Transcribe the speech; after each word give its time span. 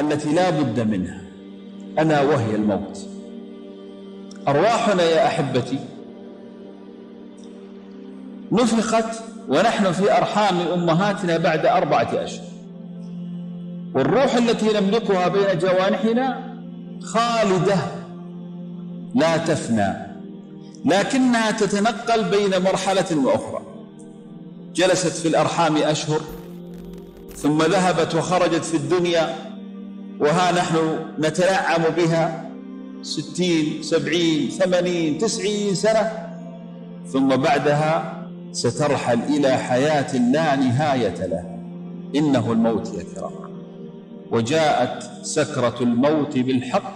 التي 0.00 0.32
لا 0.32 0.50
بد 0.50 0.80
منها. 0.80 1.20
ألا 1.98 2.20
وهي 2.22 2.54
الموت. 2.54 3.06
أرواحنا 4.48 5.02
يا 5.02 5.26
أحبتي 5.26 5.78
نفخت 8.52 9.22
ونحن 9.48 9.92
في 9.92 10.16
أرحام 10.16 10.60
أمهاتنا 10.60 11.36
بعد 11.36 11.66
أربعة 11.66 12.08
أشهر. 12.12 12.46
والروح 13.94 14.34
التي 14.34 14.80
نملكها 14.80 15.28
بين 15.28 15.58
جوانحنا 15.58 16.54
خالدة 17.02 17.76
لا 19.14 19.36
تفنى 19.36 19.94
لكنها 20.84 21.50
تتنقل 21.50 22.24
بين 22.24 22.62
مرحلة 22.62 23.24
وأخرى. 23.24 23.60
جلست 24.74 25.16
في 25.16 25.28
الأرحام 25.28 25.76
أشهر 25.76 26.20
ثم 27.36 27.62
ذهبت 27.62 28.14
وخرجت 28.14 28.64
في 28.64 28.76
الدنيا 28.76 29.47
وها 30.20 30.52
نحن 30.52 30.98
نتنعم 31.18 31.82
بها 31.96 32.50
ستين 33.02 33.82
سبعين 33.82 34.50
ثمانين 34.50 35.18
تسعين 35.18 35.74
سنة. 35.74 36.28
ثم 37.12 37.28
بعدها 37.28 38.22
سترحل 38.52 39.20
إلى 39.22 39.56
حياة 39.56 40.16
لا 40.16 40.56
نهاية 40.56 41.26
لها. 41.26 41.58
إنه 42.16 42.52
الموت 42.52 42.94
يا 42.94 43.04
كرام. 43.14 43.32
وجاءت 44.30 45.02
سكرة 45.22 45.74
الموت 45.80 46.38
بالحق. 46.38 46.92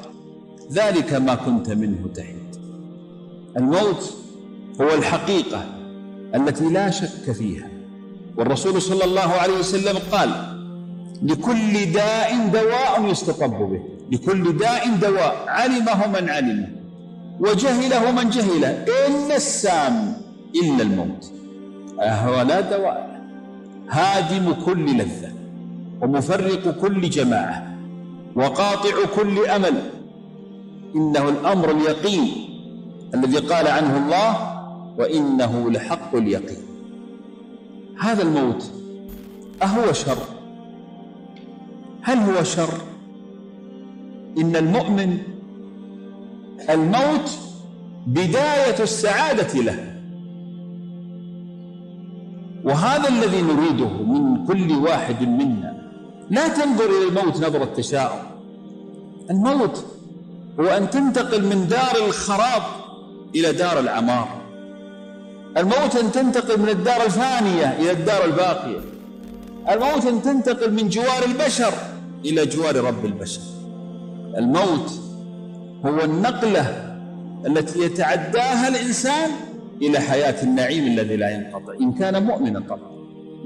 ذلك 0.73 1.15
ما 1.15 1.35
كنت 1.35 1.71
منه 1.71 2.09
تحيد 2.15 2.57
الموت 3.57 4.15
هو 4.81 4.95
الحقيقة 4.95 5.65
التي 6.35 6.65
لا 6.65 6.91
شك 6.91 7.33
فيها. 7.33 7.69
والرسول 8.37 8.83
صلى 8.83 9.05
الله 9.05 9.31
عليه 9.33 9.59
وسلم 9.59 9.99
قال 10.13 10.31
لكل 11.23 11.93
داء 11.93 12.49
دواء 12.49 13.11
يستطب 13.11 13.51
به. 13.51 13.81
لكل 14.13 14.57
داء 14.57 14.95
دواء. 14.97 15.45
علمه 15.49 16.07
من 16.07 16.31
علمه 16.31 16.69
وجهله 17.41 18.11
من 18.11 18.31
جهله. 18.31 18.85
إلا 19.09 19.37
السام 19.37 20.17
إلا 20.63 20.83
الموت. 20.83 21.33
هو 22.01 22.43
لا 22.43 22.61
دواء. 22.61 23.21
هادم 23.91 24.53
كل 24.53 24.97
لذة. 24.99 25.33
ومفرق 26.01 26.81
كل 26.81 27.11
جماعة. 27.11 27.77
وقاطع 28.37 29.07
كل 29.17 29.47
أمل. 29.47 29.83
إنه 30.97 31.29
الأمر 31.29 31.71
اليقين. 31.71 32.31
الذي 33.15 33.39
قال 33.39 33.69
عنه 33.69 33.97
الله. 33.97 34.53
وإنه 34.99 35.71
لحق 35.71 36.17
اليقين. 36.17 36.63
هذا 38.01 38.23
الموت. 38.23 38.71
أهو 39.63 39.93
شر. 39.93 40.42
هل 42.03 42.19
هو 42.19 42.43
شر؟ 42.43 42.75
إن 44.39 44.57
المؤمن 44.57 45.19
الموت 46.71 47.39
بداية 48.07 48.83
السعادة 48.83 49.61
له. 49.61 49.93
وهذا 52.65 53.09
الذي 53.09 53.43
نريده 53.43 53.89
من 53.89 54.47
كل 54.47 54.73
واحد 54.73 55.23
منا. 55.23 55.83
لا 56.31 56.49
تنظر 56.49 56.85
إلى 56.85 57.09
الموت 57.09 57.37
نظرة 57.37 57.65
تشاؤم. 57.65 58.19
الموت 59.31 59.85
هو 60.61 60.67
أن 60.67 60.91
تنتقل 60.91 61.45
من 61.45 61.69
دار 61.69 62.07
الخراب 62.07 62.63
إلى 63.35 63.53
دار 63.53 63.81
العمار. 63.81 64.29
الموت 65.57 65.97
أن 65.97 66.13
تنتقل 66.13 66.61
من 66.61 66.69
الدار 66.69 67.05
الفانية 67.05 67.67
إلى 67.67 67.91
الدار 67.91 68.25
الباقية. 68.25 68.81
الموت 69.71 70.07
أن 70.07 70.23
تنتقل 70.23 70.73
من 70.73 70.89
جوار 70.89 71.25
البشر 71.25 71.73
إلى 72.25 72.47
جوار 72.47 72.77
رب 72.77 73.05
البشر. 73.05 73.41
الموت 74.37 75.01
هو 75.87 76.05
النقلة 76.05 76.95
التي 77.47 77.81
يتعداها 77.81 78.69
الإنسان 78.69 79.31
إلى 79.83 80.01
حياة 80.01 80.43
النعيم 80.43 80.87
الذي 80.87 81.17
لا 81.17 81.31
ينقطع 81.31 81.73
إن 81.81 81.93
كان 81.93 82.23
مؤمنا 82.23 82.61
طبعا 82.61 82.93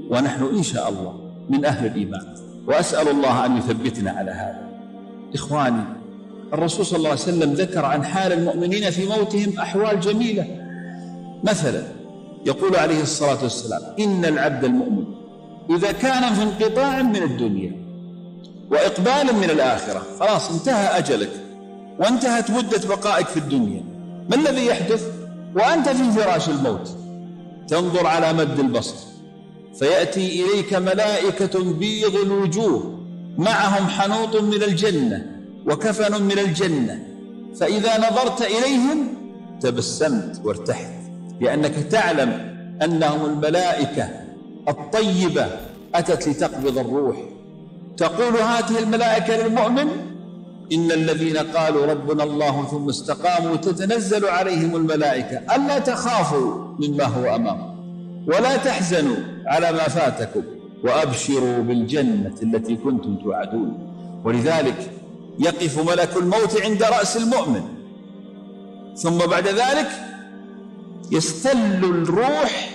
ونحن 0.09 0.43
إن 0.43 0.63
شاء 0.63 0.89
الله 0.89 1.31
من 1.49 1.65
أهل 1.65 1.85
الإيمان. 1.85 2.35
وأسأل 2.67 3.07
الله 3.07 3.45
أن 3.45 3.57
يثبتنا 3.57 4.11
على 4.11 4.31
هذا. 4.31 4.67
إخواني 5.33 5.83
الرسول 6.53 6.85
صلى 6.85 6.97
الله 6.97 7.09
عليه 7.09 7.19
وسلم 7.19 7.53
ذكر 7.53 7.85
عن 7.85 8.03
حال 8.03 8.33
المؤمنين 8.33 8.89
في 8.89 9.05
موتهم 9.05 9.59
أحوال 9.59 9.99
جميلة. 9.99 10.47
مثلا 11.43 11.83
يقول 12.45 12.75
عليه 12.75 13.01
الصلاة 13.01 13.43
والسلام 13.43 13.81
إن 13.99 14.25
العبد 14.25 14.63
المؤمن 14.63 15.05
إذا 15.69 15.91
كان 15.91 16.33
في 16.33 16.43
انقطاع 16.43 17.01
من 17.01 17.23
الدنيا 17.23 17.86
وإقبال 18.71 19.35
من 19.35 19.49
الآخرة. 19.49 20.03
خلاص 20.19 20.51
انتهى 20.51 20.97
أجلك 20.97 21.31
وانتهت 21.99 22.51
مدة 22.51 22.87
بقائك 22.87 23.27
في 23.27 23.37
الدنيا. 23.37 23.83
ما 24.29 24.35
الذي 24.35 24.65
يحدث؟ 24.65 25.03
وأنت 25.55 25.89
في 25.89 26.11
فراش 26.11 26.49
الموت. 26.49 26.97
تنظر 27.67 28.07
على 28.07 28.33
مد 28.33 28.59
البصر 28.59 28.95
فيأتي 29.79 30.43
إليك 30.43 30.73
ملائكة 30.73 31.73
بيض 31.73 32.15
الوجوه. 32.15 32.99
معهم 33.37 33.87
حنوط 33.87 34.35
من 34.35 34.63
الجنة 34.63 35.25
وكفن 35.65 36.23
من 36.23 36.39
الجنة. 36.39 36.99
فإذا 37.59 37.97
نظرت 37.97 38.41
إليهم 38.41 39.07
تبسمت 39.61 40.41
وارتحت 40.43 40.91
لأنك 41.41 41.75
تعلم 41.91 42.57
أنهم 42.83 43.25
الملائكة 43.25 44.09
الطيبة 44.67 45.47
أتت 45.95 46.27
لتقبض 46.27 46.77
الروح. 46.77 47.17
تقول 47.97 48.35
هذه 48.35 48.79
الملائكة 48.79 49.47
للمؤمن؟ 49.47 49.87
إن 50.73 50.91
الذين 50.91 51.37
قالوا 51.37 51.85
ربنا 51.85 52.23
الله 52.23 52.65
ثم 52.71 52.89
استقاموا 52.89 53.55
تتنزل 53.55 54.25
عليهم 54.25 54.75
الملائكة. 54.75 55.55
ألا 55.55 55.79
تخافوا 55.79 56.75
مما 56.79 57.03
هو 57.03 57.35
أمامكم. 57.35 57.77
ولا 58.27 58.57
تحزنوا 58.57 59.15
على 59.45 59.71
ما 59.71 59.87
فاتكم. 59.87 60.41
وأبشروا 60.83 61.57
بالجنة 61.57 62.35
التي 62.43 62.75
كنتم 62.75 63.15
توعدون. 63.15 63.93
ولذلك 64.23 64.91
يقف 65.39 65.89
ملك 65.89 66.17
الموت 66.17 66.61
عند 66.61 66.83
رأس 66.83 67.17
المؤمن. 67.17 67.61
ثم 68.95 69.17
بعد 69.17 69.47
ذلك 69.47 69.89
يستل 71.11 71.83
الروح 71.83 72.69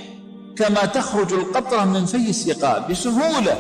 كما 0.57 0.85
تخرج 0.85 1.33
القطرة 1.33 1.85
من 1.85 2.07
في 2.07 2.31
السقاء 2.31 2.87
بسهولة. 2.91 3.57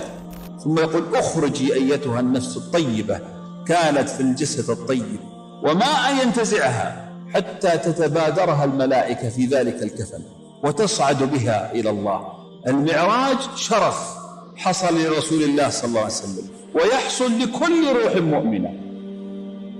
ثم 0.64 0.78
يقول 0.78 1.16
اخرجي 1.16 1.74
أيتها 1.74 2.20
النفس 2.20 2.56
الطيبة 2.56 3.20
كانت 3.66 4.08
في 4.08 4.20
الجسد 4.20 4.70
الطيب 4.70 5.20
وما 5.62 5.86
أن 5.86 6.18
ينتزعها 6.18 7.08
حتى 7.34 7.78
تتبادرها 7.78 8.64
الملائكة 8.64 9.28
في 9.28 9.46
ذلك 9.46 9.82
الكفن 9.82 10.22
وتصعد 10.64 11.22
بها 11.22 11.72
إلى 11.72 11.90
الله. 11.90 12.28
المعراج 12.66 13.36
شرف 13.56 14.14
حصل 14.56 15.02
لرسول 15.02 15.42
الله 15.42 15.68
صلى 15.68 15.88
الله 15.88 16.00
عليه 16.00 16.12
وسلم 16.12 16.48
ويحصل 16.74 17.38
لكل 17.38 17.88
روح 18.02 18.16
مؤمنة. 18.16 18.74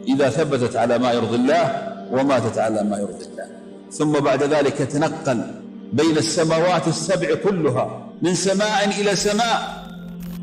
إذا 0.09 0.29
ثبتت 0.31 0.77
على 0.77 0.99
ما 0.99 1.13
يرضي 1.13 1.37
الله 1.37 1.93
وماتت 2.13 2.59
على 2.59 2.83
ما 2.85 2.99
يرضي 2.99 3.25
الله. 3.25 3.47
ثم 3.93 4.13
بعد 4.13 4.43
ذلك 4.43 4.77
تنقل 4.77 5.45
بين 5.93 6.17
السماوات 6.17 6.89
السبع 6.89 7.35
كلها 7.35 8.09
من 8.23 8.35
سماء 8.35 9.01
إلى 9.01 9.17
سماء 9.17 9.82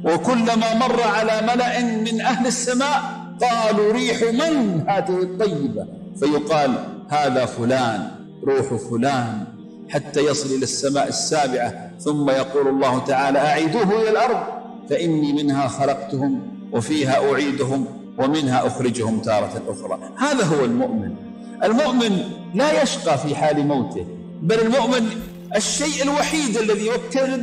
وكلما 0.03 0.73
مر 0.75 1.01
على 1.01 1.41
ملأ 1.53 1.81
من 1.81 2.21
أهل 2.21 2.47
السماء 2.47 3.01
قالوا 3.41 3.93
ريح 3.93 4.21
من 4.21 4.84
هذه 4.87 5.22
الطيبة؟ 5.22 5.85
فيقال 6.19 6.72
هذا 7.09 7.46
فلان 7.46 8.11
روح 8.43 8.73
فلان 8.90 9.43
حتى 9.90 10.19
يصل 10.19 10.49
إلى 10.55 10.63
السماء 10.63 11.07
السابعة 11.07 11.91
ثم 11.99 12.29
يقول 12.29 12.67
الله 12.67 12.99
تعالى 12.99 13.40
أعيدوه 13.40 14.01
إلى 14.01 14.09
الأرض 14.09 14.43
فإني 14.90 15.34
منها 15.34 15.67
خلقتهم 15.67 16.41
وفيها 16.72 17.31
أعيدهم 17.31 17.85
ومنها 18.17 18.67
أخرجهم 18.67 19.19
تارة 19.19 19.63
أخرى. 19.67 19.99
هذا 20.17 20.45
هو 20.45 20.66
المؤمن. 20.66 21.16
المؤمن 21.63 22.23
لا 22.53 22.84
يشقى 22.84 23.17
في 23.17 23.35
حال 23.35 23.67
موته 23.67 24.05
بل 24.41 24.59
المؤمن 24.59 25.09
الشيء 25.55 26.03
الوحيد 26.03 26.57
الذي 26.57 26.87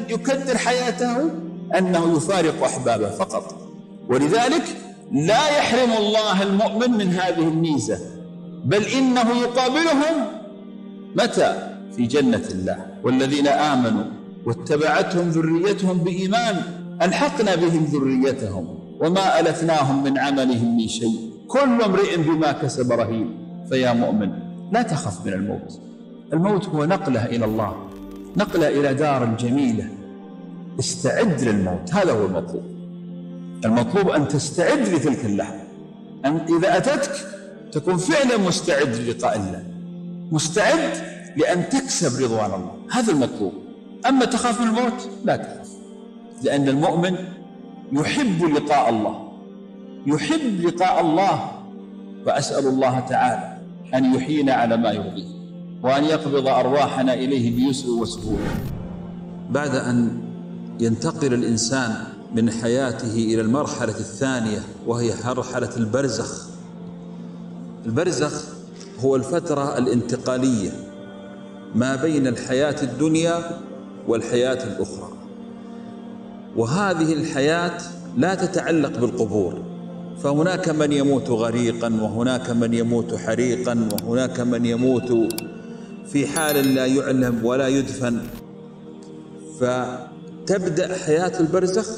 يكدر, 0.08 0.58
حياته 0.58 1.30
أنه 1.78 2.16
يفارق 2.16 2.64
أحبابه 2.64 3.10
فقط. 3.10 3.54
ولذلك 4.08 4.64
لا 5.12 5.58
يحرم 5.58 5.92
الله 5.98 6.42
المؤمن 6.42 6.90
من 6.90 7.08
هذه 7.08 7.48
الميزة 7.48 7.98
بل 8.64 8.82
إنه 8.84 9.36
يقابلهم 9.40 10.26
متى؟ 11.16 11.78
في 11.96 12.06
جنة 12.06 12.42
الله. 12.50 12.86
والذين 13.04 13.46
آمنوا 13.46 14.04
واتبعتهم 14.46 15.28
ذريتهم 15.28 15.98
بإيمان 15.98 16.56
ألحقنا 17.02 17.54
بهم 17.54 17.84
ذريتهم 17.84 18.78
وما 19.00 19.40
ألتناهم 19.40 20.04
من 20.04 20.18
عملهم 20.18 20.76
من 20.76 20.88
شيء. 20.88 21.30
كل 21.48 21.82
امرئ 21.82 22.16
بما 22.16 22.52
كسب 22.52 22.92
رهين. 22.92 23.46
فيا 23.68 23.92
مؤمن 23.92 24.32
لا 24.72 24.82
تخف 24.82 25.26
من 25.26 25.32
الموت. 25.32 25.80
الموت 26.32 26.68
هو 26.68 26.84
نقلة 26.84 27.26
إلى 27.26 27.44
الله 27.44 27.76
نقلة 28.36 28.68
إلى 28.68 28.94
دار 28.94 29.36
جميلة 29.40 29.88
استعد 30.78 31.42
للموت. 31.42 31.94
هذا 31.94 32.12
هو 32.12 32.26
المطلوب. 32.26 32.64
المطلوب 33.64 34.08
أن 34.08 34.28
تستعد 34.28 34.88
لتلك 34.88 35.24
اللحظة. 35.24 35.60
أن 36.24 36.40
إذا 36.58 36.76
أتتك 36.76 37.12
تكون 37.72 37.96
فعلا 37.96 38.36
مستعد 38.36 38.96
للقاء 38.96 39.36
الله. 39.36 39.64
مستعد 40.32 40.90
لأن 41.36 41.68
تكسب 41.68 42.24
رضوان 42.24 42.44
الله. 42.44 42.72
هذا 42.90 43.12
المطلوب. 43.12 43.52
أما 44.08 44.24
تخاف 44.24 44.60
من 44.60 44.66
الموت 44.66 45.08
لا 45.24 45.36
تخاف. 45.36 45.68
لأن 46.42 46.68
المؤمن 46.68 47.16
يحب 47.92 48.44
لقاء 48.44 48.88
الله. 48.88 49.32
يحب 50.06 50.60
لقاء 50.60 51.00
الله. 51.00 51.50
وأسأل 52.26 52.66
الله 52.66 53.00
تعالى 53.00 53.58
أن 53.94 54.14
يحيينا 54.14 54.52
على 54.52 54.76
ما 54.76 54.90
يرضيه. 54.92 55.36
وأن 55.82 56.04
يقبض 56.04 56.48
أرواحنا 56.48 57.14
إليه 57.14 57.56
بيسر 57.56 57.90
وسهولة. 57.90 58.50
بعد 59.50 59.74
أن 59.74 60.25
ينتقل 60.80 61.34
الإنسان 61.34 61.94
من 62.34 62.50
حياته 62.50 63.14
إلى 63.14 63.40
المرحلة 63.40 63.98
الثانية 63.98 64.62
وهي 64.86 65.14
مرحلة 65.24 65.76
البرزخ. 65.76 66.46
البرزخ 67.86 68.44
هو 69.00 69.16
الفترة 69.16 69.78
الانتقالية 69.78 70.70
ما 71.74 71.96
بين 71.96 72.26
الحياة 72.26 72.82
الدنيا 72.82 73.60
والحياة 74.08 74.64
الأخرى. 74.64 75.12
وهذه 76.56 77.12
الحياة 77.12 77.78
لا 78.16 78.34
تتعلق 78.34 78.98
بالقبور. 79.00 79.62
فهناك 80.22 80.68
من 80.68 80.92
يموت 80.92 81.30
غريقا 81.30 81.88
وهناك 82.02 82.50
من 82.50 82.74
يموت 82.74 83.14
حريقا 83.14 83.88
وهناك 83.92 84.40
من 84.40 84.66
يموت 84.66 85.34
في 86.06 86.26
حال 86.26 86.74
لا 86.74 86.86
يعلم 86.86 87.44
ولا 87.44 87.68
يدفن. 87.68 88.20
فتبدأ 90.46 90.96
حياة 90.96 91.40
البرزخ 91.40 91.88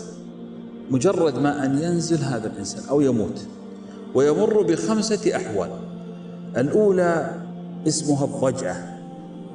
مجرد 0.90 1.38
ما 1.38 1.64
أن 1.64 1.78
ينزل 1.82 2.16
هذا 2.16 2.46
الإنسان 2.46 2.88
أو 2.90 3.00
يموت. 3.00 3.46
ويمر 4.14 4.62
بخمسة 4.62 5.36
أحوال. 5.36 5.70
الأولى 6.56 7.30
اسمها 7.88 8.24
الضجعة 8.24 8.98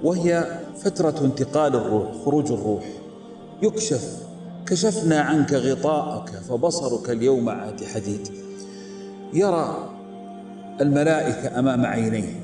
وهي 0.04 0.60
فترة 0.84 1.25
انتقال 1.25 1.75
الروح 1.75 2.12
خروج 2.25 2.51
الروح. 2.51 2.90
يكشف 3.62 4.18
كشفنا 4.66 5.19
عنك 5.19 5.54
غطاءك 5.54 6.30
فبصرك 6.30 7.10
اليوم 7.10 7.50
عاد 7.50 7.84
حديد. 7.84 8.28
يرى 9.34 9.90
الملائكة 10.81 11.60
أمام 11.60 11.86
عينيه. 11.86 12.44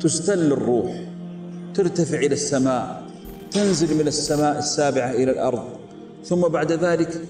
تستل 0.00 0.52
الروح 0.52 1.04
ترتفع 1.74 2.18
إلى 2.18 2.34
السماء 2.34 3.02
تنزل 3.50 3.94
من 3.98 4.06
السماء 4.06 4.58
السابعة 4.58 5.10
إلى 5.10 5.30
الأرض. 5.30 5.81
ثم 6.24 6.40
بعد 6.40 6.72
ذلك 6.72 7.20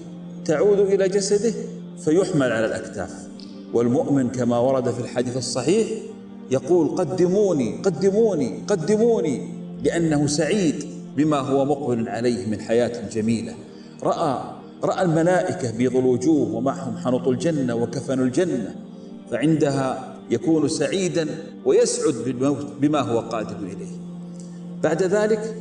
تعود 0.45 0.79
إلى 0.79 1.09
جسده 1.09 1.53
فيحمل 2.05 2.51
على 2.51 2.65
الأكتاف. 2.65 3.09
والمؤمن 3.73 4.29
كما 4.29 4.57
ورد 4.57 4.91
في 4.91 4.99
الحديث 4.99 5.37
الصحيح 5.37 5.87
يقول 6.51 6.87
قدموني 6.87 7.81
قدموني 7.83 8.63
قدموني 8.67 9.47
لأنه 9.83 10.27
سعيد 10.27 10.85
بما 11.17 11.39
هو 11.39 11.65
مقبل 11.65 12.09
عليه 12.09 12.45
من 12.45 12.61
حياة 12.61 13.09
جميلة. 13.09 13.53
رأى 14.03 14.41
رأى 14.83 15.05
الملائكة 15.05 15.77
بيض 15.77 15.95
الوجوه 15.95 16.55
ومعهم 16.55 16.97
حنط 16.97 17.27
الجنة 17.27 17.75
وكفن 17.75 18.19
الجنة 18.19 18.75
فعندها 19.31 20.15
يكون 20.31 20.67
سعيدا 20.67 21.27
ويسعد 21.65 22.13
بالموت 22.25 22.67
بما 22.81 22.99
هو 22.99 23.19
قادم 23.19 23.65
إليه. 23.65 23.91
بعد 24.83 25.03
ذلك 25.03 25.55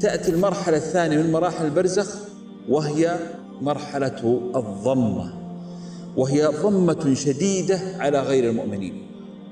تأتي 0.00 0.30
المرحلة 0.30 0.76
الثانية 0.76 1.16
من 1.16 1.32
مراحل 1.32 1.64
البرزخ 1.64 2.16
وهي 2.68 3.18
مرحلة 3.60 4.40
الضمة. 4.56 5.32
وهي 6.16 6.46
ضمة 6.46 7.14
شديدة 7.14 7.80
على 7.98 8.20
غير 8.20 8.50
المؤمنين. 8.50 9.06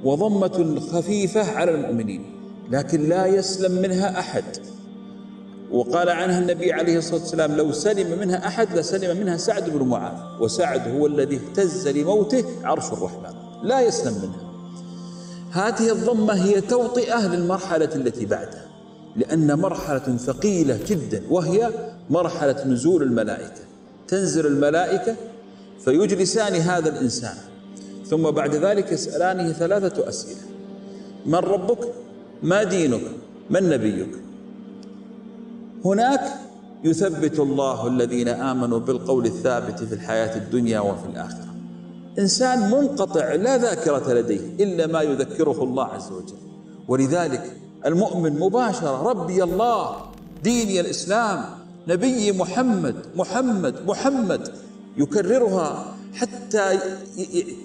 وضمة 0.05 0.81
خفيفة 0.81 1.53
على 1.57 1.71
المؤمنين. 1.71 2.25
لكن 2.71 3.09
لا 3.09 3.27
يسلم 3.27 3.83
منها 3.83 4.19
أحد. 4.19 4.45
وقال 5.73 6.09
عنها 6.09 6.39
النبي 6.39 6.73
عليه 6.73 6.99
الصلاة 6.99 7.21
والسلام 7.21 7.57
لو 7.57 7.73
سلم 7.73 8.19
منها 8.19 8.47
أحد 8.47 8.79
لسلم 8.79 9.21
منها 9.21 9.37
سعد 9.37 9.71
بن 9.71 9.87
معاذ. 9.87 10.43
وسعد 10.43 10.89
هو 10.89 11.07
الذي 11.07 11.37
اهتز 11.37 11.89
لموته 11.89 12.45
عرش 12.65 12.93
الرحمن. 12.93 13.35
لا 13.62 13.81
يسلم 13.81 14.15
منها. 14.15 14.51
هذه 15.51 15.93
الضمة 15.93 16.35
هي 16.45 16.61
توطئة 16.61 17.27
للمرحلة 17.27 17.95
التي 17.95 18.27
بعدها. 18.27 18.70
لأن 19.17 19.59
مرحلة 19.59 20.17
ثقيلة 20.17 20.79
جدا 20.87 21.23
وهي 21.31 21.71
مرحلة 22.11 22.67
نزول 22.67 23.03
الملائكة. 23.03 23.61
تنزل 24.09 24.47
الملائكة 24.47 25.17
فيجلسان 25.85 26.55
هذا 26.55 26.89
الإنسان 26.89 27.35
ثم 28.07 28.31
بعد 28.31 28.55
ذلك 28.55 28.93
يسألانه 28.93 29.53
ثلاثة 29.53 30.09
أسئلة. 30.09 30.41
من 31.27 31.35
ربك؟ 31.35 31.79
ما 32.43 32.62
دينك؟ 32.62 33.03
من 33.51 33.69
نبيك؟ 33.69 34.09
هناك 35.85 36.21
يثبت 36.85 37.39
الله 37.39 37.87
الذين 37.87 38.29
آمنوا 38.29 38.79
بالقول 38.79 39.27
الثابت 39.27 39.85
في 39.85 39.95
الحياة 39.95 40.37
الدنيا 40.37 40.81
وفي 40.81 41.07
الآخرة. 41.12 41.55
إنسان 42.19 42.71
منقطع 42.71 43.35
لا 43.35 43.59
ذاكرة 43.59 44.12
لديه 44.12 44.41
إلا 44.61 44.87
ما 44.87 45.03
يذكره 45.03 45.65
الله 45.65 45.85
عز 45.85 46.12
وجل. 46.12 46.37
ولذلك 46.89 47.60
المؤمن 47.87 48.38
مباشرة 48.38 49.03
ربي 49.03 49.43
الله 49.43 49.97
ديني 50.43 50.81
الإسلام 50.81 51.44
نبي 51.88 52.32
محمد 52.32 52.94
محمد 53.17 53.87
محمد 53.87 54.53
يكررها 54.97 55.94
حتى 56.15 56.79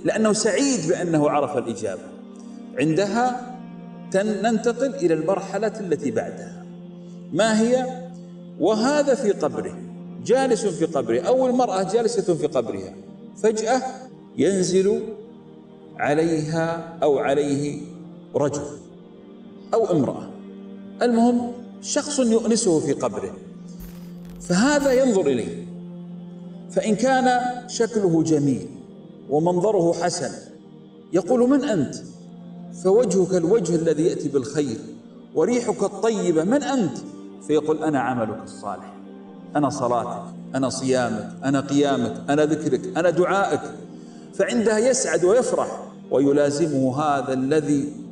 لأنه 0.06 0.34
سعيد 0.34 0.88
بأنه 0.88 1.30
عرف 1.30 1.58
الإجابة. 1.58 2.02
عندها 2.80 3.56
ننتقل 4.16 4.96
إلى 4.96 5.14
المرحلة 5.14 5.74
التي 5.80 6.12
بعدها. 6.12 6.66
ما 7.34 7.62
هي؟ 7.62 7.86
وهذا 8.60 9.16
في 9.16 9.32
قبره 9.32 9.78
جالس 10.26 10.66
في 10.66 10.86
قبره 10.86 11.20
أو 11.20 11.48
المرأة 11.48 11.84
جالسة 11.84 12.36
في 12.36 12.48
قبرها 12.48 12.94
فجأة 13.38 13.82
ينزل 14.38 15.04
عليها 15.98 16.98
أو 17.04 17.20
عليه 17.20 17.82
رجل. 18.36 18.85
أو 19.74 19.86
امرأة. 19.86 20.30
المهم 21.02 21.52
شخص 21.82 22.20
يؤنسه 22.20 22.80
في 22.80 22.94
قبره. 22.94 23.34
فهذا 24.42 24.92
ينظر 24.92 25.28
إليه. 25.28 25.66
فإن 26.72 26.96
كان 26.96 27.42
شكله 27.68 28.24
جميل 28.24 28.68
ومنظره 29.30 29.94
حسن 29.94 30.32
يقول 31.14 31.50
من 31.50 31.64
أنت؟ 31.64 31.96
فوجهك 32.84 33.34
الوجه 33.34 33.76
الذي 33.76 34.06
يأتي 34.06 34.30
بالخير 34.30 34.78
وريحك 35.36 35.84
الطيبة 35.84 36.44
من 36.44 36.64
أنت؟ 36.64 36.98
فيقول 37.48 37.84
أنا 37.84 38.00
عملك 38.00 38.38
الصالح. 38.44 38.94
أنا 39.56 39.70
صلاتك 39.70 40.24
أنا 40.56 40.70
صيامك 40.70 41.30
أنا 41.44 41.60
قيامك 41.60 42.14
أنا 42.30 42.46
ذكرك 42.46 42.98
أنا 42.98 43.10
دعائك. 43.10 43.62
فعندها 44.34 44.78
يسعد 44.80 45.26
ويفرح 45.26 45.84
ويلازمه 46.12 47.02
هذا 47.02 47.34
الذي 47.34 48.05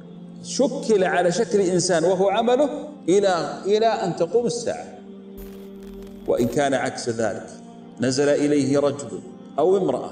شكل 0.44 1.04
على 1.04 1.32
شكل 1.32 1.60
إنسان 1.60 2.04
وهو 2.04 2.30
عمله 2.30 2.70
إلى 3.10 3.58
إلى 3.66 3.88
أن 3.88 4.16
تقوم 4.16 4.46
الساعة. 4.46 4.86
وإن 6.28 6.48
كان 6.48 6.74
عكس 6.74 7.10
ذلك 7.10 7.50
نزل 8.02 8.30
إليه 8.30 8.80
رجل 8.80 9.20
أو 9.60 9.78
امرأة 9.78 10.12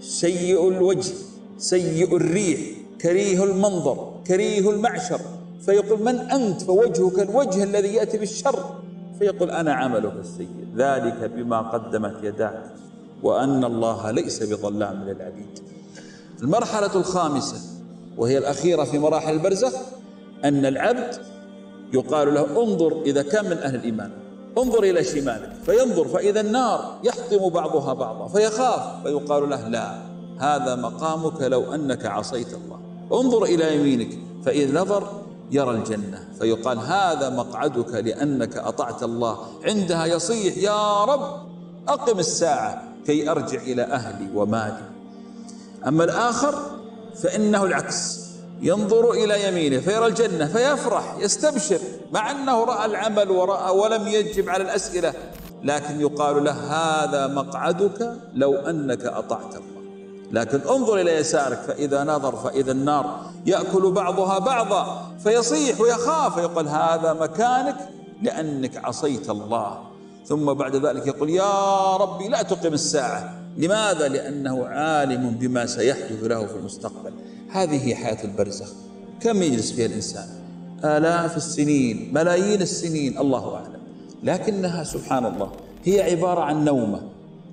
سيء 0.00 0.68
الوجه 0.68 1.12
سيء 1.58 2.16
الريح 2.16 2.60
كريه 3.00 3.44
المنظر 3.44 4.14
كريه 4.26 4.70
المعشر 4.70 5.20
فيقول 5.66 6.02
من 6.02 6.18
أنت؟ 6.18 6.62
فوجهك 6.62 7.18
الوجه 7.18 7.64
الذي 7.64 7.94
يأتي 7.94 8.18
بالشر. 8.18 8.74
فيقول 9.18 9.50
أنا 9.50 9.72
عملك 9.72 10.12
السيء. 10.20 10.66
ذلك 10.76 11.30
بما 11.36 11.60
قدمت 11.60 12.24
يداك. 12.24 12.62
وأن 13.22 13.64
الله 13.64 14.10
ليس 14.10 14.42
بظلام 14.42 15.04
للعبيد. 15.04 15.58
المرحلة 16.42 16.96
الخامسة. 16.96 17.56
وهي 18.18 18.38
الأخيرة 18.38 18.84
في 18.84 18.98
مراحل 18.98 19.32
البرزخ 19.32 19.72
أن 20.44 20.66
العبد 20.66 21.16
يقال 21.92 22.34
له 22.34 22.62
انظر 22.62 23.02
إذا 23.06 23.22
كان 23.22 23.44
من 23.44 23.58
أهل 23.58 23.74
الإيمان 23.74 24.10
انظر 24.58 24.82
إلى 24.82 25.04
شمالك 25.04 25.52
فينظر 25.66 26.08
فإذا 26.08 26.40
النار 26.40 26.98
يحطم 27.04 27.48
بعضها 27.48 27.92
بعضا 27.94 28.28
فيخاف 28.28 29.02
فيقال 29.02 29.50
له 29.50 29.68
لا 29.68 29.94
هذا 30.38 30.74
مقامك 30.76 31.42
لو 31.42 31.74
أنك 31.74 32.06
عصيت 32.06 32.54
الله. 32.54 32.78
انظر 33.12 33.44
إلى 33.44 33.76
يمينك 33.76 34.18
فإذا 34.44 34.80
نظر 34.80 35.08
يرى 35.50 35.70
الجنة 35.70 36.28
فيقال 36.38 36.78
هذا 36.78 37.30
مقعدك 37.30 37.94
لأنك 37.94 38.56
أطعت 38.56 39.02
الله. 39.02 39.38
عندها 39.64 40.06
يصيح 40.06 40.58
يا 40.58 41.04
رب 41.04 41.36
أقم 41.88 42.18
الساعة 42.18 42.82
كي 43.06 43.30
أرجع 43.30 43.62
إلى 43.62 43.82
أهلي 43.82 44.28
ومالي. 44.34 44.82
أما 45.86 46.04
الآخر 46.04 46.54
فإنه 47.14 47.64
العكس. 47.64 48.22
ينظر 48.62 49.10
إلى 49.10 49.48
يمينه 49.48 49.80
فيرى 49.80 50.06
الجنة 50.06 50.46
فيفرح 50.46 51.16
يستبشر 51.18 51.78
مع 52.12 52.30
أنه 52.30 52.64
رأى 52.64 52.84
العمل 52.84 53.30
ورأى 53.30 53.70
ولم 53.70 54.08
يجب 54.08 54.48
على 54.48 54.62
الأسئلة 54.62 55.14
لكن 55.62 56.00
يقال 56.00 56.44
له 56.44 56.52
هذا 56.52 57.26
مقعدك 57.26 58.16
لو 58.34 58.54
أنك 58.54 59.04
أطعت 59.04 59.54
الله. 59.54 59.82
لكن 60.32 60.60
انظر 60.68 61.00
إلى 61.00 61.16
يسارك 61.16 61.58
فإذا 61.58 62.04
نظر 62.04 62.36
فإذا 62.36 62.72
النار 62.72 63.20
يأكل 63.46 63.90
بعضها 63.90 64.38
بعضا 64.38 65.12
فيصيح 65.24 65.80
ويخاف 65.80 66.36
ويقول 66.36 66.68
هذا 66.68 67.12
مكانك 67.20 67.76
لأنك 68.22 68.84
عصيت 68.84 69.30
الله. 69.30 69.78
ثم 70.26 70.52
بعد 70.52 70.76
ذلك 70.76 71.06
يقول 71.06 71.30
يا 71.30 71.96
ربي 71.96 72.28
لا 72.28 72.42
تقم 72.42 72.72
الساعة. 72.72 73.41
لماذا؟ 73.56 74.08
لأنه 74.08 74.66
عالم 74.66 75.30
بما 75.30 75.66
سيحدث 75.66 76.24
له 76.24 76.46
في 76.46 76.56
المستقبل. 76.56 77.12
هذه 77.50 77.88
هي 77.88 77.94
حياة 77.94 78.24
البرزخ. 78.24 78.72
كم 79.20 79.42
يجلس 79.42 79.72
فيها 79.72 79.86
الإنسان؟ 79.86 80.28
آلاف 80.84 81.36
السنين 81.36 82.10
ملايين 82.14 82.62
السنين 82.62 83.18
الله 83.18 83.54
أعلم. 83.54 83.82
لكنها 84.22 84.84
سبحان 84.84 85.26
الله 85.26 85.52
هي 85.84 86.02
عبارة 86.02 86.40
عن 86.40 86.64
نومة. 86.64 87.00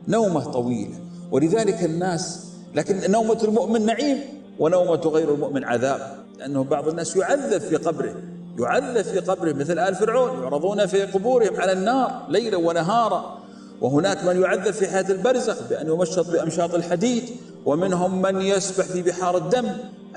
نومة 0.08 0.44
طويلة. 0.44 0.96
ولذلك 1.32 1.84
الناس 1.84 2.46
لكن 2.76 3.12
نومة 3.12 3.44
المؤمن 3.44 3.86
نعيم 3.86 4.18
ونومة 4.60 5.02
غير 5.06 5.34
المؤمن 5.34 5.64
عذاب. 5.64 6.16
لأنه 6.40 6.64
بعض 6.64 6.88
الناس 6.88 7.16
يعذب 7.16 7.62
في 7.62 7.76
قبره. 7.76 8.16
يعذب 8.60 9.02
في 9.02 9.20
قبره 9.20 9.54
مثل 9.54 9.80
آل 9.80 9.96
فرعون 9.96 10.44
يعرضون 10.44 10.86
في 10.86 11.02
قبورهم 11.02 11.62
على 11.62 11.72
النار 11.72 12.26
ليلا 12.30 12.58
ونهارا. 12.58 13.39
وهناك 13.82 14.24
من 14.24 14.42
يعذب 14.42 14.72
في 14.72 14.88
حياة 14.88 15.06
البرزخ 15.10 15.70
بأن 15.70 15.88
يمشط 15.88 16.30
بأمشاط 16.30 16.76
الحديد 16.76 17.24
ومنهم 17.66 18.22
من 18.22 18.42
يسبح 18.42 18.86
في 18.86 19.02
بحار 19.02 19.38
الدم. 19.38 19.68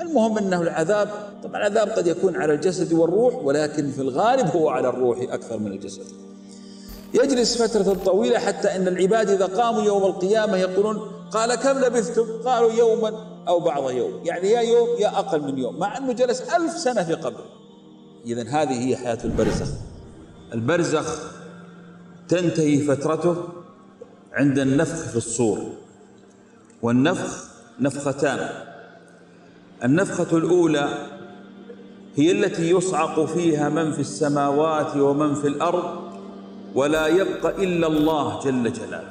المهم 0.01 0.39
أنه 0.39 0.63
العذاب 0.63 1.09
طبعا 1.43 1.57
العذاب 1.57 1.89
قد 1.89 2.07
يكون 2.07 2.37
على 2.37 2.55
الجسد 2.55 2.93
والروح 2.93 3.35
ولكن 3.35 3.91
في 3.91 4.01
الغالب 4.01 4.47
هو 4.47 4.69
على 4.69 4.89
الروح 4.89 5.19
أكثر 5.21 5.59
من 5.59 5.73
الجسد. 5.73 6.05
يجلس 7.15 7.63
فترة 7.63 7.97
طويلة 8.05 8.39
حتى 8.39 8.77
أن 8.77 8.89
العباد 8.89 9.31
إذا 9.31 9.47
قاموا 9.47 9.83
يوم 9.83 10.05
القيامة 10.05 10.57
يقولون 10.57 10.99
قال 11.31 11.55
كم 11.55 11.79
لبثتم؟ 11.79 12.27
قالوا 12.45 12.73
يوما 12.73 13.13
أو 13.49 13.61
بعض 13.61 13.91
يوم. 13.91 14.21
يعني 14.25 14.51
يا 14.51 14.61
يوم 14.61 14.89
يا 14.99 15.19
أقل 15.19 15.41
من 15.41 15.59
يوم 15.59 15.79
مع 15.79 15.99
أنه 15.99 16.13
جلس 16.13 16.41
ألف 16.41 16.79
سنة 16.79 17.05
في 17.05 17.15
قبره 17.15 17.45
إذا 18.27 18.43
هذه 18.43 18.89
هي 18.89 18.97
حياة 18.97 19.19
البرزخ. 19.25 19.69
البرزخ 20.53 21.33
تنتهي 22.33 22.79
فترته 22.79 23.37
عند 24.33 24.59
النفخ 24.59 25.09
في 25.09 25.17
الصور. 25.17 25.73
والنفخ 26.83 27.45
نفختان. 27.81 28.49
النفخة 29.85 30.37
الأولى 30.37 31.09
هي 32.17 32.33
التي 32.33 32.71
يصعق 32.71 33.25
فيها 33.25 33.69
من 33.69 33.93
في 33.93 34.01
السماوات 34.01 34.97
ومن 34.97 35.35
في 35.35 35.49
الأرض 35.49 36.13
ولا 36.75 37.07
يبقى 37.07 37.65
إلا 37.65 37.87
الله 37.87 38.41
جل 38.45 38.73
جلاله. 38.73 39.11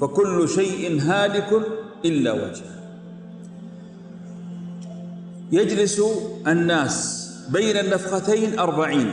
فكل 0.00 0.48
شيء 0.48 1.00
هالك 1.00 1.62
إلا 2.04 2.32
وجهه. 2.32 2.74
يجلس 5.52 6.00
الناس 6.46 7.30
بين 7.48 7.76
النفختين 7.76 8.58
أربعين. 8.58 9.10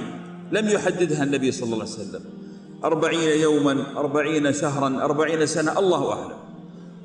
لم 0.51 0.69
يحددها 0.69 1.23
النبي 1.23 1.51
صلى 1.51 1.73
الله 1.73 1.85
عليه 1.85 1.93
وسلم. 1.93 2.40
أربعين 2.83 3.41
يوما 3.41 3.83
أربعين 3.97 4.53
شهرا 4.53 5.03
أربعين 5.03 5.45
سنة 5.45 5.79
الله 5.79 6.11
أعلم. 6.11 6.37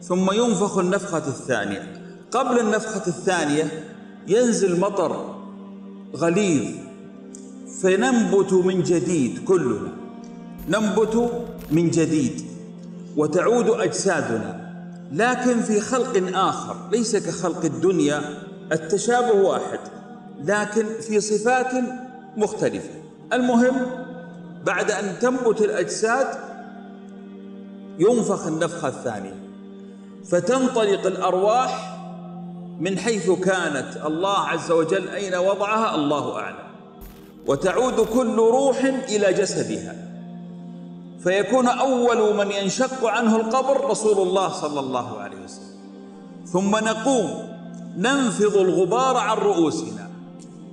ثم 0.02 0.32
ينفخ 0.32 0.78
النفخة 0.78 1.28
الثانية. 1.28 2.02
قبل 2.30 2.60
النفخة 2.60 3.06
الثانية 3.06 3.84
ينزل 4.28 4.80
مطر 4.80 5.34
غليظ 6.16 6.74
فننبت 7.82 8.52
من 8.52 8.82
جديد 8.82 9.44
كلنا. 9.44 9.92
ننبت 10.68 11.30
من 11.70 11.90
جديد 11.90 12.42
وتعود 13.16 13.68
أجسادنا. 13.68 14.66
لكن 15.12 15.60
في 15.60 15.80
خلق 15.80 16.38
آخر 16.38 16.76
ليس 16.92 17.16
كخلق 17.16 17.64
الدنيا 17.64 18.20
التشابه 18.72 19.32
واحد 19.32 19.78
لكن 20.44 20.86
في 21.00 21.20
صفات 21.20 21.72
مختلفة. 22.36 22.90
المهم 23.32 24.05
بعد 24.66 24.90
أن 24.90 25.18
تنبت 25.18 25.60
الأجساد 25.60 26.26
ينفخ 27.98 28.46
النفخة 28.46 28.88
الثانية 28.88 29.34
فتنطلق 30.30 31.06
الأرواح 31.06 31.98
من 32.80 32.98
حيث 32.98 33.30
كانت. 33.30 34.06
الله 34.06 34.38
عز 34.38 34.70
وجل 34.70 35.08
أين 35.08 35.34
وضعها؟ 35.34 35.94
الله 35.94 36.36
أعلم. 36.36 36.66
وتعود 37.46 38.00
كل 38.00 38.36
روح 38.36 38.84
إلى 38.84 39.32
جسدها. 39.32 39.94
فيكون 41.24 41.66
أول 41.68 42.36
من 42.36 42.50
ينشق 42.50 43.04
عنه 43.04 43.36
القبر 43.36 43.90
رسول 43.90 44.28
الله 44.28 44.48
صلى 44.48 44.80
الله 44.80 45.20
عليه 45.20 45.36
وسلم. 45.44 45.76
ثم 46.46 46.70
نقوم 46.70 47.48
ننفض 47.96 48.56
الغبار 48.56 49.16
عن 49.16 49.36
رؤوسنا. 49.36 50.10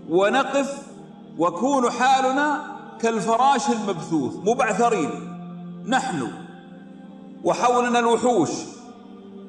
ونقف 0.09 0.77
وكون 1.39 1.91
حالنا 1.91 2.61
كالفراش 3.01 3.69
المبثوث 3.69 4.33
مبعثرين. 4.35 5.09
نحن 5.87 6.27
وحولنا 7.43 7.99
الوحوش 7.99 8.49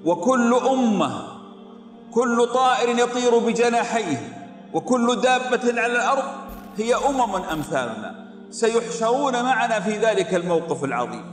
وكل 0.04 0.54
أمة 0.54 1.24
كل 2.12 2.46
طائر 2.54 2.98
يطير 2.98 3.38
بجناحيه 3.38 4.48
وكل 4.74 5.20
دابة 5.20 5.80
على 5.80 5.92
الأرض 5.92 6.24
هي 6.76 6.94
أمم 6.94 7.34
أمثالنا. 7.36 8.24
سيحشرون 8.50 9.42
معنا 9.42 9.80
في 9.80 9.98
ذلك 9.98 10.34
الموقف 10.34 10.84
العظيم. 10.84 11.24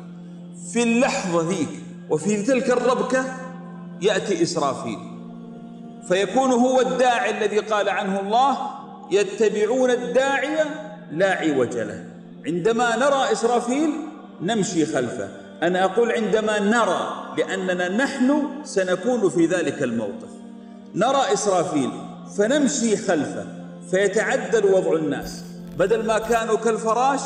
في 0.73 0.83
اللحظة 0.83 1.49
ذيك 1.49 1.83
وفي 2.09 2.43
تلك 2.43 2.69
الربكة 2.69 3.25
يأتي 4.01 4.43
إسرافيل. 4.43 4.99
فيكون 6.07 6.51
هو 6.51 6.81
الداعي 6.81 7.37
الذي 7.37 7.59
قال 7.59 7.89
عنه 7.89 8.19
الله 8.19 8.57
يتبعون 9.11 9.89
الداعية 9.89 10.90
لا 11.11 11.31
عوج 11.31 11.77
له. 11.77 12.03
عندما 12.45 12.95
نرى 12.95 13.31
إسرافيل 13.31 13.89
نمشي 14.41 14.85
خلفه. 14.85 15.29
أنا 15.63 15.85
أقول 15.85 16.11
عندما 16.11 16.59
نرى 16.59 17.33
لأننا 17.37 17.89
نحن 17.89 18.43
سنكون 18.63 19.29
في 19.29 19.45
ذلك 19.45 19.83
الموقف. 19.83 20.29
نرى 20.95 21.33
إسرافيل 21.33 21.91
فنمشي 22.37 22.97
خلفه. 22.97 23.45
فيتعدل 23.91 24.65
وضع 24.65 24.93
الناس. 24.95 25.43
بدل 25.79 26.05
ما 26.05 26.19
كانوا 26.19 26.57
كالفراش 26.57 27.19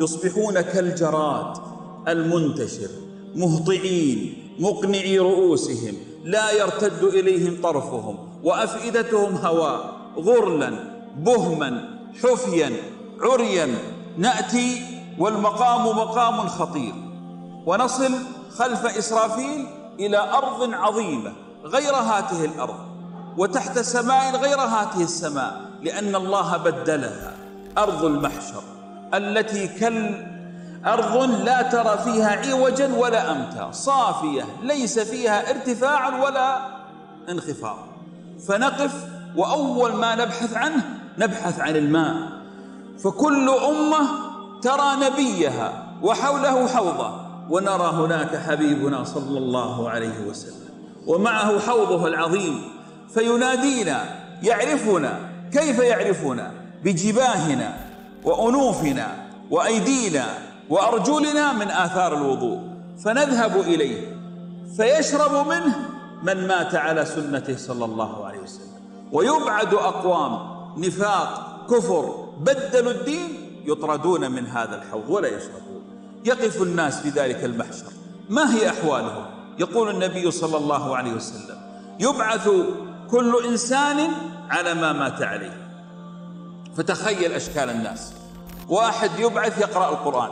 يصبحون 0.00 0.60
كالجراد 0.60 1.56
المنتشر 2.08 2.88
مهطعين 3.34 4.34
مقنعي 4.58 5.18
رؤوسهم 5.18 5.94
لا 6.24 6.52
يرتد 6.52 7.04
إليهم 7.04 7.62
طرفهم 7.62 8.18
وأفئدتهم 8.44 9.36
هواء 9.36 9.96
غرلا 10.16 10.72
بهما 11.18 11.88
حفيا. 12.22 12.72
عريا 13.22 13.68
نأتي 14.18 14.82
والمقام 15.18 15.96
مقام 15.96 16.48
خطير. 16.48 16.94
ونصل 17.66 18.14
خلف 18.58 18.86
إسرافيل 18.98 19.66
إلى 20.00 20.18
أرض 20.18 20.74
عظيمة 20.74 21.32
غير 21.64 21.94
هاته 21.94 22.44
الأرض 22.44 22.78
وتحت 23.38 23.78
سماء 23.78 24.36
غير 24.36 24.60
هاته 24.60 25.02
السماء 25.02 25.60
لأن 25.82 26.14
الله 26.14 26.56
بدلها. 26.56 27.32
أرض 27.78 28.04
المحشر 28.04 28.62
التي 29.14 29.68
كل 29.68 30.14
أرض 30.86 31.16
لا 31.44 31.62
ترى 31.62 31.98
فيها 32.04 32.50
عوجا 32.50 32.94
ولا 32.94 33.32
أمتا. 33.32 33.72
صافية 33.72 34.44
ليس 34.62 34.98
فيها 34.98 35.50
ارتفاع 35.50 36.24
ولا 36.24 36.58
انخفاض. 37.28 37.78
فنقف 38.48 38.92
وأول 39.36 39.92
ما 39.92 40.14
نبحث 40.14 40.56
عنه 40.56 40.84
نبحث 41.18 41.60
عن 41.60 41.76
الماء. 41.76 42.39
فكل 43.04 43.48
أمة 43.48 44.08
ترى 44.62 44.96
نبيها 45.00 45.86
وحوله 46.02 46.66
حوضه 46.66 47.10
ونرى 47.50 47.90
هناك 47.90 48.36
حبيبنا 48.36 49.04
صلى 49.04 49.38
الله 49.38 49.90
عليه 49.90 50.20
وسلم 50.28 50.70
ومعه 51.06 51.58
حوضه 51.58 52.06
العظيم 52.06 52.62
فينادينا 53.14 54.04
يعرفنا 54.42 55.18
كيف 55.52 55.78
يعرفنا؟ 55.78 56.52
بجباهنا 56.84 57.76
وأنوفنا 58.24 59.06
وأيدينا 59.50 60.24
وأرجلنا 60.70 61.52
من 61.52 61.70
آثار 61.70 62.16
الوضوء 62.16 62.60
فنذهب 63.04 63.60
إليه 63.60 64.16
فيشرب 64.76 65.48
منه 65.48 65.88
من 66.22 66.46
مات 66.46 66.74
على 66.74 67.04
سنته 67.04 67.56
صلى 67.56 67.84
الله 67.84 68.26
عليه 68.26 68.38
وسلم 68.38 68.80
ويبعد 69.12 69.74
أقوام 69.74 70.38
نفاق 70.76 71.56
كفر 71.70 72.29
بدلوا 72.40 72.92
الدين 72.92 73.62
يطردون 73.64 74.30
من 74.30 74.46
هذا 74.46 74.82
الحوض 74.82 75.10
ولا 75.10 75.28
يشربون. 75.28 75.82
يقف 76.24 76.62
الناس 76.62 77.00
في 77.00 77.08
ذلك 77.08 77.44
المحشر. 77.44 77.92
ما 78.28 78.54
هي 78.54 78.70
أحوالهم؟ 78.70 79.24
يقول 79.58 79.90
النبي 79.90 80.30
صلى 80.30 80.56
الله 80.56 80.96
عليه 80.96 81.12
وسلم 81.12 81.60
يبعث 82.00 82.48
كل 83.10 83.44
إنسان 83.44 84.08
على 84.50 84.74
ما 84.74 84.92
مات 84.92 85.22
عليه. 85.22 85.70
فتخيل 86.76 87.32
أشكال 87.32 87.70
الناس. 87.70 88.12
واحد 88.68 89.10
يبعث 89.18 89.60
يقرأ 89.60 89.88
القرآن 89.88 90.30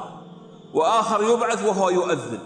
وآخر 0.75 1.23
يبعث 1.23 1.65
وهو 1.65 1.91
يؤذن 1.91 2.39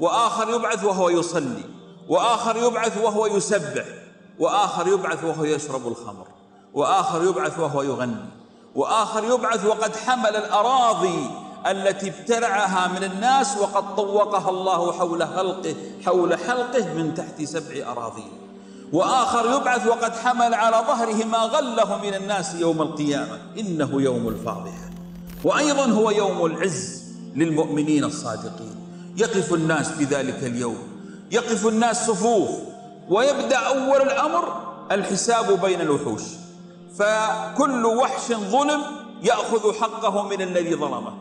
وآخر 0.00 0.50
يبعث 0.50 0.84
وهو 0.84 1.08
يصلي 1.08 1.64
وآخر 2.08 2.56
يبعث 2.56 3.04
وهو 3.04 3.26
يسبح 3.26 3.84
وآخر 4.38 4.88
يبعث 4.88 5.24
وهو 5.24 5.44
يشرب 5.44 5.88
الخمر 5.88 6.26
وآخر 6.74 7.24
يبعث 7.24 7.58
وهو 7.58 7.82
يغني. 7.82 8.43
وآخر 8.74 9.24
يبعث 9.24 9.64
وقد 9.64 9.96
حمل 9.96 10.36
الأراضي 10.36 11.30
التي 11.66 12.08
ابتلعها 12.08 12.88
من 12.88 13.04
الناس 13.04 13.56
وقد 13.56 13.96
طوقها 13.96 14.50
الله 14.50 14.92
حول 14.92 15.24
حلقه 15.24 15.74
حول 16.04 16.38
حلقه 16.38 16.94
من 16.94 17.14
تحت 17.14 17.42
سبع 17.42 17.92
أراضين 17.92 18.32
وآخر 18.92 19.56
يبعث 19.56 19.86
وقد 19.86 20.16
حمل 20.16 20.54
على 20.54 20.76
ظهره 20.76 21.24
ما 21.24 21.38
غله 21.38 22.00
من 22.02 22.14
الناس 22.14 22.54
يوم 22.54 22.82
القيامة. 22.82 23.38
إنه 23.58 24.02
يوم 24.02 24.28
الفاضحة 24.28 24.90
وأيضا 25.44 25.84
هو 25.84 26.10
يوم 26.10 26.46
العز 26.46 27.02
للمؤمنين 27.34 28.04
الصادقين. 28.04 28.76
يقف 29.16 29.54
الناس 29.54 29.88
في 29.88 30.04
ذلك 30.04 30.44
اليوم. 30.44 30.78
يقف 31.30 31.66
الناس 31.66 32.06
صفوف. 32.06 32.50
ويبدأ 33.08 33.56
أول 33.56 34.02
الأمر 34.02 34.62
الحساب 34.92 35.60
بين 35.60 35.80
الوحوش. 35.80 36.22
فكل 36.98 37.86
وحش 37.86 38.32
ظلم 38.32 38.82
يأخذ 39.22 39.74
حقه 39.80 40.28
من 40.28 40.42
الذي 40.42 40.74
ظلمه. 40.74 41.12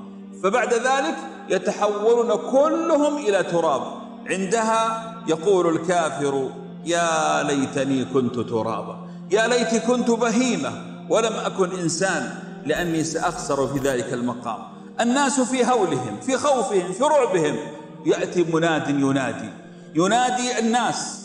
فبعد 0.44 0.74
ذلك 0.74 1.16
يتحولون 1.50 2.36
كلهم 2.52 3.18
إلى 3.18 3.44
تراب. 3.44 3.82
عندها 4.30 5.14
يقول 5.28 5.76
الكافر 5.76 6.50
يا 6.86 7.44
ليتني 7.44 8.06
كنت 8.06 8.40
ترابا. 8.40 8.98
يا 9.32 9.48
ليت 9.48 9.76
كنت 9.76 10.12
بهيمة 10.12 10.72
ولم 11.10 11.34
أكن 11.34 11.80
إنسان 11.80 12.36
لأني 12.66 13.04
سأخسر 13.04 13.68
في 13.68 13.80
ذلك 13.80 14.14
المقام. 14.14 14.58
الناس 15.02 15.40
في 15.40 15.66
هولهم 15.66 16.20
في 16.22 16.38
خوفهم 16.38 16.94
في 16.94 17.04
رعبهم. 17.04 17.58
يأتي 18.06 18.44
مناد 18.44 18.90
ينادي. 18.90 19.50
ينادي 19.96 20.60
الناس 20.60 21.22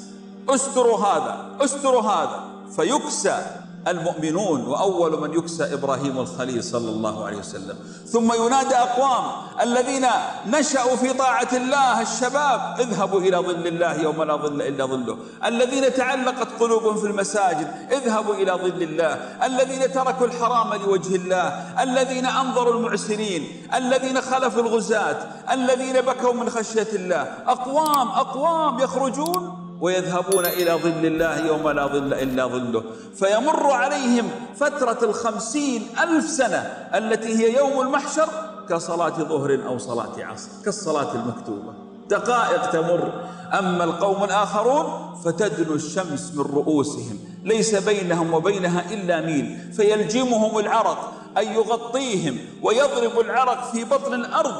استروا 0.48 0.98
هذا 0.98 1.56
استروا 1.60 2.02
هذا. 2.02 2.40
فيكسى. 2.76 3.57
المؤمنون 3.88 4.66
وأول 4.66 5.20
من 5.20 5.38
يكسى 5.38 5.74
إبراهيم 5.74 6.18
الخليل 6.18 6.64
صلى 6.64 6.90
الله 6.90 7.26
عليه 7.26 7.36
وسلم. 7.36 7.76
ثم 8.06 8.32
ينادى 8.32 8.74
أقوام 8.76 9.24
الذين 9.60 10.06
نشأوا 10.46 10.96
في 10.96 11.12
طاعة 11.12 11.48
الله 11.52 12.00
الشباب 12.00 12.76
اذهبوا 12.80 13.20
إلى 13.20 13.36
ظل 13.36 13.66
الله 13.66 13.94
يوم 14.02 14.22
لا 14.22 14.36
ظل 14.36 14.62
إلا 14.62 14.86
ظله. 14.86 15.16
الذين 15.44 15.94
تعلقت 15.94 16.48
قلوبهم 16.60 16.96
في 16.96 17.06
المساجد 17.06 17.68
اذهبوا 17.90 18.34
إلى 18.34 18.52
ظل 18.52 18.82
الله. 18.82 19.14
الذين 19.46 19.92
تركوا 19.92 20.26
الحرام 20.26 20.74
لوجه 20.74 21.16
الله. 21.16 21.48
الذين 21.82 22.26
أنظروا 22.26 22.74
المعسرين. 22.74 23.68
الذين 23.74 24.20
خلفوا 24.20 24.62
الغزاة. 24.62 25.16
الذين 25.52 26.00
بكوا 26.00 26.32
من 26.32 26.50
خشية 26.50 26.88
الله. 26.92 27.34
أقوام 27.46 28.08
أقوام 28.08 28.78
يخرجون 28.78 29.67
ويذهبون 29.80 30.46
إلى 30.46 30.72
ظل 30.72 31.06
الله 31.06 31.46
يوم 31.46 31.68
لا 31.68 31.86
ظل 31.86 32.14
إلا 32.14 32.46
ظله. 32.46 32.82
فيمر 33.14 33.70
عليهم 33.72 34.30
فترة 34.56 34.98
الخمسين 35.02 35.86
ألف 36.02 36.30
سنة 36.30 36.58
التي 36.94 37.28
هي 37.38 37.56
يوم 37.56 37.80
المحشر 37.80 38.28
كصلاة 38.68 39.18
ظهر 39.18 39.58
أو 39.66 39.78
صلاة 39.78 40.14
عصر 40.18 40.48
كالصلاة 40.64 41.14
المكتوبة. 41.14 41.72
دقائق 42.08 42.70
تمر. 42.70 43.12
أما 43.58 43.84
القوم 43.84 44.24
الآخرون 44.24 45.14
فتدنو 45.24 45.74
الشمس 45.74 46.32
من 46.34 46.42
رؤوسهم 46.42 47.18
ليس 47.44 47.74
بينهم 47.74 48.34
وبينها 48.34 48.92
إلا 48.92 49.20
ميل. 49.20 49.72
فيلجمهم 49.76 50.58
العرق 50.58 51.12
أي 51.38 51.54
يغطيهم 51.54 52.38
ويضرب 52.62 53.20
العرق 53.20 53.72
في 53.72 53.84
بطن 53.84 54.14
الأرض. 54.14 54.54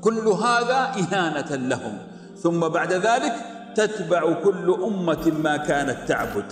كل 0.00 0.28
هذا 0.28 0.94
إهانة 0.98 1.56
لهم. 1.56 1.98
ثم 2.42 2.60
بعد 2.68 2.92
ذلك 2.92 3.57
تتبع 3.78 4.32
كل 4.32 4.78
أمة 4.84 5.32
ما 5.42 5.56
كانت 5.56 6.08
تعبد. 6.08 6.44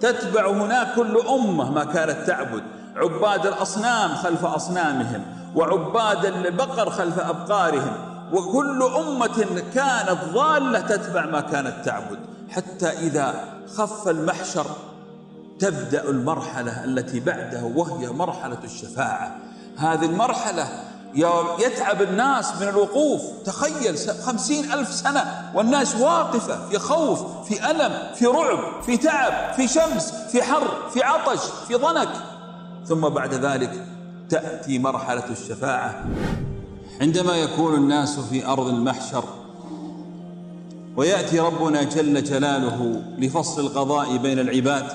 تتبع 0.00 0.50
هناك 0.50 0.94
كل 0.96 1.18
أمة 1.28 1.70
ما 1.70 1.84
كانت 1.84 2.26
تعبد. 2.26 2.62
عباد 2.96 3.46
الأصنام 3.46 4.14
خلف 4.14 4.44
أصنامهم 4.44 5.22
وعباد 5.54 6.24
البقر 6.24 6.90
خلف 6.90 7.18
أبقارهم. 7.20 7.92
وكل 8.32 8.82
أمة 8.82 9.62
كانت 9.74 10.18
ضالة 10.34 10.80
تتبع 10.80 11.26
ما 11.26 11.40
كانت 11.40 11.74
تعبد. 11.84 12.18
حتى 12.50 12.88
إذا 12.88 13.34
خف 13.76 14.08
المحشر 14.08 14.66
تبدأ 15.58 16.08
المرحلة 16.10 16.84
التي 16.84 17.20
بعده 17.20 17.64
وهي 17.64 18.08
مرحلة 18.08 18.58
الشفاعة. 18.64 19.36
هذه 19.76 20.04
المرحلة 20.04 20.68
يتعب 21.58 22.02
الناس 22.02 22.56
من 22.60 22.68
الوقوف. 22.68 23.22
تخيل 23.44 23.98
خمسين 24.22 24.72
ألف 24.72 24.88
سنة 24.88 25.52
والناس 25.54 25.96
واقفة 25.96 26.68
في 26.68 26.78
خوف 26.78 27.48
في 27.48 27.70
ألم 27.70 27.92
في 28.14 28.26
رعب 28.26 28.82
في 28.82 28.96
تعب 28.96 29.54
في 29.54 29.68
شمس 29.68 30.12
في 30.32 30.42
حر 30.42 30.90
في 30.90 31.02
عطش 31.02 31.40
في 31.68 31.74
ضنك. 31.74 32.08
ثم 32.86 33.00
بعد 33.08 33.34
ذلك 33.34 33.86
تأتي 34.30 34.78
مرحلة 34.78 35.30
الشفاعة. 35.30 36.04
عندما 37.00 37.36
يكون 37.36 37.74
الناس 37.74 38.20
في 38.20 38.46
أرض 38.46 38.68
المحشر 38.68 39.24
ويأتي 40.96 41.40
ربنا 41.40 41.82
جل 41.82 42.24
جلاله 42.24 43.02
لفصل 43.18 43.60
القضاء 43.60 44.16
بين 44.16 44.38
العباد 44.38 44.86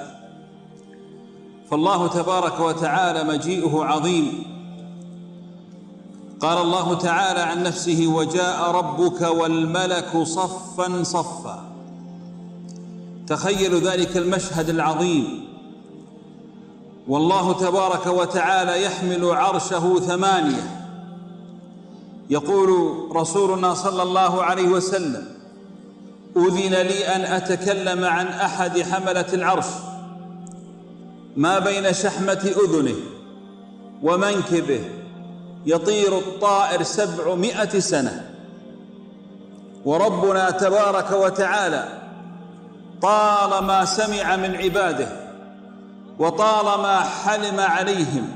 فالله 1.72 2.08
تبارك 2.08 2.60
وتعالى 2.60 3.24
مجيئه 3.24 3.84
عظيم. 3.84 4.59
قال 6.42 6.58
الله 6.58 6.94
تعالى 6.94 7.40
عن 7.40 7.64
نفسه 7.64 8.08
وجاء 8.08 8.72
ربك 8.72 9.22
والملك 9.22 10.18
صفا 10.24 11.04
صفا. 11.04 11.64
تخيلوا 13.28 13.80
ذلك 13.80 14.18
المشهد 14.18 14.70
العظيم. 14.70 15.48
والله 17.08 17.54
تبارك 17.54 18.08
وتعالى 18.08 18.84
يحمل 18.84 19.26
عرشه 19.26 20.00
ثمانية. 20.00 20.86
يقول 22.30 22.70
رسولنا 23.16 23.74
صلى 23.74 24.04
الله 24.04 24.44
عليه 24.44 24.68
وسلم 24.68 25.28
أذن 26.38 26.74
لي 26.74 27.08
أن 27.08 27.22
أتكلم 27.22 28.06
عن 28.06 28.28
أحد 28.28 28.82
حملة 28.82 29.34
العرش. 29.34 29.66
ما 31.38 31.60
بين 31.60 31.94
شحمة 31.94 32.54
أذنه 32.66 32.96
ومنكبه 34.04 34.82
يطير 35.66 36.18
الطائر 36.18 36.84
سبعمائة 36.84 37.80
سنة. 37.80 38.30
وربنا 39.86 40.50
تبارك 40.50 41.12
وتعالى 41.12 41.88
طالما 43.02 43.86
سمع 43.86 44.36
من 44.36 44.56
عباده 44.56 45.08
وطالما 46.20 47.00
حلم 47.00 47.60
عليهم 47.60 48.32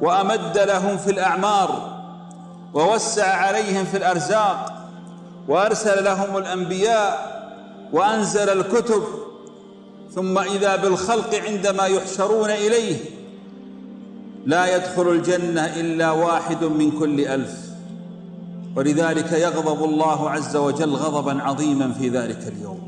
وأمد 0.00 0.58
لهم 0.58 0.96
في 0.96 1.10
الأعمار 1.10 1.94
ووسع 2.74 3.36
عليهم 3.36 3.84
في 3.84 3.96
الأرزاق 3.96 4.88
وأرسل 5.48 6.04
لهم 6.04 6.36
الأنبياء 6.36 7.34
وأنزل 7.92 8.48
الكتب 8.48 9.04
ثم 10.14 10.38
إذا 10.38 10.76
بالخلق 10.76 11.34
عندما 11.34 11.86
يحشرون 11.86 12.50
إليه 12.50 12.96
لا 14.46 14.76
يدخل 14.76 15.08
الجنة 15.08 15.66
إلا 15.66 16.10
واحد 16.10 16.64
من 16.64 16.90
كل 16.90 17.20
ألف. 17.20 17.64
ولذلك 18.76 19.32
يغضب 19.32 19.84
الله 19.84 20.30
عز 20.30 20.56
وجل 20.56 20.90
غضبا 20.90 21.42
عظيما 21.42 21.92
في 21.92 22.08
ذلك 22.08 22.52
اليوم. 22.56 22.80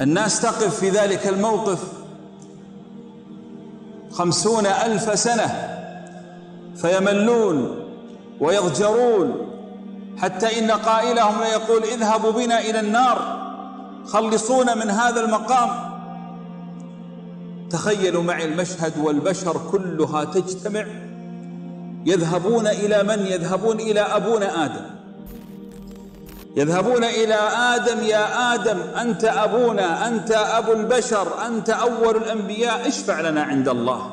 الناس 0.00 0.40
تقف 0.40 0.80
في 0.80 0.90
ذلك 0.90 1.26
الموقف 1.26 1.82
خمسون 4.12 4.66
ألف 4.66 5.18
سنة 5.18 5.78
فيملون 6.76 7.76
ويضجرون 8.40 9.34
حتى 10.18 10.58
إن 10.58 10.70
قائلهم 10.70 11.40
ليقول 11.40 11.82
اذهبوا 11.82 12.30
بنا 12.30 12.60
إلى 12.60 12.80
النار 12.80 13.42
خلصونا 14.06 14.74
من 14.74 14.90
هذا 14.90 15.20
المقام. 15.20 15.91
تخيلوا 17.72 18.22
معي 18.22 18.44
المشهد 18.44 18.92
والبشر 18.98 19.60
كلها 19.72 20.24
تجتمع 20.24 20.86
يذهبون 22.06 22.66
إلى 22.66 23.02
من؟ 23.02 23.26
يذهبون 23.26 23.80
إلى 23.80 24.00
أبونا 24.00 24.64
آدم. 24.64 24.84
يذهبون 26.56 27.04
إلى 27.04 27.34
آدم 27.74 28.02
يا 28.02 28.54
آدم 28.54 28.78
أنت 28.80 29.24
أبونا 29.24 30.08
أنت 30.08 30.30
أبو 30.30 30.72
البشر 30.72 31.46
أنت 31.46 31.70
أول 31.70 32.16
الأنبياء 32.16 32.88
اشفع 32.88 33.20
لنا 33.20 33.42
عند 33.42 33.68
الله. 33.68 34.10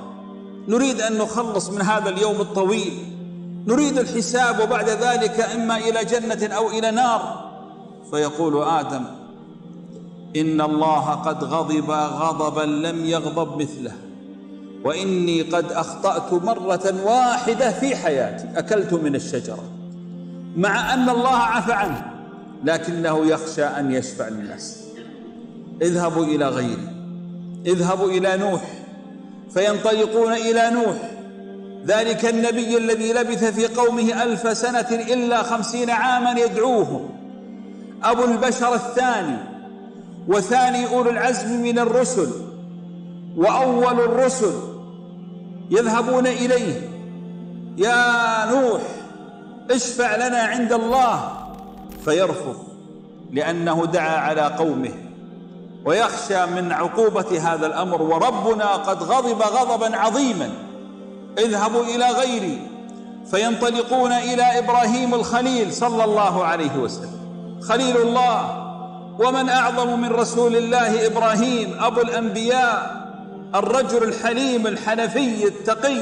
نريد 0.68 1.02
أن 1.02 1.18
نخلص 1.18 1.70
من 1.70 1.82
هذا 1.82 2.10
اليوم 2.10 2.42
الطويل. 2.42 2.94
نريد 3.68 3.98
الحساب 3.98 4.60
وبعد 4.60 4.90
ذلك 4.90 5.40
إما 5.56 5.78
إلى 5.78 6.06
جنة 6.06 6.56
أو 6.56 6.70
إلى 6.70 6.92
نار. 6.92 7.50
فيقول 8.12 8.64
آدم 8.64 9.19
إن 10.36 10.62
الله 10.62 11.10
قد 11.10 11.44
غضب 11.44 11.92
غضبا 11.92 12.62
لم 12.62 13.06
يغضب 13.06 13.62
مثله. 13.62 13.92
وإني 14.84 15.42
قد 15.42 15.72
أخطأت 15.72 16.34
مرة 16.34 16.94
واحدة 17.06 17.72
في 17.72 17.96
حياتي 17.96 18.48
أكلت 18.56 18.94
من 18.94 19.16
الشجرة. 19.16 19.64
مع 20.58 20.94
أن 20.94 21.10
الله 21.10 21.38
عفى 21.38 21.74
عنه 21.74 22.06
لكنه 22.64 23.26
يخشى 23.26 23.64
أن 23.64 23.92
يشفع 23.92 24.28
للناس. 24.28 24.80
اذهبوا 25.82 26.26
إلى 26.26 26.50
غيري. 26.50 26.88
اذهبوا 27.66 28.10
إلى 28.10 28.38
نوح. 28.38 28.62
فينطلقون 29.54 30.34
إلى 30.34 30.72
نوح. 30.74 31.12
ذلك 31.86 32.26
النبي 32.26 32.78
الذي 32.78 33.14
لبث 33.14 33.44
في 33.44 33.68
قومه 33.68 34.24
ألف 34.24 34.58
سنة 34.58 34.90
إلا 34.92 35.44
خمسين 35.44 35.90
عاما 35.90 36.40
يدعوهم. 36.40 37.10
أبو 38.04 38.24
البشر 38.24 38.74
الثاني 38.74 39.38
وثاني 40.30 40.88
أولو 40.88 41.10
العزم 41.10 41.62
من 41.62 41.80
الرسل 41.80 42.30
وأول 43.38 44.00
الرسل 44.00 44.54
يذهبون 45.70 46.28
إليه. 46.28 46.90
يا 47.78 48.46
نوح 48.52 48.82
اشفع 49.72 50.16
لنا 50.16 50.38
عند 50.38 50.74
الله. 50.74 51.32
فيرفض 52.06 52.56
لأنه 53.32 53.86
دعا 53.86 54.18
على 54.18 54.42
قومه. 54.42 54.92
ويخشى 55.86 56.46
من 56.46 56.72
عقوبة 56.72 57.40
هذا 57.54 57.68
الأمر 57.68 58.02
وربنا 58.02 58.66
قد 58.66 59.04
غضب 59.04 59.42
غضبا 59.42 59.98
عظيما. 59.98 60.50
اذهبوا 61.38 61.84
إلى 61.84 62.06
غيري. 62.12 62.62
فينطلقون 63.32 64.12
إلى 64.12 64.60
إبراهيم 64.60 65.14
الخليل 65.14 65.74
صلى 65.74 66.04
الله 66.04 66.44
عليه 66.44 66.78
وسلم. 66.78 67.20
خليل 67.62 67.98
الله 67.98 68.69
ومن 69.20 69.50
أعظم 69.50 70.00
من 70.00 70.10
رسول 70.10 70.56
الله 70.56 71.06
إبراهيم 71.08 71.78
أبو 71.80 72.02
الأنبياء 72.02 73.00
الرجل 73.56 74.04
الحليم 74.04 74.68
الحنفي 74.68 75.48
التقي 75.48 76.02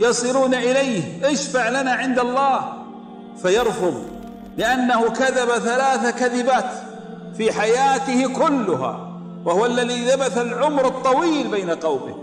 يصلون 0.00 0.54
إليه 0.54 1.32
اشفع 1.32 1.68
لنا 1.68 1.92
عند 1.92 2.18
الله. 2.18 2.72
فيرفض 3.42 4.02
لأنه 4.56 5.08
كذب 5.08 5.48
ثلاث 5.48 6.18
كذبات 6.18 6.70
في 7.36 7.52
حياته 7.52 8.28
كلها 8.34 9.08
وهو 9.44 9.66
الذي 9.66 10.04
لبث 10.04 10.38
العمر 10.38 10.86
الطويل 10.86 11.48
بين 11.48 11.70
قومه 11.70 12.16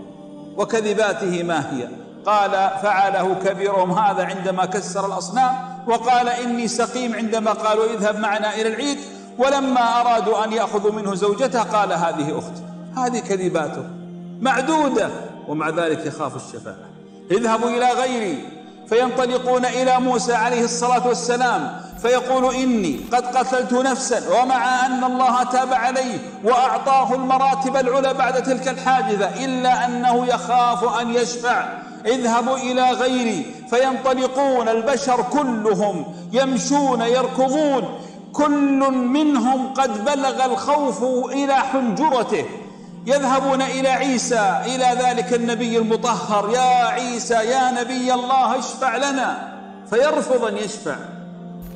وكذباته 0.56 1.42
ما 1.42 1.72
هي؟ 1.72 1.88
قال 2.26 2.50
فعله 2.82 3.34
كبيرهم 3.44 3.92
هذا 3.92 4.24
عندما 4.24 4.64
كسر 4.64 5.06
الأصنام 5.06 5.54
وقال 5.86 6.28
إني 6.28 6.68
سقيم 6.68 7.14
عندما 7.14 7.52
قالوا 7.52 7.84
اذهب 7.84 8.18
معنا 8.18 8.54
إلى 8.54 8.68
العيد 8.68 8.98
ولما 9.38 10.00
أرادوا 10.00 10.44
أن 10.44 10.52
يأخذوا 10.52 10.92
منه 10.92 11.14
زوجته 11.14 11.62
قال 11.62 11.92
هذه 11.92 12.38
أختي 12.38 12.62
هذه 12.96 13.18
كذباته 13.18 13.84
معدودة 14.40 15.10
ومع 15.48 15.70
ذلك 15.70 16.06
يخاف 16.06 16.36
الشفاعة. 16.36 16.76
اذهبوا 17.30 17.68
إلى 17.70 17.92
غيري 17.92 18.48
فينطلقون 18.88 19.64
إلى 19.64 20.00
موسى 20.00 20.34
عليه 20.34 20.64
الصلاة 20.64 21.08
والسلام 21.08 21.80
فيقول 22.02 22.54
إني 22.54 23.00
قد 23.12 23.36
قتلت 23.36 23.72
نفسا 23.72 24.40
ومع 24.40 24.86
أن 24.86 25.04
الله 25.04 25.42
تاب 25.42 25.74
عليه 25.74 26.18
وأعطاه 26.44 27.14
المراتب 27.14 27.76
العلى 27.76 28.14
بعد 28.14 28.42
تلك 28.42 28.68
الحادثة 28.68 29.44
إلا 29.44 29.86
أنه 29.86 30.26
يخاف 30.26 31.00
أن 31.00 31.14
يشفع. 31.14 31.68
اذهبوا 32.06 32.56
إلى 32.56 32.90
غيري 32.90 33.54
فينطلقون 33.70 34.68
البشر 34.68 35.22
كلهم 35.32 36.04
يمشون 36.32 37.00
يركضون 37.00 37.84
كل 38.36 38.92
منهم 38.92 39.74
قد 39.74 40.04
بلغ 40.04 40.44
الخوف 40.44 41.02
إلى 41.32 41.54
حنجرته. 41.54 42.44
يذهبون 43.06 43.62
إلى 43.62 43.88
عيسى 43.88 44.60
إلى 44.64 45.02
ذلك 45.02 45.34
النبي 45.34 45.78
المطهر. 45.78 46.50
يا 46.50 46.84
عيسى 46.84 47.34
يا 47.34 47.70
نبي 47.70 48.14
الله 48.14 48.58
اشفع 48.58 48.96
لنا. 48.96 49.56
فيرفض 49.90 50.44
أن 50.44 50.56
يشفع 50.56 50.96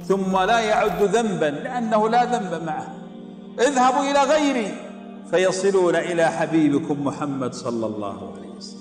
ثم 0.09 0.39
لا 0.39 0.59
يعد 0.59 1.03
ذنبا 1.03 1.45
لأنه 1.45 2.09
لا 2.09 2.25
ذنب 2.25 2.63
معه. 2.67 2.89
اذهبوا 3.59 4.11
إلى 4.11 4.23
غيري 4.23 4.75
فيصلون 5.31 5.97
إلى 5.97 6.27
حبيبكم 6.27 7.05
محمد 7.05 7.55
صلى 7.55 7.87
الله 7.87 8.33
عليه 8.37 8.51
وسلم. 8.59 8.81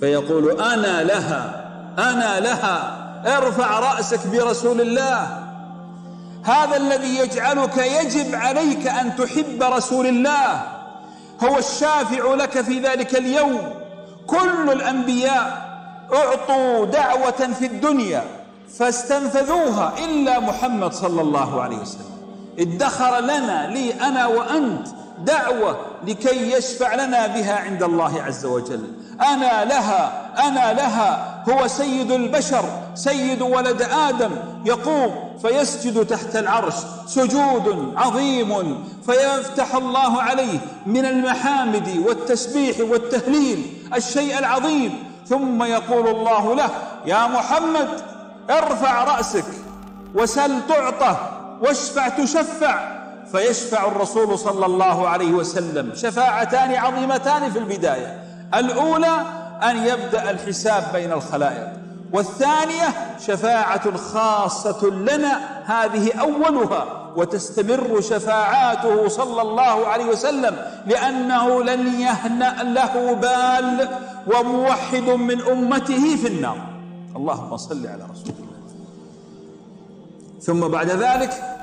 فيقول 0.00 0.60
أنا 0.60 1.02
لها 1.04 1.66
أنا 1.98 2.40
لها 2.40 3.06
ارفع 3.36 3.80
رأسك 3.80 4.26
برسول 4.26 4.80
الله. 4.80 5.45
هذا 6.46 6.76
الذي 6.76 7.18
يجعلك 7.18 7.78
يجب 7.78 8.34
عليك 8.34 8.86
أن 8.86 9.16
تحب 9.16 9.62
رسول 9.62 10.06
الله. 10.06 10.62
هو 11.44 11.58
الشافع 11.58 12.34
لك 12.34 12.60
في 12.60 12.80
ذلك 12.80 13.16
اليوم. 13.16 13.60
كل 14.26 14.70
الأنبياء 14.72 15.66
أعطوا 16.12 16.84
دعوة 16.84 17.52
في 17.58 17.66
الدنيا 17.66 18.24
فاستنفذوها 18.78 19.92
إلا 20.04 20.40
محمد 20.40 20.92
صلى 20.92 21.20
الله 21.20 21.62
عليه 21.62 21.76
وسلم. 21.76 22.16
ادخر 22.58 23.20
لنا 23.20 23.66
لي 23.66 23.94
أنا 23.94 24.26
وأنت 24.26 24.88
دعوة 25.18 25.76
لكي 26.06 26.52
يشفع 26.52 26.94
لنا 26.94 27.26
بها 27.26 27.56
عند 27.56 27.82
الله 27.82 28.22
عز 28.22 28.46
وجل. 28.46 28.92
أنا 29.20 29.64
لها 29.64 30.30
أنا 30.48 30.72
لها. 30.72 31.42
هو 31.48 31.66
سيد 31.66 32.10
البشر 32.10 32.64
سيد 32.94 33.42
ولد 33.42 33.82
آدم. 33.82 34.30
يقوم 34.64 35.38
فيسجد 35.42 36.06
تحت 36.06 36.36
العرش. 36.36 36.74
سجود 37.06 37.94
عظيم 37.96 38.84
فيفتح 39.06 39.74
الله 39.74 40.22
عليه 40.22 40.58
من 40.86 41.04
المحامد 41.04 42.02
والتسبيح 42.06 42.76
والتهليل 42.80 43.84
الشيء 43.94 44.38
العظيم. 44.38 45.04
ثم 45.28 45.62
يقول 45.62 46.08
الله 46.08 46.54
له 46.54 46.70
يا 47.06 47.26
محمد 47.26 47.88
ارفع 48.50 49.04
رأسك 49.04 49.44
وسل 50.14 50.66
تعطى 50.68 51.16
واشفع 51.62 52.08
تشفع. 52.08 52.95
فيشفع 53.36 53.88
الرسول 53.88 54.38
صلى 54.38 54.66
الله 54.66 55.08
عليه 55.08 55.32
وسلم. 55.32 55.94
شفاعتان 55.94 56.74
عظيمتان 56.74 57.50
في 57.50 57.58
البداية. 57.58 58.22
الأولى 58.54 59.16
أن 59.62 59.76
يبدأ 59.76 60.30
الحساب 60.30 60.84
بين 60.92 61.12
الخلائق. 61.12 61.68
والثانية 62.12 63.16
شفاعة 63.26 63.96
خاصة 63.96 64.86
لنا 64.86 65.40
هذه 65.64 66.12
أولها 66.20 67.12
وتستمر 67.16 68.00
شفاعاته 68.00 69.08
صلى 69.08 69.42
الله 69.42 69.86
عليه 69.86 70.04
وسلم 70.04 70.56
لأنه 70.86 71.64
لن 71.64 72.00
يهنأ 72.00 72.62
له 72.62 73.12
بال 73.14 73.88
وموحد 74.34 75.08
من 75.08 75.40
أمته 75.40 76.16
في 76.16 76.28
النار. 76.28 76.58
اللهم 77.16 77.56
صل 77.56 77.86
على 77.86 78.02
رسول 78.12 78.34
الله. 78.38 78.56
ثم 80.40 80.68
بعد 80.68 80.90
ذلك 80.90 81.55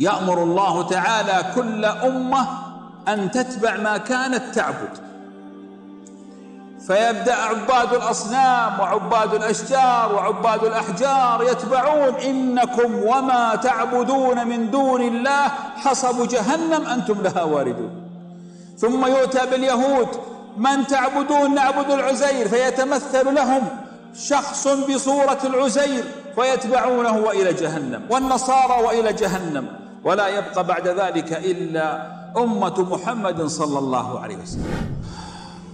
يأمر 0.00 0.42
الله 0.42 0.88
تعالى 0.88 1.52
كل 1.54 1.84
أمة 1.84 2.48
أن 3.08 3.30
تتبع 3.30 3.76
ما 3.76 3.96
كانت 3.96 4.54
تعبد. 4.54 5.04
فيبدأ 6.86 7.34
عباد 7.34 7.94
الأصنام 7.94 8.80
وعباد 8.80 9.34
الأشجار 9.34 10.14
وعباد 10.14 10.64
الأحجار 10.64 11.42
يتبعون 11.42 12.14
إنكم 12.14 12.94
وما 12.94 13.54
تعبدون 13.54 14.46
من 14.46 14.70
دون 14.70 15.02
الله 15.02 15.48
حصب 15.76 16.28
جهنم 16.28 16.86
أنتم 16.86 17.22
لها 17.22 17.42
واردون. 17.42 17.90
ثم 18.78 19.06
يؤتى 19.06 19.46
باليهود 19.46 20.08
من 20.56 20.86
تعبدون 20.86 21.54
نعبد 21.54 21.90
العزير 21.90 22.48
فيتمثل 22.48 23.34
لهم 23.34 23.62
شخص 24.14 24.68
بصورة 24.68 25.38
العزير 25.44 26.04
فيتبعونه 26.34 27.16
وإلى 27.16 27.52
جهنم 27.52 28.02
والنصارى 28.10 28.82
وإلى 28.82 29.12
جهنم. 29.12 29.83
ولا 30.04 30.28
يبقى 30.28 30.66
بعد 30.66 30.88
ذلك 30.88 31.32
إلا 31.32 32.14
أمة 32.36 32.86
محمد 32.90 33.46
صلى 33.46 33.78
الله 33.78 34.18
عليه 34.20 34.36
وسلم. 34.36 34.94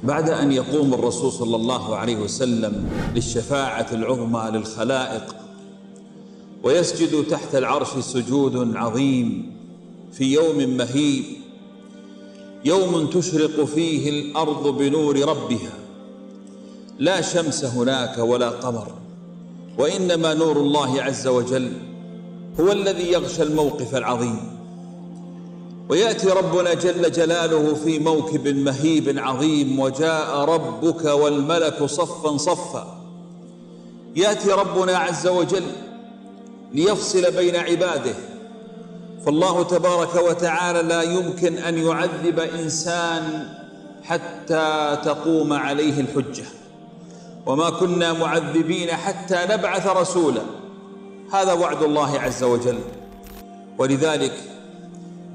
بعد 0.02 0.30
أن 0.30 0.52
يقوم 0.52 0.94
الرسول 0.94 1.32
صلى 1.32 1.56
الله 1.56 1.96
عليه 1.96 2.16
وسلم 2.16 2.88
للشفاعة 3.14 3.86
العظمى 3.92 4.50
للخلائق 4.58 5.36
ويسجد 6.62 7.24
تحت 7.30 7.54
العرش 7.54 7.88
سجود 7.98 8.76
عظيم 8.76 9.52
في 10.12 10.32
يوم 10.32 10.76
مهيب 10.76 11.24
يوم 12.64 13.06
تشرق 13.06 13.64
فيه 13.64 14.10
الأرض 14.10 14.78
بنور 14.78 15.18
ربها 15.28 15.72
لا 16.98 17.20
شمس 17.20 17.64
هناك 17.64 18.18
ولا 18.18 18.50
قمر 18.50 18.92
وإنما 19.78 20.34
نور 20.34 20.56
الله 20.56 21.02
عز 21.02 21.26
وجل 21.26 21.72
هو 22.60 22.72
الذي 22.72 23.12
يغشى 23.12 23.42
الموقف 23.42 23.94
العظيم. 23.94 24.60
ويأتي 25.88 26.28
ربنا 26.28 26.74
جل 26.74 27.12
جلاله 27.12 27.74
في 27.74 27.98
موكب 27.98 28.48
مهيب 28.48 29.18
عظيم 29.18 29.80
وجاء 29.80 30.36
ربك 30.38 31.04
والملك 31.04 31.84
صفا 31.84 32.36
صفا. 32.36 32.96
يأتي 34.16 34.50
ربنا 34.50 34.98
عز 34.98 35.26
وجل 35.26 35.66
ليفصل 36.72 37.30
بين 37.30 37.56
عباده. 37.56 38.14
فالله 39.26 39.62
تبارك 39.62 40.14
وتعالى 40.14 40.88
لا 40.88 41.02
يمكن 41.02 41.58
أن 41.58 41.78
يعذب 41.78 42.40
إنسان 42.40 43.48
حتى 44.02 44.98
تقوم 45.04 45.52
عليه 45.52 46.00
الحجة. 46.00 46.44
وما 47.46 47.70
كنا 47.70 48.12
معذبين 48.12 48.90
حتى 48.90 49.38
نبعث 49.50 49.86
رسولا. 49.86 50.42
هذا 51.32 51.52
وعد 51.52 51.82
الله 51.82 52.20
عز 52.20 52.42
وجل. 52.42 52.78
ولذلك 53.78 54.32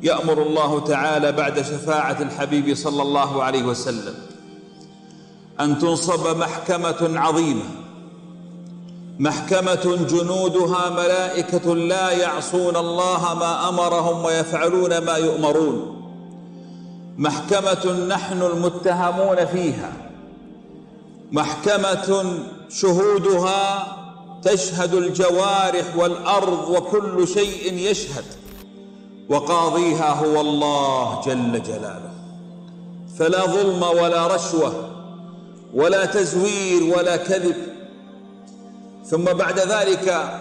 يأمر 0.03 0.41
الله 0.41 0.79
تعالى 0.79 1.31
بعد 1.31 1.61
شفاعة 1.61 2.21
الحبيب 2.21 2.75
صلى 2.75 3.01
الله 3.01 3.43
عليه 3.43 3.63
وسلم 3.63 4.13
أن 5.59 5.79
تنصب 5.79 6.37
محكمة 6.37 7.19
عظيمة 7.19 7.63
محكمة 9.19 10.05
جنودها 10.09 10.89
ملائكة 10.89 11.75
لا 11.75 12.11
يعصون 12.11 12.75
الله 12.75 13.33
ما 13.39 13.69
أمرهم 13.69 14.25
ويفعلون 14.25 14.97
ما 14.97 15.15
يؤمرون 15.17 15.95
محكمة 17.17 18.05
نحن 18.07 18.41
المتهمون 18.41 19.45
فيها 19.45 19.91
محكمة 21.31 22.23
شهودها 22.69 23.85
تشهد 24.45 24.93
الجوارح 24.93 25.95
والأرض 25.95 26.69
وكل 26.69 27.27
شيء 27.27 27.73
يشهد 27.73 28.25
وقاضيها 29.29 30.09
هو 30.09 30.41
الله 30.41 31.21
جل 31.25 31.63
جلاله. 31.63 32.11
فلا 33.19 33.45
ظلم 33.45 33.83
ولا 33.83 34.35
رشوة 34.35 34.89
ولا 35.73 36.05
تزوير 36.05 36.97
ولا 36.97 37.15
كذب. 37.15 37.55
ثم 39.05 39.23
بعد 39.23 39.59
ذلك 39.59 40.31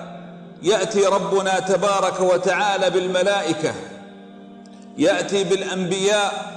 يأتي 0.62 1.06
ربنا 1.06 1.58
تبارك 1.58 2.20
وتعالى 2.20 2.90
بالملائكة 2.90 3.74
يأتي 4.98 5.44
بالأنبياء 5.44 6.54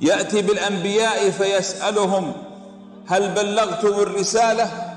يأتي 0.00 0.42
بالأنبياء 0.42 1.30
فيسألهم 1.30 2.32
هل 3.06 3.30
بلغتم 3.30 3.88
الرسالة؟ 3.88 4.91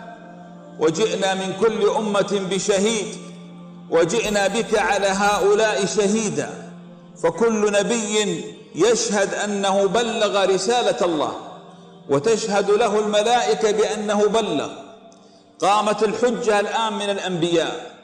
وجئنا 0.79 1.33
من 1.33 1.53
كل 1.59 1.89
أمة 1.89 2.41
بشهيد 2.51 3.07
وجئنا 3.89 4.47
بك 4.47 4.77
على 4.77 5.07
هؤلاء 5.07 5.85
شهيدا 5.85 6.71
فكل 7.23 7.71
نبي 7.71 8.45
يشهد 8.75 9.33
أنه 9.33 9.85
بلغ 9.85 10.45
رسالة 10.45 11.05
الله 11.05 11.33
وتشهد 12.09 12.71
له 12.71 12.99
الملائكة 12.99 13.71
بأنه 13.71 14.27
بلغ. 14.27 14.69
قامت 15.61 16.03
الحجة 16.03 16.59
الآن 16.59 16.93
من 16.93 17.09
الأنبياء 17.09 17.95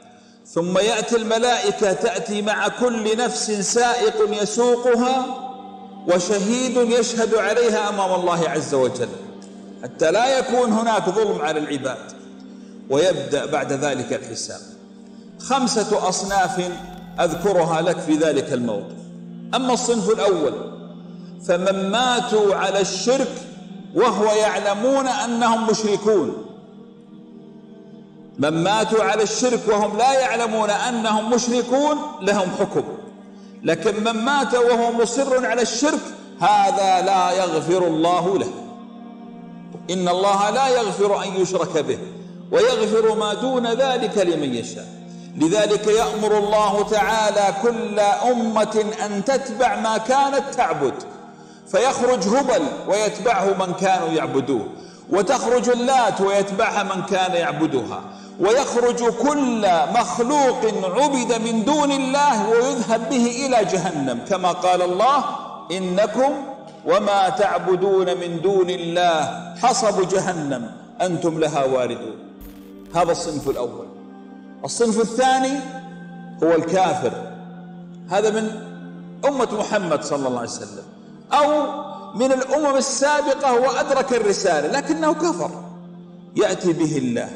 ثم 0.46 0.78
يأتي 0.78 1.16
الملائكة 1.16 1.92
تأتي 1.92 2.42
مع 2.42 2.68
كل 2.68 3.16
نفس 3.16 3.50
سائق 3.50 4.42
يسوقها 4.42 5.26
وشهيد 6.08 6.76
يشهد 6.76 7.34
عليها 7.34 7.88
أمام 7.88 8.20
الله 8.20 8.48
عز 8.48 8.74
وجل 8.74 9.08
حتى 9.82 10.10
لا 10.10 10.38
يكون 10.38 10.72
هناك 10.72 11.10
ظلم 11.10 11.40
على 11.40 11.60
العباد. 11.60 12.21
ويبدأ 12.90 13.46
بعد 13.46 13.72
ذلك 13.72 14.12
الحساب. 14.12 14.60
خمسة 15.38 16.08
أصناف 16.08 16.70
أذكرها 17.20 17.82
لك 17.82 17.98
في 17.98 18.16
ذلك 18.16 18.52
الموضوع 18.52 18.96
أما 19.54 19.72
الصنف 19.72 20.10
الأول 20.10 20.52
فمن 21.46 21.90
ماتوا 21.90 22.54
على 22.54 22.80
الشرك 22.80 23.32
وهو 23.94 24.24
يعلمون 24.24 25.06
أنهم 25.06 25.70
مشركون. 25.70 26.46
من 28.38 28.62
ماتوا 28.64 29.04
على 29.04 29.22
الشرك 29.22 29.60
وهم 29.68 29.98
لا 29.98 30.20
يعلمون 30.20 30.70
أنهم 30.70 31.30
مشركون 31.30 31.98
لهم 32.22 32.50
حكم. 32.60 32.82
لكن 33.62 34.04
من 34.04 34.24
مات 34.24 34.54
وهو 34.54 34.92
مصر 34.92 35.46
على 35.46 35.62
الشرك 35.62 36.00
هذا 36.40 37.00
لا 37.06 37.32
يغفر 37.32 37.86
الله 37.86 38.38
له. 38.38 38.50
إن 39.90 40.08
الله 40.08 40.50
لا 40.50 40.68
يغفر 40.68 41.24
أن 41.24 41.28
يشرك 41.36 41.78
به. 41.78 41.98
ويغفر 42.52 43.14
ما 43.14 43.34
دون 43.34 43.66
ذلك 43.66 44.18
لمن 44.18 44.54
يشاء. 44.54 44.86
لذلك 45.36 45.86
يأمر 45.86 46.38
الله 46.38 46.88
تعالى 46.90 47.54
كل 47.62 48.00
أمة 48.00 48.84
أن 49.06 49.24
تتبع 49.24 49.76
ما 49.76 49.98
كانت 49.98 50.42
تعبد. 50.56 50.94
فيخرج 51.68 52.28
هبل 52.28 52.62
ويتبعه 52.88 53.44
من 53.44 53.72
كانوا 53.80 54.08
يعبدوه 54.08 54.66
وتخرج 55.10 55.68
اللات 55.68 56.20
ويتبعها 56.20 56.82
من 56.82 57.02
كان 57.02 57.34
يعبدها 57.34 58.00
ويخرج 58.40 59.04
كل 59.04 59.66
مخلوق 59.94 60.60
عبد 60.84 61.32
من 61.32 61.64
دون 61.64 61.92
الله 61.92 62.50
ويذهب 62.50 63.10
به 63.10 63.46
إلى 63.46 63.64
جهنم. 63.64 64.18
كما 64.28 64.52
قال 64.52 64.82
الله 64.82 65.24
إنكم 65.70 66.32
وما 66.86 67.28
تعبدون 67.28 68.06
من 68.06 68.40
دون 68.42 68.70
الله 68.70 69.52
حصب 69.62 70.08
جهنم 70.08 70.70
أنتم 71.02 71.38
لها 71.38 71.64
واردون. 71.64 72.21
هذا 72.94 73.12
الصنف 73.12 73.48
الأول. 73.48 73.86
الصنف 74.64 75.00
الثاني 75.00 75.60
هو 76.42 76.52
الكافر. 76.52 77.12
هذا 78.10 78.30
من 78.30 78.50
أمة 79.24 79.48
محمد 79.58 80.04
صلى 80.04 80.28
الله 80.28 80.38
عليه 80.38 80.50
وسلم. 80.50 80.84
أو 81.32 81.82
من 82.14 82.32
الأمم 82.32 82.76
السابقة 82.76 83.60
وأدرك 83.60 84.12
الرسالة 84.12 84.78
لكنه 84.78 85.12
كفر. 85.14 85.50
يأتي 86.36 86.72
به 86.72 86.98
الله 86.98 87.28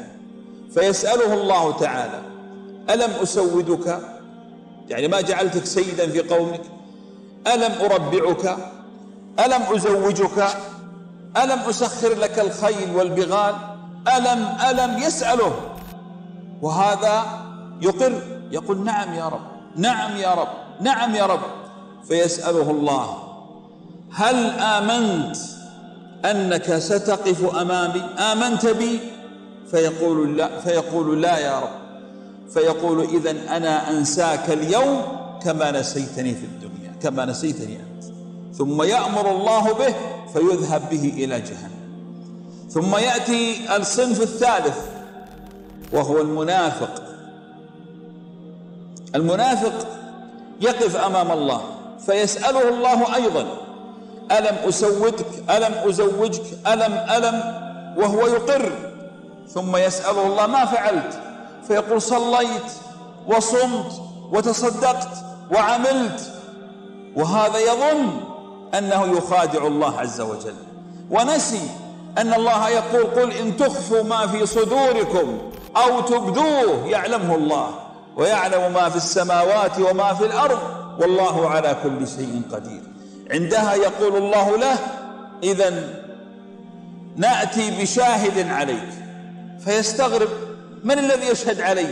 فيسأله 0.73 1.33
الله 1.33 1.71
تعالى 1.71 2.21
ألم 2.89 3.11
أسودك؟ 3.23 3.99
يعني 4.89 5.07
ما 5.07 5.21
جعلتك 5.21 5.65
سيدا 5.65 6.09
في 6.09 6.19
قومك؟ 6.19 6.61
ألم 7.47 7.71
أربعك؟ 7.91 8.57
ألم 9.39 9.61
أزوجك؟ 9.75 10.47
ألم 11.37 11.59
أسخر 11.59 12.13
لك 12.13 12.39
الخيل 12.39 12.95
والبغال؟ 12.95 13.55
ألم 14.17 14.57
ألم 14.69 14.97
يسأله. 14.97 15.53
وهذا 16.61 17.23
يقر 17.81 18.21
يقول 18.51 18.83
نعم 18.83 19.13
يا 19.13 19.27
رب 19.27 19.41
نعم 19.75 20.17
يا 20.17 20.33
رب 20.33 20.47
نعم 20.81 21.15
يا 21.15 21.25
رب. 21.25 21.39
فيسأله 22.07 22.71
الله 22.71 23.17
هل 24.13 24.49
آمنت 24.49 25.37
أنك 26.25 26.77
ستقف 26.77 27.55
أمامي؟ 27.55 28.01
آمنت 28.31 28.65
بي؟ 28.65 28.99
فيقول 29.71 30.37
لا 30.37 30.59
فيقول 30.59 31.21
لا 31.21 31.37
يا 31.37 31.59
رب. 31.59 31.75
فيقول 32.53 33.01
إذا 33.03 33.57
أنا 33.57 33.91
أنساك 33.91 34.49
اليوم 34.49 35.01
كما 35.43 35.71
نسيتني 35.71 36.35
في 36.35 36.45
الدنيا 36.45 36.93
كما 37.01 37.25
نسيتني 37.25 37.75
أنت. 37.75 38.03
ثم 38.55 38.81
يأمر 38.81 39.31
الله 39.31 39.73
به 39.73 39.95
فيذهب 40.33 40.89
به 40.89 41.13
إلى 41.17 41.41
جهنم. 41.41 41.76
ثم 42.77 42.95
يأتي 42.95 43.75
الصنف 43.77 44.21
الثالث 44.21 44.77
وهو 45.93 46.21
المنافق. 46.21 47.03
المنافق 49.15 49.73
يقف 50.61 50.95
أمام 50.95 51.31
الله 51.31 51.61
فيسأله 52.05 52.69
الله 52.69 53.15
أيضا 53.15 53.45
ألم 54.31 54.55
أسودك؟ 54.67 55.25
ألم 55.49 55.73
أزوجك؟ 55.89 56.43
ألم؟ 56.67 56.93
ألم؟ 56.93 57.41
وهو 57.97 58.27
يقر. 58.27 58.71
ثم 59.49 59.77
يسأله 59.77 60.27
الله 60.27 60.47
ما 60.47 60.65
فعلت؟ 60.65 61.19
فيقول 61.67 62.01
صليت 62.01 62.71
وصمت 63.27 64.01
وتصدقت 64.31 65.09
وعملت. 65.51 66.31
وهذا 67.15 67.59
يظن 67.59 68.09
أنه 68.77 69.17
يخادع 69.17 69.67
الله 69.67 69.99
عز 69.99 70.21
وجل 70.21 70.55
ونسي 71.11 71.69
أن 72.17 72.33
الله 72.33 72.69
يقول 72.69 73.03
قل 73.03 73.31
إن 73.31 73.57
تخفوا 73.57 74.03
ما 74.03 74.27
في 74.27 74.45
صدوركم 74.45 75.51
أو 75.77 76.01
تبدوه 76.01 76.87
يعلمه 76.87 77.35
الله 77.35 77.69
ويعلم 78.15 78.73
ما 78.73 78.89
في 78.89 78.95
السماوات 78.95 79.79
وما 79.79 80.13
في 80.13 80.25
الأرض 80.25 80.59
والله 80.99 81.49
على 81.49 81.75
كل 81.83 82.07
شيء 82.07 82.41
قدير. 82.51 82.81
عندها 83.31 83.73
يقول 83.73 84.15
الله 84.15 84.57
له 84.57 84.77
إذا 85.43 85.83
نأتي 87.15 87.81
بشاهد 87.81 88.49
عليك. 88.49 88.89
فيستغرب 89.65 90.29
من 90.83 90.99
الذي 90.99 91.27
يشهد 91.27 91.61
علي؟ 91.61 91.87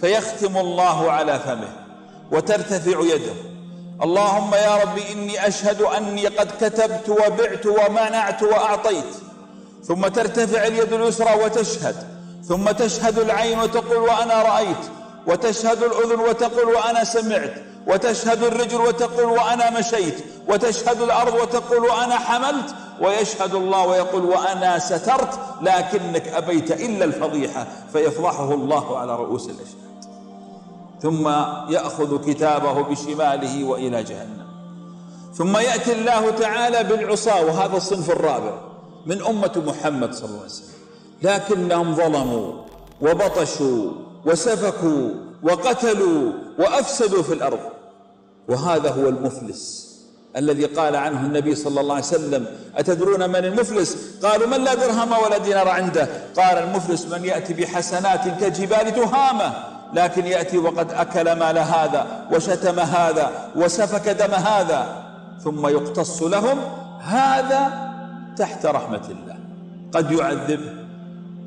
فيختم 0.00 0.56
الله 0.56 1.10
على 1.10 1.38
فمه 1.38 1.72
وترتفع 2.32 3.00
يده. 3.00 3.34
اللهم 4.02 4.54
يا 4.54 4.76
رب 4.76 4.98
إني 5.12 5.46
أشهد 5.46 5.82
أني 5.82 6.26
قد 6.26 6.50
كتبت 6.60 7.08
وبعت 7.08 7.66
ومنعت 7.66 8.42
وأعطيت. 8.42 9.31
ثم 9.84 10.08
ترتفع 10.08 10.66
اليد 10.66 10.92
اليسرى 10.92 11.44
وتشهد 11.44 11.96
ثم 12.48 12.70
تشهد 12.70 13.18
العين 13.18 13.58
وتقول 13.58 13.96
وأنا 13.96 14.42
رأيت 14.42 14.84
وتشهد 15.26 15.82
الأذن 15.82 16.20
وتقول 16.20 16.74
وأنا 16.74 17.04
سمعت 17.04 17.54
وتشهد 17.86 18.42
الرجل 18.42 18.80
وتقول 18.80 19.24
وأنا 19.24 19.78
مشيت 19.78 20.24
وتشهد 20.48 21.02
الأرض 21.02 21.34
وتقول 21.34 21.78
وأنا 21.78 22.18
حملت 22.18 22.74
ويشهد 23.00 23.54
الله 23.54 23.86
ويقول 23.86 24.24
وأنا 24.24 24.78
سترت 24.78 25.38
لكنك 25.62 26.28
أبيت 26.28 26.70
إلا 26.70 27.04
الفضيحة 27.04 27.66
فيفضحه 27.92 28.54
الله 28.54 28.98
على 28.98 29.16
رؤوس 29.16 29.46
الأشهاد. 29.46 29.82
ثم 31.02 31.28
يأخذ 31.72 32.30
كتابه 32.30 32.82
بشماله 32.82 33.64
وإلى 33.64 34.02
جهنم. 34.02 34.46
ثم 35.34 35.56
يأتي 35.56 35.92
الله 35.92 36.30
تعالى 36.30 36.84
بالعصاة 36.84 37.44
وهذا 37.44 37.76
الصنف 37.76 38.10
الرابع. 38.10 38.71
من 39.06 39.22
أمة 39.22 39.62
محمد 39.66 40.14
صلى 40.14 40.28
الله 40.28 40.38
عليه 40.38 40.46
وسلم. 40.46 40.68
لكنهم 41.22 41.94
ظلموا 41.94 42.52
وبطشوا 43.00 43.90
وسفكوا 44.26 45.08
وقتلوا 45.42 46.32
وأفسدوا 46.58 47.22
في 47.22 47.34
الأرض. 47.34 47.60
وهذا 48.48 48.90
هو 48.90 49.08
المفلس 49.08 49.92
الذي 50.36 50.64
قال 50.64 50.96
عنه 50.96 51.20
النبي 51.20 51.54
صلى 51.54 51.80
الله 51.80 51.94
عليه 51.94 52.04
وسلم. 52.04 52.46
أتدرون 52.76 53.28
من 53.28 53.36
المفلس؟ 53.36 53.96
قالوا 54.22 54.46
من 54.46 54.64
لا 54.64 54.74
درهم 54.74 55.12
ولا 55.12 55.38
دينار 55.38 55.68
عنده. 55.68 56.08
قال 56.36 56.58
المفلس 56.58 57.06
من 57.06 57.24
يأتي 57.24 57.54
بحسنات 57.54 58.28
كجبال 58.44 58.94
تهامة 58.94 59.52
لكن 59.94 60.26
يأتي 60.26 60.58
وقد 60.58 60.92
أكل 60.92 61.32
مال 61.32 61.58
هذا 61.58 62.26
وشتم 62.32 62.80
هذا 62.80 63.50
وسفك 63.56 64.08
دم 64.08 64.34
هذا 64.34 65.04
ثم 65.44 65.66
يقتص 65.66 66.22
لهم. 66.22 66.58
هذا 67.00 67.91
تحت 68.36 68.66
رحمة 68.66 69.08
الله. 69.10 69.36
قد 69.92 70.12
يعذبه 70.12 70.72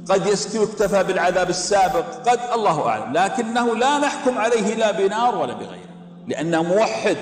قد 0.10 0.28
يكتفى 0.28 1.04
بالعذاب 1.04 1.50
السابق 1.50 2.06
قد 2.30 2.39
الله 2.54 2.88
أعلم. 2.88 3.13
لكنه 3.13 3.76
لا 3.76 4.00
نحكم 4.00 4.38
عليه 4.38 4.76
لا 4.76 4.91
بنار 4.91 5.36
ولا 5.36 5.54
بغيره. 5.54 5.89
لأنه 6.28 6.63
موحد. 6.63 7.17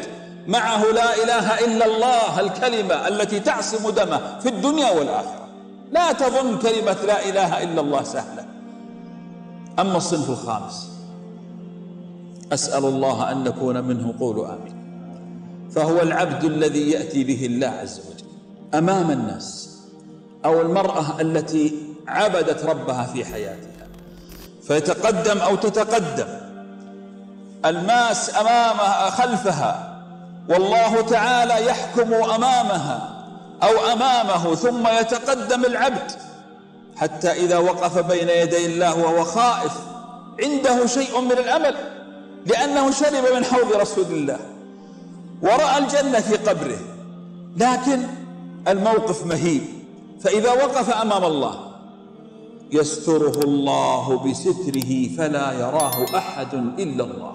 معه 0.47 0.84
لا 0.84 1.23
إله 1.23 1.60
إلا 1.60 1.86
الله 1.86 2.39
الكلمة 2.39 3.08
التي 3.08 3.39
تعصم 3.39 3.89
دمه 3.89 4.39
في 4.39 4.49
الدنيا 4.49 4.91
والآخرة. 4.91 5.47
لا 5.91 6.12
تظن 6.12 6.58
كلمة 6.58 6.97
لا 7.08 7.30
إله 7.30 7.63
إلا 7.63 7.82
الله 7.82 8.04
سهلة. 8.04 8.45
أما 9.80 9.97
الصنف 9.97 10.30
الخامس. 10.30 10.91
أسأل 12.54 12.86
الله 12.86 13.32
أن 13.32 13.43
نكون 13.43 13.84
منه 13.84 14.13
قولوا 14.19 14.47
آمين. 14.47 14.84
فهو 15.76 16.02
العبد 16.02 16.43
الذي 16.43 16.91
يأتي 16.91 17.23
به 17.23 17.45
الله 17.45 17.67
عز 17.67 17.99
وجل. 17.99 18.12
أمام 18.73 19.12
الناس 19.12 19.69
أو 20.45 20.62
المرأة 20.62 21.21
التي 21.21 21.73
عبدت 22.07 22.65
ربها 22.65 23.03
في 23.03 23.25
حياتها. 23.25 23.88
فيتقدم 24.67 25.38
أو 25.38 25.55
تتقدم. 25.55 26.27
الماس 27.65 28.38
أمامها 28.38 29.09
خلفها. 29.09 29.99
والله 30.49 31.01
تعالى 31.01 31.65
يحكم 31.65 32.13
أمامها 32.13 33.25
أو 33.63 33.91
أمامه 33.93 34.55
ثم 34.55 34.88
يتقدم 34.88 35.65
العبد. 35.65 36.12
حتى 36.95 37.31
إذا 37.31 37.57
وقف 37.57 37.97
بين 37.97 38.29
يدي 38.29 38.65
الله 38.65 38.97
وهو 38.97 39.23
خائف 39.23 39.73
عنده 40.43 40.86
شيء 40.86 41.21
من 41.21 41.31
الأمل 41.31 41.75
لأنه 42.45 42.91
شرب 42.91 43.36
من 43.36 43.45
حوض 43.45 43.73
رسول 43.73 44.05
الله. 44.05 44.39
ورأى 45.41 45.77
الجنة 45.77 46.19
في 46.19 46.36
قبره. 46.36 46.79
لكن 47.57 48.03
الموقف 48.67 49.26
مهيب. 49.26 49.62
فإذا 50.19 50.52
وقف 50.52 50.89
أمام 50.89 51.23
الله 51.23 51.60
يستره 52.71 53.39
الله 53.43 54.30
بستره 54.30 55.08
فلا 55.17 55.54
يراه 55.54 56.17
أحد 56.17 56.54
إلا 56.80 57.04
الله. 57.04 57.34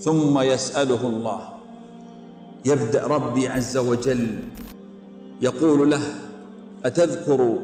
ثم 0.00 0.38
يسأله 0.40 1.06
الله 1.06 1.40
يبدأ 2.64 3.06
ربي 3.06 3.48
عز 3.48 3.76
وجل 3.76 4.38
يقول 5.42 5.90
له 5.90 6.00
أتذكر 6.84 7.58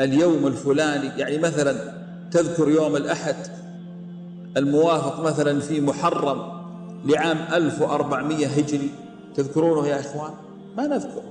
اليوم 0.00 0.46
الفلاني؟ 0.46 1.06
يعني 1.20 1.38
مثلا 1.38 1.92
تذكر 2.32 2.68
يوم 2.68 2.96
الأحد 2.96 3.36
الموافق 4.56 5.20
مثلا 5.20 5.60
في 5.60 5.80
محرم 5.80 6.42
لعام 7.04 7.38
1400 7.52 8.46
هجري 8.46 8.90
تذكرونه 9.34 9.88
يا 9.88 10.00
إخوان؟ 10.00 10.32
ما 10.76 10.86
نذكره 10.86 11.22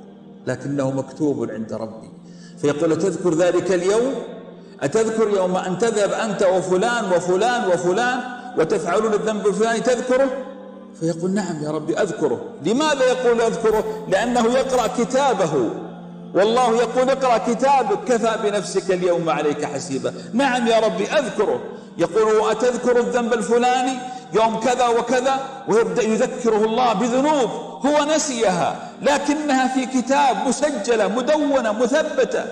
لكنه 0.47 0.91
مكتوب 0.91 1.51
عند 1.51 1.73
ربي. 1.73 2.09
فيقول 2.57 2.91
أتذكر 2.91 3.33
ذلك 3.33 3.71
اليوم؟ 3.71 4.13
أتذكر 4.81 5.29
يوم 5.29 5.55
أن 5.55 5.77
تذهب 5.77 6.11
أنت 6.11 6.43
وفلان 6.43 7.11
وفلان 7.11 7.67
وفلان 7.67 8.19
وتفعلون 8.57 9.13
الذنب 9.13 9.47
الفلاني 9.47 9.79
تذكره؟ 9.79 10.29
فيقول 10.99 11.31
نعم 11.31 11.63
يا 11.63 11.71
ربي 11.71 11.97
أذكره. 11.97 12.41
لماذا 12.65 13.05
يقول 13.05 13.41
أذكره؟ 13.41 13.83
لأنه 14.07 14.45
يقرأ 14.53 14.87
كتابه. 14.87 15.69
والله 16.33 16.75
يقول 16.75 17.09
اقرأ 17.09 17.37
كتابك 17.37 18.03
كفى 18.07 18.35
بنفسك 18.43 18.91
اليوم 18.91 19.29
عليك 19.29 19.65
حسيبا. 19.65 20.13
نعم 20.33 20.67
يا 20.67 20.79
ربي 20.79 21.05
أذكره. 21.05 21.59
يقول 21.97 22.51
أتذكر 22.51 22.99
الذنب 22.99 23.33
الفلاني؟ 23.33 23.97
يوم 24.33 24.59
كذا 24.59 24.87
وكذا 24.87 25.39
ويبدأ 25.67 26.03
يذكره 26.03 26.65
الله 26.65 26.93
بذنوب 26.93 27.49
هو 27.85 28.05
نسيها 28.15 28.89
لكنها 29.01 29.67
في 29.67 29.85
كتاب 29.85 30.47
مسجلة 30.47 31.07
مدونة 31.07 31.71
مثبتة. 31.71 32.45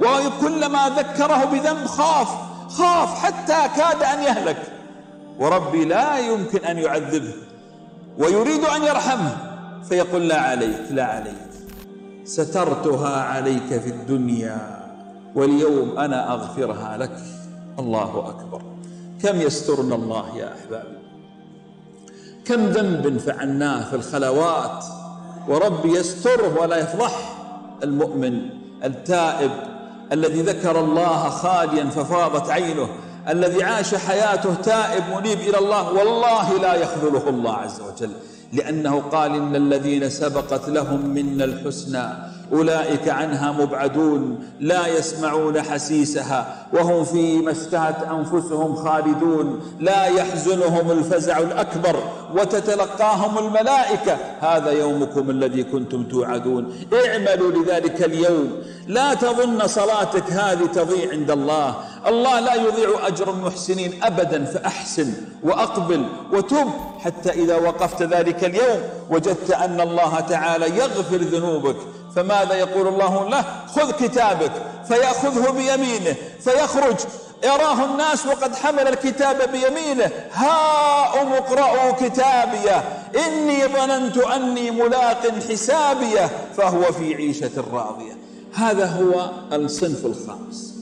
وكلما 0.00 0.88
ذكره 0.88 1.44
بذنب 1.44 1.86
خاف 1.86 2.28
خاف 2.68 3.24
حتى 3.24 3.68
كاد 3.76 4.02
أن 4.02 4.22
يهلك. 4.22 4.62
وربي 5.38 5.84
لا 5.84 6.18
يمكن 6.18 6.64
أن 6.64 6.78
يعذبه 6.78 7.34
ويريد 8.18 8.64
أن 8.64 8.82
يرحمه. 8.82 9.36
فيقول 9.88 10.28
لا 10.28 10.40
عليك 10.40 10.82
لا 10.90 11.04
عليك. 11.04 11.34
سترتها 12.24 13.22
عليك 13.22 13.80
في 13.80 13.90
الدنيا 13.90 14.58
واليوم 15.34 15.98
أنا 15.98 16.32
أغفرها 16.32 16.96
لك. 16.96 17.18
الله 17.78 18.28
أكبر. 18.28 18.62
كم 19.22 19.40
يسترنا 19.40 19.94
الله 19.94 20.36
يا 20.36 20.52
أحبابي؟ 20.52 21.03
كم 22.44 22.66
ذنب 22.66 23.18
فعلناه 23.18 23.90
في 23.90 23.96
الخلوات؟ 23.96 24.84
وربي 25.48 25.88
يستره 25.88 26.60
ولا 26.60 26.76
يفضح. 26.76 27.36
المؤمن 27.82 28.40
التائب 28.84 29.50
الذي 30.12 30.42
ذكر 30.42 30.80
الله 30.80 31.28
خاليا 31.28 31.84
ففاضت 31.84 32.50
عينه 32.50 32.88
الذي 33.28 33.62
عاش 33.62 33.94
حياته 33.94 34.54
تائب 34.54 35.04
منيب 35.16 35.38
إلى 35.40 35.58
الله 35.58 35.92
والله 35.92 36.58
لا 36.58 36.74
يخذله 36.74 37.28
الله 37.28 37.52
عز 37.52 37.80
وجل. 37.80 38.12
لأنه 38.52 39.00
قال 39.00 39.34
إن 39.34 39.56
الذين 39.56 40.10
سبقت 40.10 40.68
لهم 40.68 41.06
منا 41.06 41.44
الحسنى 41.44 42.33
أولئك 42.52 43.08
عنها 43.08 43.52
مبعدون 43.52 44.38
لا 44.60 44.86
يسمعون 44.86 45.62
حسيسها 45.62 46.66
وهم 46.72 47.04
فيما 47.04 47.50
اشتهت 47.50 47.96
أنفسهم 48.02 48.76
خالدون. 48.76 49.60
لا 49.80 50.04
يحزنهم 50.04 50.90
الفزع 50.90 51.38
الأكبر 51.38 51.96
وتتلقاهم 52.36 53.38
الملائكة. 53.38 54.16
هذا 54.40 54.70
يومكم 54.70 55.30
الذي 55.30 55.64
كنتم 55.64 56.04
توعدون. 56.04 56.74
اعملوا 57.06 57.52
لذلك 57.52 58.04
اليوم. 58.04 58.52
لا 58.86 59.14
تظن 59.14 59.66
صلاتك 59.66 60.32
هذه 60.32 60.66
تضيع 60.66 61.10
عند 61.10 61.30
الله. 61.30 61.74
الله 62.06 62.40
لا 62.40 62.54
يضيع 62.54 63.06
أجر 63.06 63.30
المحسنين 63.30 64.02
أبدا 64.02 64.44
فأحسن 64.44 65.12
وأقبل 65.42 66.06
وتب 66.32 66.68
حتى 66.98 67.30
إذا 67.30 67.56
وقفت 67.56 68.02
ذلك 68.02 68.44
اليوم 68.44 68.80
وجدت 69.10 69.50
أن 69.50 69.80
الله 69.80 70.20
تعالى 70.20 70.76
يغفر 70.78 71.16
ذنوبك. 71.16 71.76
فماذا 72.16 72.54
يقول 72.54 72.88
الله 72.88 73.28
له؟ 73.28 73.44
خذ 73.66 73.90
كتابك 73.90 74.52
فيأخذه 74.88 75.50
بيمينه 75.50 76.16
فيخرج. 76.40 76.96
يراه 77.44 77.84
الناس 77.84 78.26
وقد 78.26 78.56
حمل 78.56 78.88
الكتاب 78.88 79.36
بيمينه. 79.52 80.10
هاؤم 80.32 81.32
اقرأوا 81.32 81.92
كتابيه 81.92 82.84
إني 83.26 83.66
ظننت 83.66 84.16
أني 84.16 84.70
ملاق 84.70 85.22
حسابيه 85.50 86.30
فهو 86.56 86.82
في 86.82 87.14
عيشة 87.14 87.64
راضية. 87.72 88.12
هذا 88.54 88.86
هو 88.86 89.30
الصنف 89.52 90.06
الخامس. 90.06 90.74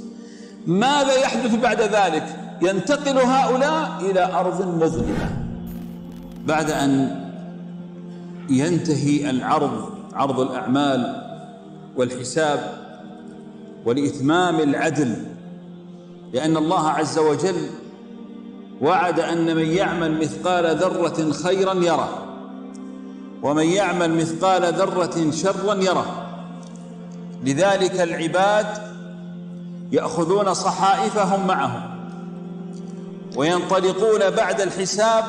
ماذا 0.67 1.15
يحدث 1.15 1.55
بعد 1.55 1.81
ذلك؟ 1.81 2.27
ينتقل 2.63 3.19
هؤلاء 3.19 3.91
إلى 4.01 4.25
أرض 4.25 4.83
مظلمة. 4.83 5.31
بعد 6.45 6.71
أن 6.71 7.23
ينتهي 8.51 9.31
العرض 9.31 10.02
عرض 10.15 10.41
الأعمال 10.41 11.23
والحساب 11.97 12.79
ولإتمام 13.85 14.61
العدل 14.61 15.17
لأن 16.33 16.57
الله 16.57 16.89
عز 16.89 17.19
وجل 17.19 17.71
وعد 18.81 19.21
أن 19.21 19.57
من 19.57 19.67
يعمل 19.67 20.21
مثقال 20.21 20.77
ذرة 20.77 21.33
خيرا 21.33 21.75
يره 21.75 22.19
ومن 23.43 23.67
يعمل 23.67 24.15
مثقال 24.15 24.75
ذرة 24.75 25.31
شرا 25.31 25.75
يره. 25.75 26.29
لذلك 27.45 28.01
العباد 28.01 28.67
يأخذون 29.93 30.55
صحائفهم 30.55 31.47
معهم 31.47 31.83
وينطلقون 33.37 34.31
بعد 34.31 34.61
الحساب 34.61 35.25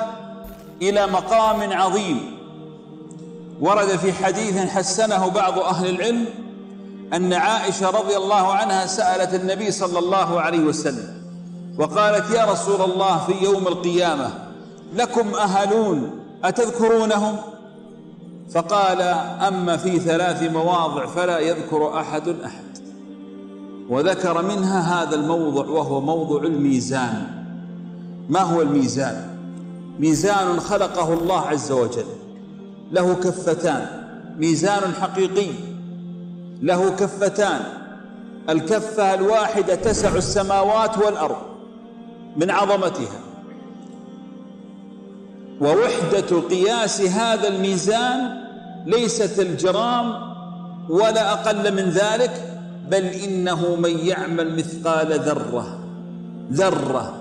إلى 0.81 1.07
مقام 1.07 1.73
عظيم. 1.73 2.42
ورد 3.61 3.87
في 3.87 4.13
حديث 4.13 4.57
حسنه 4.57 5.27
بعض 5.27 5.59
أهل 5.59 5.89
العلم 5.89 6.25
أن 7.13 7.33
عائشة 7.33 7.89
رضي 7.89 8.17
الله 8.17 8.53
عنها 8.53 8.85
سألت 8.85 9.33
النبي 9.33 9.71
صلى 9.71 9.99
الله 9.99 10.41
عليه 10.41 10.59
وسلم 10.59 11.23
وقالت 11.79 12.29
يا 12.29 12.45
رسول 12.45 12.81
الله 12.81 13.17
في 13.17 13.43
يوم 13.45 13.67
القيامة 13.67 14.29
لكم 14.95 15.35
أهلون 15.35 16.19
أتذكرونهم؟ 16.43 17.37
فقال 18.51 19.01
أما 19.47 19.77
في 19.77 19.99
ثلاث 19.99 20.43
مواضع 20.43 21.05
فلا 21.05 21.39
يذكر 21.39 21.99
أحد 21.99 22.27
أحد. 22.27 22.63
وذكر 23.89 24.41
منها 24.41 25.03
هذا 25.03 25.15
الموضع 25.15 25.65
وهو 25.65 26.01
موضع 26.01 26.43
الميزان. 26.43 27.27
ما 28.29 28.39
هو 28.39 28.61
الميزان؟ 28.61 29.37
ميزان 29.99 30.59
خلقه 30.59 31.13
الله 31.13 31.41
عز 31.41 31.71
وجل. 31.71 32.05
له 32.93 33.13
كفتان. 33.13 33.85
ميزان 34.37 34.93
حقيقي. 35.01 35.51
له 36.61 36.89
كفتان. 36.89 37.61
الكفة 38.49 39.13
الواحدة 39.13 39.75
تسع 39.75 40.15
السماوات 40.15 40.97
والأرض 40.97 41.37
من 42.37 42.51
عظمتها. 42.51 43.19
ووحدة 45.61 46.39
قياس 46.49 47.01
هذا 47.01 47.47
الميزان 47.47 48.43
ليست 48.85 49.39
الجرام 49.39 50.33
ولا 50.89 51.31
أقل 51.31 51.73
من 51.73 51.89
ذلك 51.89 52.31
بل 52.89 53.03
إنه 53.03 53.75
من 53.75 53.99
يعمل 53.99 54.55
مثقال 54.55 55.19
ذرة. 55.19 55.79
ذرة. 56.51 57.13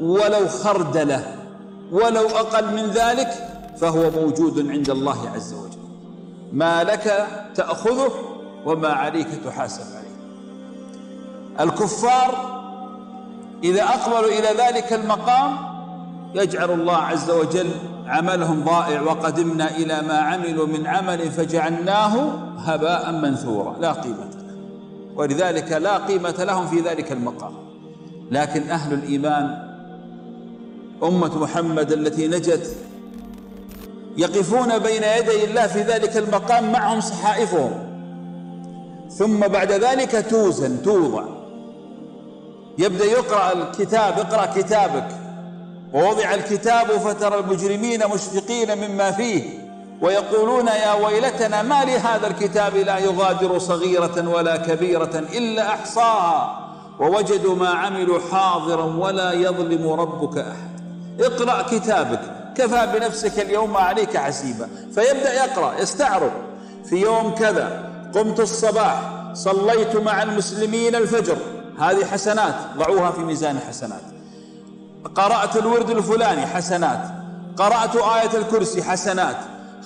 ولو 0.00 0.48
خردلة. 0.48 1.24
ولو 1.92 2.28
أقل 2.28 2.74
من 2.74 2.90
ذلك 2.90 3.51
فهو 3.76 4.10
موجود 4.10 4.70
عند 4.70 4.90
الله 4.90 5.30
عز 5.34 5.54
وجل. 5.54 5.82
ما 6.52 6.84
لك 6.84 7.26
تأخذه 7.54 8.12
وما 8.66 8.88
عليك 8.88 9.28
تحاسب 9.44 9.96
عليه. 9.96 10.02
الكفار 11.60 12.62
إذا 13.64 13.82
أقبلوا 13.82 14.30
إلى 14.30 14.48
ذلك 14.58 14.92
المقام 14.92 15.56
يجعل 16.34 16.70
الله 16.70 16.96
عز 16.96 17.30
وجل 17.30 17.70
عملهم 18.06 18.64
ضائع 18.64 19.02
وقدمنا 19.02 19.76
إلى 19.76 20.02
ما 20.02 20.18
عملوا 20.18 20.66
من 20.66 20.86
عمل 20.86 21.30
فجعلناه 21.30 22.32
هباء 22.58 23.12
منثورا 23.12 23.76
لا 23.80 23.92
قيمة 23.92 24.16
له. 24.16 24.54
ولذلك 25.16 25.72
لا 25.72 25.98
قيمة 25.98 26.44
لهم 26.44 26.66
في 26.66 26.80
ذلك 26.80 27.12
المقام. 27.12 27.52
لكن 28.30 28.70
أهل 28.70 28.92
الإيمان 28.92 29.72
أمة 31.02 31.38
محمد 31.38 31.92
التي 31.92 32.28
نجت 32.28 32.76
يقفون 34.16 34.78
بين 34.78 35.02
يدي 35.02 35.44
الله 35.44 35.66
في 35.66 35.82
ذلك 35.82 36.16
المقام 36.16 36.72
معهم 36.72 37.00
صحائفهم. 37.00 37.72
ثم 39.10 39.40
بعد 39.40 39.72
ذلك 39.72 40.26
توزن 40.30 40.82
توضع. 40.82 41.22
يبدأ 42.78 43.04
يقرأ 43.04 43.52
الكتاب 43.52 44.18
اقرأ 44.18 44.46
كتابك. 44.46 45.08
ووضع 45.94 46.34
الكتاب 46.34 46.86
فترى 46.86 47.38
المجرمين 47.38 48.00
مشفقين 48.14 48.78
مما 48.78 49.10
فيه 49.10 49.42
ويقولون 50.02 50.66
يا 50.66 50.92
ويلتنا 50.92 51.62
ما 51.62 51.84
لهذا 51.84 52.26
الكتاب 52.26 52.76
لا 52.76 52.98
يغادر 52.98 53.58
صغيرة 53.58 54.28
ولا 54.28 54.56
كبيرة 54.56 55.22
إلا 55.34 55.68
أحصاها. 55.68 56.58
ووجدوا 57.00 57.56
ما 57.56 57.68
عملوا 57.68 58.18
حاضرا 58.32 58.84
ولا 58.84 59.32
يظلم 59.32 59.88
ربك 59.88 60.38
أحد. 60.38 60.80
اقرأ 61.20 61.62
كتابك. 61.62 62.41
كفى 62.56 62.88
بنفسك 62.94 63.38
اليوم 63.38 63.76
عليك 63.76 64.16
حسيبا. 64.16 64.68
فيبدأ 64.94 65.34
يقرأ 65.34 65.80
يستعرض. 65.80 66.32
في 66.84 66.96
يوم 66.96 67.34
كذا 67.34 67.90
قمت 68.14 68.40
الصباح 68.40 69.00
صليت 69.34 69.96
مع 69.96 70.22
المسلمين 70.22 70.94
الفجر. 70.94 71.36
هذه 71.78 72.04
حسنات 72.04 72.54
ضعوها 72.76 73.10
في 73.10 73.20
ميزان 73.20 73.56
الحسنات 73.56 74.00
قرأت 75.14 75.56
الورد 75.56 75.90
الفلاني 75.90 76.46
حسنات. 76.46 77.00
قرأت 77.56 77.96
آية 77.96 78.38
الكرسي 78.38 78.82
حسنات. 78.82 79.36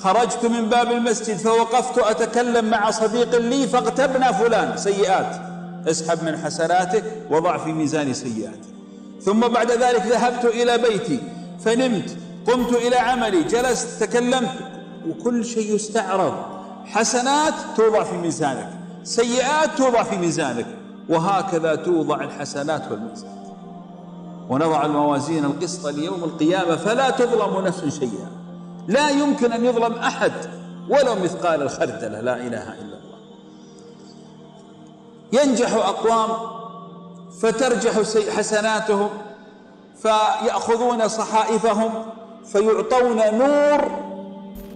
خرجت 0.02 0.44
من 0.44 0.68
باب 0.68 0.90
المسجد 0.90 1.36
فوقفت 1.36 1.98
أتكلم 1.98 2.64
مع 2.64 2.90
صديق 2.90 3.38
لي 3.38 3.66
فاغتبنا 3.66 4.32
فلان. 4.32 4.76
سيئات. 4.76 5.40
اسحب 5.88 6.24
من 6.24 6.38
حسناته 6.44 7.02
وضع 7.30 7.58
في 7.58 7.72
ميزان 7.72 8.14
سيئاته. 8.14 8.68
ثم 9.22 9.40
بعد 9.40 9.70
ذلك 9.70 10.06
ذهبت 10.06 10.44
إلى 10.44 10.78
بيتي 10.78 11.20
فنمت. 11.64 12.16
قمت 12.46 12.72
إلى 12.72 12.96
عملي 12.96 13.42
جلست 13.42 14.04
تكلمت. 14.04 14.50
وكل 15.08 15.44
شيء 15.44 15.74
يستعرض. 15.74 16.34
حسنات 16.86 17.54
توضع 17.76 18.02
في 18.02 18.16
ميزانك 18.16 18.70
سيئات 19.04 19.70
توضع 19.78 20.02
في 20.02 20.16
ميزانك 20.16 20.66
وهكذا 21.08 21.74
توضع 21.74 22.20
الحسنات 22.20 22.82
والميزان 22.90 23.36
ونضع 24.48 24.84
الموازين 24.84 25.44
القسط 25.44 25.86
ليوم 25.86 26.24
القيامة 26.24 26.76
فلا 26.76 27.10
تظلم 27.10 27.66
نفس 27.66 27.98
شيئا. 27.98 28.30
لا 28.88 29.10
يمكن 29.10 29.52
أن 29.52 29.64
يظلم 29.64 29.92
أحد 29.92 30.32
ولو 30.88 31.14
مثقال 31.14 31.62
الخردلة 31.62 32.20
لا 32.20 32.36
إله 32.36 32.72
إلا 32.72 32.96
الله. 32.96 33.18
ينجح 35.32 35.74
أقوام 35.74 36.28
فترجح 37.40 37.92
حسناتهم 38.36 39.08
فيأخذون 40.02 41.08
صحائفهم 41.08 41.90
فيعطون 42.52 43.38
نور 43.38 43.90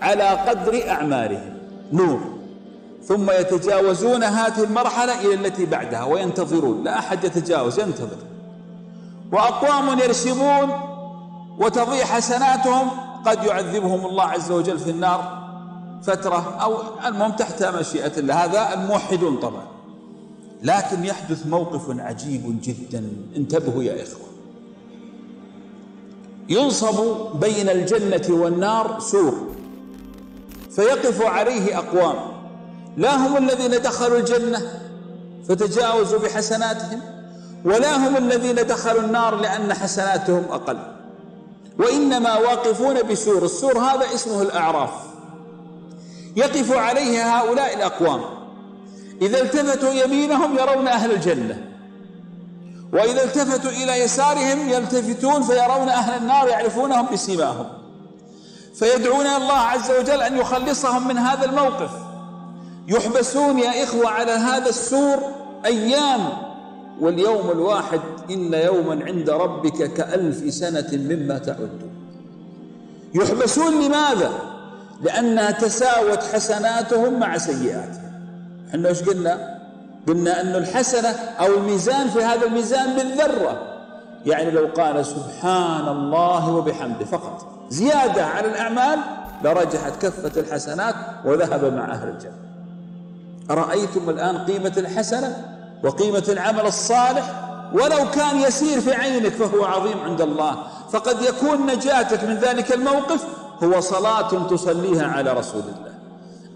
على 0.02 0.24
قدر 0.24 0.88
أعمالهم 0.88 1.58
نور. 1.92 2.20
ثم 3.04 3.30
يتجاوزون 3.30 4.24
هذه 4.24 4.64
المرحلة 4.64 5.20
إلى 5.20 5.34
التي 5.34 5.66
بعدها 5.66 6.04
وينتظرون. 6.04 6.84
لا 6.84 6.98
أحد 6.98 7.24
يتجاوز 7.24 7.80
ينتظر. 7.80 8.18
وأقوام 9.32 9.98
يرسمون 9.98 10.70
وتضيع 11.58 12.04
حسناتهم. 12.04 12.90
قد 13.26 13.44
يعذبهم 13.44 14.06
الله 14.06 14.24
عز 14.24 14.50
وجل 14.50 14.78
في 14.78 14.90
النار 14.90 15.48
فترة 16.02 16.56
أو 16.62 16.76
المهم 17.06 17.32
تحت 17.32 17.62
مشيئة 17.62 18.18
الله. 18.18 18.44
هذا 18.44 18.74
الموحدون 18.74 19.36
طبعا. 19.36 19.66
لكن 20.62 21.04
يحدث 21.04 21.46
موقف 21.46 22.00
عجيب 22.00 22.60
جدا. 22.62 23.04
انتبهوا 23.36 23.82
يا 23.82 24.02
إخوة. 24.02 24.29
ينصب 26.50 27.04
بين 27.34 27.68
الجنة 27.68 28.26
والنار 28.28 29.00
سور 29.00 29.34
فيقف 30.70 31.22
عليه 31.22 31.78
أقوام. 31.78 32.16
لا 32.96 33.16
هم 33.16 33.36
الذين 33.36 33.82
دخلوا 33.82 34.18
الجنة 34.18 34.62
فتجاوزوا 35.48 36.18
بحسناتهم 36.18 37.00
ولا 37.64 37.96
هم 37.96 38.16
الذين 38.16 38.54
دخلوا 38.54 39.02
النار 39.02 39.36
لأن 39.36 39.74
حسناتهم 39.74 40.44
أقل. 40.50 40.78
وإنما 41.78 42.38
واقفون 42.38 43.02
بسور 43.02 43.44
السور 43.44 43.78
هذا 43.78 44.14
اسمه 44.14 44.42
الأعراف. 44.42 44.90
يقف 46.36 46.72
عليه 46.72 47.38
هؤلاء 47.38 47.76
الأقوام. 47.76 48.20
إذا 49.22 49.42
التفتوا 49.42 49.92
يمينهم 49.92 50.58
يرون 50.58 50.88
أهل 50.88 51.12
الجنة. 51.12 51.69
وإذا 52.92 53.24
التفتوا 53.24 53.70
إلى 53.70 54.00
يسارهم 54.00 54.68
يلتفتون 54.68 55.42
فيرون 55.42 55.88
أهل 55.88 56.22
النار 56.22 56.48
يعرفونهم 56.48 57.06
بسيماهم. 57.12 57.66
فيدعون 58.74 59.26
الله 59.26 59.58
عز 59.58 59.90
وجل 59.90 60.22
أن 60.22 60.38
يخلصهم 60.38 61.08
من 61.08 61.18
هذا 61.18 61.44
الموقف. 61.44 61.90
يحبسون 62.88 63.58
يا 63.58 63.84
إخوة 63.84 64.08
على 64.08 64.32
هذا 64.32 64.68
السور 64.68 65.18
أيام. 65.64 66.28
واليوم 67.00 67.50
الواحد 67.50 68.00
إن 68.30 68.54
يوما 68.54 69.04
عند 69.04 69.30
ربك 69.30 69.92
كألف 69.92 70.54
سنة 70.54 70.88
مما 70.92 71.38
تعدون. 71.38 71.90
يحبسون 73.14 73.84
لماذا؟ 73.84 74.32
لأنها 75.02 75.50
تساوت 75.50 76.22
حسناتهم 76.22 77.20
مع 77.20 77.38
سيئاتهم. 77.38 78.12
إحنا 78.70 78.88
إيش 78.88 79.02
قلنا؟ 79.02 79.59
قلنا 80.08 80.40
أن 80.40 80.56
الحسنة 80.56 81.08
أو 81.40 81.54
الميزان 81.54 82.08
في 82.08 82.24
هذا 82.24 82.46
الميزان 82.46 82.96
بالذرة. 82.96 83.62
يعني 84.26 84.50
لو 84.50 84.68
قال 84.76 85.06
سبحان 85.06 85.88
الله 85.88 86.50
وبحمده 86.50 87.04
فقط 87.04 87.46
زيادة 87.68 88.26
على 88.26 88.48
الأعمال 88.48 88.98
لرجحت 89.44 90.02
كفة 90.02 90.40
الحسنات 90.40 90.94
وذهب 91.24 91.74
مع 91.74 91.92
أهل 91.92 92.08
الجنة. 92.08 92.32
أرأيتم 93.50 94.10
الآن 94.10 94.38
قيمة 94.38 94.72
الحسنة 94.76 95.36
وقيمة 95.84 96.24
العمل 96.28 96.66
الصالح؟ 96.66 97.46
ولو 97.72 98.10
كان 98.10 98.40
يسير 98.40 98.80
في 98.80 98.94
عينك 98.94 99.32
فهو 99.32 99.64
عظيم 99.64 100.00
عند 100.00 100.20
الله. 100.20 100.56
فقد 100.92 101.22
يكون 101.22 101.66
نجاتك 101.66 102.24
من 102.24 102.34
ذلك 102.34 102.72
الموقف 102.72 103.24
هو 103.64 103.80
صلاة 103.80 104.48
تصليها 104.48 105.06
على 105.06 105.32
رسول 105.32 105.62
الله 105.62 105.90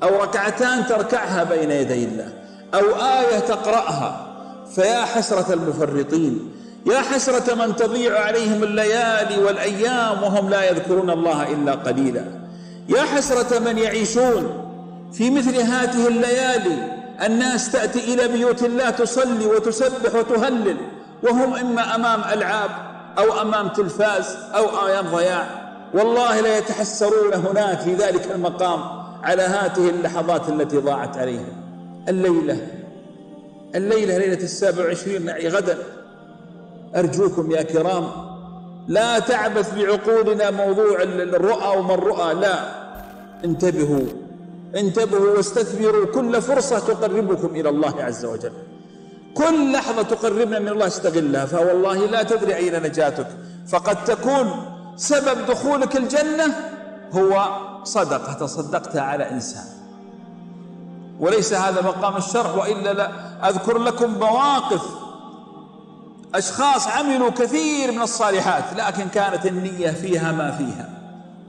أو 0.02 0.22
ركعتان 0.22 0.86
تركعها 0.86 1.44
بين 1.44 1.70
يدي 1.70 2.04
الله. 2.04 2.43
أو 2.74 2.84
آية 3.20 3.38
تقرأها. 3.38 4.26
فيا 4.74 5.04
حسرة 5.04 5.52
المفرطين 5.54 6.52
يا 6.86 7.00
حسرة 7.00 7.54
من 7.54 7.76
تضيع 7.76 8.20
عليهم 8.20 8.62
الليالي 8.62 9.42
والأيام 9.42 10.22
وهم 10.22 10.50
لا 10.50 10.70
يذكرون 10.70 11.10
الله 11.10 11.52
إلا 11.52 11.72
قليلا. 11.72 12.24
يا 12.88 13.02
حسرة 13.02 13.58
من 13.58 13.78
يعيشون 13.78 14.64
في 15.12 15.30
مثل 15.30 15.56
هذه 15.56 16.08
الليالي 16.08 16.92
الناس 17.26 17.72
تأتي 17.72 18.14
إلى 18.14 18.28
بيوت 18.28 18.62
الله 18.62 18.90
تصلي 18.90 19.46
وتسبح 19.46 20.14
وتهلل 20.14 20.76
وهم 21.22 21.54
إما 21.54 21.94
أمام 21.94 22.20
ألعاب 22.32 22.70
أو 23.18 23.40
أمام 23.40 23.68
تلفاز 23.68 24.36
أو 24.56 24.86
أيام 24.86 25.06
ضياع. 25.06 25.46
والله 25.94 26.40
لا 26.40 26.58
يتحسرون 26.58 27.34
هناك 27.34 27.80
في 27.80 27.94
ذلك 27.94 28.30
المقام 28.34 28.80
على 29.22 29.42
هاته 29.42 29.88
اللحظات 29.88 30.48
التي 30.48 30.76
ضاعت 30.78 31.18
عليه 31.18 31.63
الليلة. 32.08 32.66
الليلة 33.74 34.18
ليلة 34.18 34.42
السابع 34.42 34.82
والعشرين 34.82 35.26
يعني 35.26 35.48
غدا. 35.48 35.78
أرجوكم 36.96 37.50
يا 37.50 37.62
كرام 37.62 38.04
لا 38.88 39.18
تعبث 39.18 39.74
بعقولنا 39.74 40.50
موضوع 40.50 41.02
الرؤى 41.02 41.78
وما 41.78 41.94
الرؤى 41.94 42.34
لا. 42.34 42.84
انتبهوا 43.44 44.06
انتبهوا 44.76 45.36
واستثمروا. 45.36 46.06
كل 46.06 46.42
فرصة 46.42 46.78
تقربكم 46.78 47.46
إلى 47.46 47.68
الله 47.68 48.02
عز 48.02 48.24
وجل. 48.24 48.52
كل 49.34 49.72
لحظة 49.72 50.02
تقربنا 50.02 50.58
من 50.58 50.68
الله 50.68 50.86
استغلها. 50.86 51.46
فوالله 51.46 52.06
لا 52.06 52.22
تدري 52.22 52.54
أين 52.56 52.82
نجاتك. 52.82 53.26
فقد 53.68 54.04
تكون 54.04 54.50
سبب 54.96 55.46
دخولك 55.48 55.96
الجنة 55.96 56.44
هو 57.12 57.44
صدقة 57.84 58.32
تصدقتها 58.32 59.02
على 59.02 59.30
إنسان. 59.30 59.73
وليس 61.20 61.52
هذا 61.52 61.82
مقام 61.82 62.16
الشرع 62.16 62.50
وإلا 62.50 62.92
لا. 62.92 63.10
أذكر 63.48 63.78
لكم 63.78 64.14
مواقف 64.14 64.82
أشخاص 66.34 66.88
عملوا 66.88 67.30
كثير 67.30 67.92
من 67.92 68.02
الصالحات 68.02 68.64
لكن 68.76 69.08
كانت 69.08 69.46
النية 69.46 69.90
فيها 69.90 70.32
ما 70.32 70.50
فيها. 70.50 70.88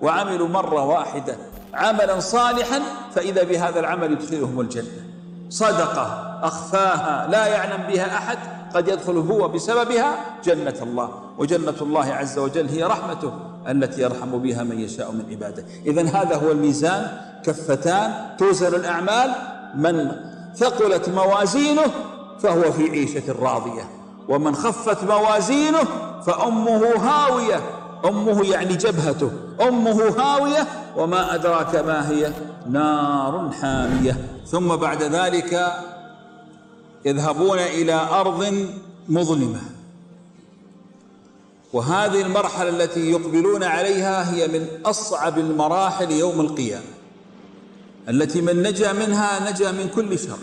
وعملوا 0.02 0.48
مرة 0.48 0.86
واحدة 0.86 1.36
عملا 1.74 2.20
صالحا 2.20 2.82
فإذا 3.16 3.44
بهذا 3.44 3.80
العمل 3.80 4.12
يدخلهم 4.12 4.62
الجنة. 4.62 5.06
صدقة 5.50 6.40
أخفاها 6.44 7.28
لا 7.32 7.46
يعلم 7.46 7.84
بها 7.88 8.18
أحد 8.18 8.38
قد 8.76 8.88
يدخل 8.88 9.18
هو 9.18 9.48
بسببها 9.48 10.16
جنة 10.44 10.76
الله. 10.82 11.10
وجنة 11.38 11.76
الله 11.82 12.14
عز 12.14 12.40
وجل 12.40 12.70
هي 12.70 12.84
رحمته 12.84 13.34
التي 13.68 14.02
يرحم 14.02 14.38
بها 14.38 14.64
من 14.64 14.80
يشاء 14.80 15.12
من 15.12 15.26
عباده. 15.30 15.66
إذا 15.86 16.02
هذا 16.02 16.36
هو 16.36 16.52
الميزان. 16.52 17.08
كفتان 17.46 18.36
توزن 18.38 18.76
الأعمال 18.76 19.32
من 19.76 20.12
ثقلت 20.56 21.10
موازينه 21.10 21.86
فهو 22.40 22.72
في 22.72 22.90
عيشة 22.90 23.36
راضية 23.42 23.90
ومن 24.30 24.56
خفت 24.56 25.04
موازينه 25.04 25.84
فأمه 26.26 26.96
هاوية 26.96 27.62
أمه 28.06 28.46
يعني 28.46 28.76
جبهته 28.76 29.32
أمه 29.62 30.10
هاوية 30.20 30.68
وما 30.98 31.36
أدراك 31.36 31.76
ما 31.76 32.10
هي؟ 32.10 32.34
نار 32.70 33.52
حامية. 33.62 34.18
ثم 34.46 34.76
بعد 34.76 35.04
ذلك 35.04 35.74
يذهبون 37.06 37.60
إلى 37.60 37.94
أرض 37.94 38.68
مظلمة. 39.10 39.62
وهذه 41.74 42.22
المرحلة 42.22 42.70
التي 42.70 43.12
يقبلون 43.12 43.64
عليها 43.64 44.34
هي 44.34 44.48
من 44.48 44.68
أصعب 44.86 45.38
المراحل 45.38 46.12
يوم 46.12 46.42
القيامة. 46.42 46.95
التي 48.10 48.42
من 48.42 48.64
نجا 48.64 48.94
منها 48.94 49.52
نجا 49.52 49.72
من 49.72 49.90
كل 49.96 50.20
شر. 50.20 50.38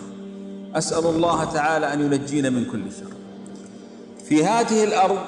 أسأل 0.75 1.07
الله 1.07 1.45
تعالى 1.45 1.93
أن 1.93 2.01
ينجينا 2.01 2.51
من 2.51 2.65
كل 2.65 2.83
شر. 2.93 3.13
في 4.29 4.45
هذه 4.45 4.85
الأرض 4.85 5.19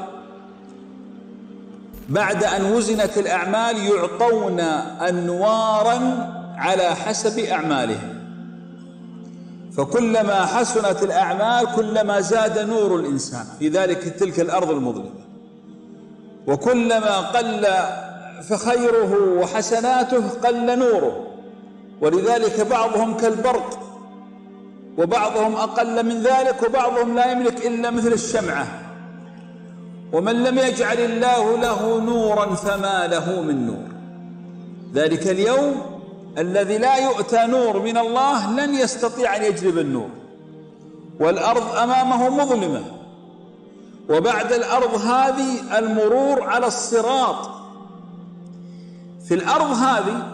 بعد 2.08 2.44
أن 2.44 2.72
وزنت 2.72 3.18
الأعمال 3.18 3.76
يعطون 3.76 4.60
أنوارا 5.08 5.98
على 6.56 6.94
حسب 6.94 7.38
أعمالهم. 7.38 8.14
فكلما 9.76 10.46
حسنت 10.46 11.02
الأعمال 11.02 11.74
كلما 11.76 12.20
زاد 12.20 12.58
نور 12.58 12.96
الإنسان. 12.96 13.46
في 13.58 13.68
ذلك 13.68 13.98
تلك 13.98 14.40
الأرض 14.40 14.70
المظلمة. 14.70 15.24
وكلما 16.46 17.20
قل 17.20 17.66
فخيره 18.42 19.38
وحسناته 19.40 20.28
قل 20.28 20.78
نوره. 20.78 21.33
ولذلك 22.00 22.60
بعضهم 22.60 23.16
كالبرق 23.16 23.80
وبعضهم 24.98 25.56
أقل 25.56 26.06
من 26.06 26.22
ذلك 26.22 26.62
وبعضهم 26.68 27.14
لا 27.14 27.32
يملك 27.32 27.66
إلا 27.66 27.90
مثل 27.90 28.12
الشمعة. 28.12 28.66
ومن 30.12 30.44
لم 30.44 30.58
يجعل 30.58 30.98
الله 30.98 31.56
له 31.56 32.00
نورا 32.00 32.54
فما 32.54 33.06
له 33.06 33.40
من 33.40 33.66
نور. 33.66 33.88
ذلك 34.94 35.26
اليوم 35.26 35.82
الذي 36.38 36.78
لا 36.78 36.96
يؤتى 36.96 37.46
نور 37.46 37.82
من 37.82 37.98
الله 37.98 38.50
لن 38.50 38.74
يستطيع 38.74 39.36
أن 39.36 39.42
يجلب 39.42 39.78
النور. 39.78 40.08
والأرض 41.20 41.76
أمامه 41.76 42.28
مظلمة. 42.28 42.82
وبعد 44.10 44.52
الأرض 44.52 44.94
هذه 44.94 45.78
المرور 45.78 46.42
على 46.42 46.66
الصراط. 46.66 47.50
في 49.28 49.34
الأرض 49.34 49.70
هذه 49.70 50.33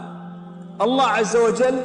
الله 0.80 1.04
عز 1.04 1.36
وجل 1.36 1.84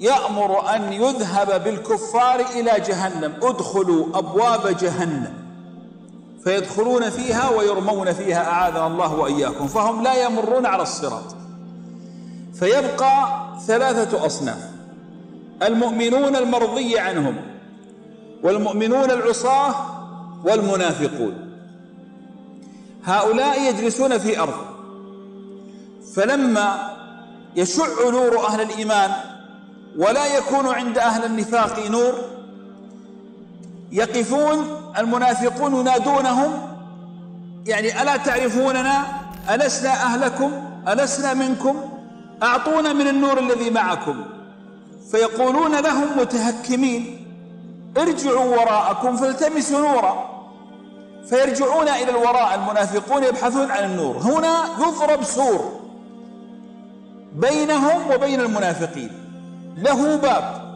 يأمر 0.00 0.74
أن 0.74 0.92
يذهب 0.92 1.64
بالكفار 1.64 2.40
إلى 2.40 2.72
جهنم. 2.86 3.32
ادخلوا 3.42 4.06
أبواب 4.18 4.76
جهنم. 4.76 5.32
فيدخلون 6.44 7.10
فيها 7.10 7.50
ويرمون 7.50 8.12
فيها. 8.12 8.46
أعاذنا 8.46 8.86
الله 8.86 9.14
وإياكم. 9.14 9.66
فهم 9.66 10.02
لا 10.02 10.24
يمرون 10.24 10.66
على 10.66 10.82
الصراط. 10.82 11.36
فيبقى 12.54 13.28
ثلاثة 13.66 14.26
أصناف. 14.26 14.70
المؤمنون 15.62 16.36
المرضي 16.36 16.98
عنهم 16.98 17.36
والمؤمنون 18.42 19.10
العصاة 19.10 19.74
والمنافقون. 20.44 21.50
هؤلاء 23.04 23.68
يجلسون 23.68 24.18
في 24.18 24.40
أرض. 24.40 24.54
فلما 26.14 26.95
يشع 27.56 28.10
نور 28.10 28.46
أهل 28.46 28.60
الإيمان 28.60 29.10
ولا 29.98 30.36
يكون 30.36 30.66
عند 30.66 30.98
أهل 30.98 31.24
النفاق 31.24 31.88
نور. 31.88 32.14
يقفون 33.92 34.82
المنافقون 34.98 35.74
ينادونهم 35.74 36.52
يعني 37.66 38.02
ألا 38.02 38.16
تعرفوننا؟ 38.16 39.06
ألسنا 39.50 39.92
أهلكم؟ 39.92 40.52
ألسنا 40.88 41.34
منكم؟ 41.34 41.76
أعطونا 42.42 42.92
من 42.92 43.08
النور 43.08 43.38
الذي 43.38 43.70
معكم. 43.70 44.24
فيقولون 45.10 45.76
لهم 45.76 46.18
متهكمين 46.18 47.26
ارجعوا 47.96 48.56
وراءكم 48.56 49.16
فالتمسوا 49.16 49.80
نورا. 49.80 50.36
فيرجعون 51.28 51.88
إلى 51.88 52.10
الوراء 52.10 52.54
المنافقون 52.54 53.24
يبحثون 53.24 53.70
عن 53.70 53.84
النور. 53.84 54.16
هنا 54.16 54.64
يضرب 54.78 55.24
سور. 55.24 55.75
بينهم 57.36 58.10
وبين 58.14 58.40
المنافقين. 58.40 59.10
له 59.76 60.16
باب. 60.16 60.66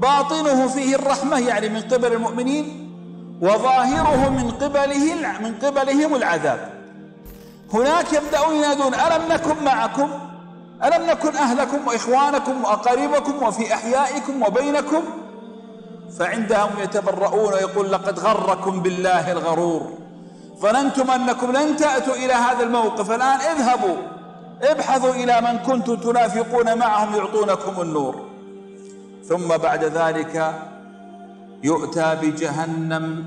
باطنه 0.00 0.68
فيه 0.68 0.94
الرحمة 0.94 1.38
يعني 1.38 1.68
من 1.68 1.80
قبل 1.80 2.12
المؤمنين 2.12 2.90
وظاهره 3.40 4.28
من 4.28 4.50
قبله 4.50 5.14
من 5.40 5.54
قبلهم 5.62 6.14
العذاب. 6.14 6.70
هناك 7.72 8.12
يبدأون 8.12 8.56
ينادون 8.56 8.94
ألم 8.94 9.32
نكن 9.32 9.64
معكم؟ 9.64 10.08
ألم 10.84 11.06
نكن 11.06 11.36
أهلكم 11.36 11.86
وإخوانكم 11.86 12.64
وأقاربكم 12.64 13.42
وفي 13.42 13.74
أحيائكم 13.74 14.42
وبينكم؟ 14.42 15.02
فعندهم 16.18 16.70
يتبرؤون 16.82 17.52
ويقول 17.52 17.92
لقد 17.92 18.18
غركم 18.18 18.80
بالله 18.80 19.32
الغرور. 19.32 19.92
ظننتم 20.60 21.10
أنكم 21.10 21.52
لن 21.52 21.76
تأتوا 21.76 22.14
إلى 22.14 22.32
هذا 22.32 22.62
الموقف. 22.62 23.10
الآن 23.10 23.40
اذهبوا. 23.40 23.96
ابحثوا 24.62 25.14
إلى 25.14 25.40
من 25.40 25.58
كنتم 25.58 25.96
تنافقون 25.96 26.78
معهم 26.78 27.14
يعطونكم 27.14 27.82
النور. 27.82 28.24
ثم 29.28 29.48
بعد 29.48 29.84
ذلك 29.84 30.54
يؤتى 31.62 32.16
بجهنم 32.22 33.24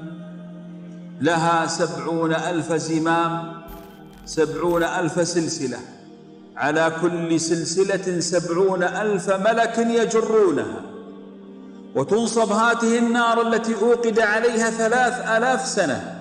لها 1.21 1.67
سبعون 1.67 2.33
ألف 2.33 2.73
زمام 2.73 3.61
سبعون 4.25 4.83
ألف 4.83 5.27
سلسلة. 5.27 5.77
على 6.57 6.91
كل 7.01 7.39
سلسلة 7.39 8.19
سبعون 8.19 8.83
ألف 8.83 9.29
ملك 9.29 9.77
يجرونها. 9.77 10.81
وتنصب 11.95 12.51
هذه 12.51 12.97
النار 12.97 13.41
التي 13.41 13.75
أوقد 13.75 14.19
عليها 14.19 14.69
ثلاث 14.69 15.29
ألاف 15.37 15.65
سنة. 15.65 16.15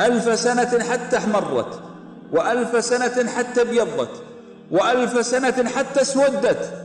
ألف 0.00 0.38
سنة 0.38 0.84
حتى 0.90 1.16
احمرت. 1.16 1.80
وألف 2.32 2.84
سنة 2.84 3.30
حتى 3.30 3.60
أبيضت 3.60 4.22
وألف 4.70 5.26
سنة 5.26 5.70
حتى 5.76 6.02
أسودت. 6.02 6.84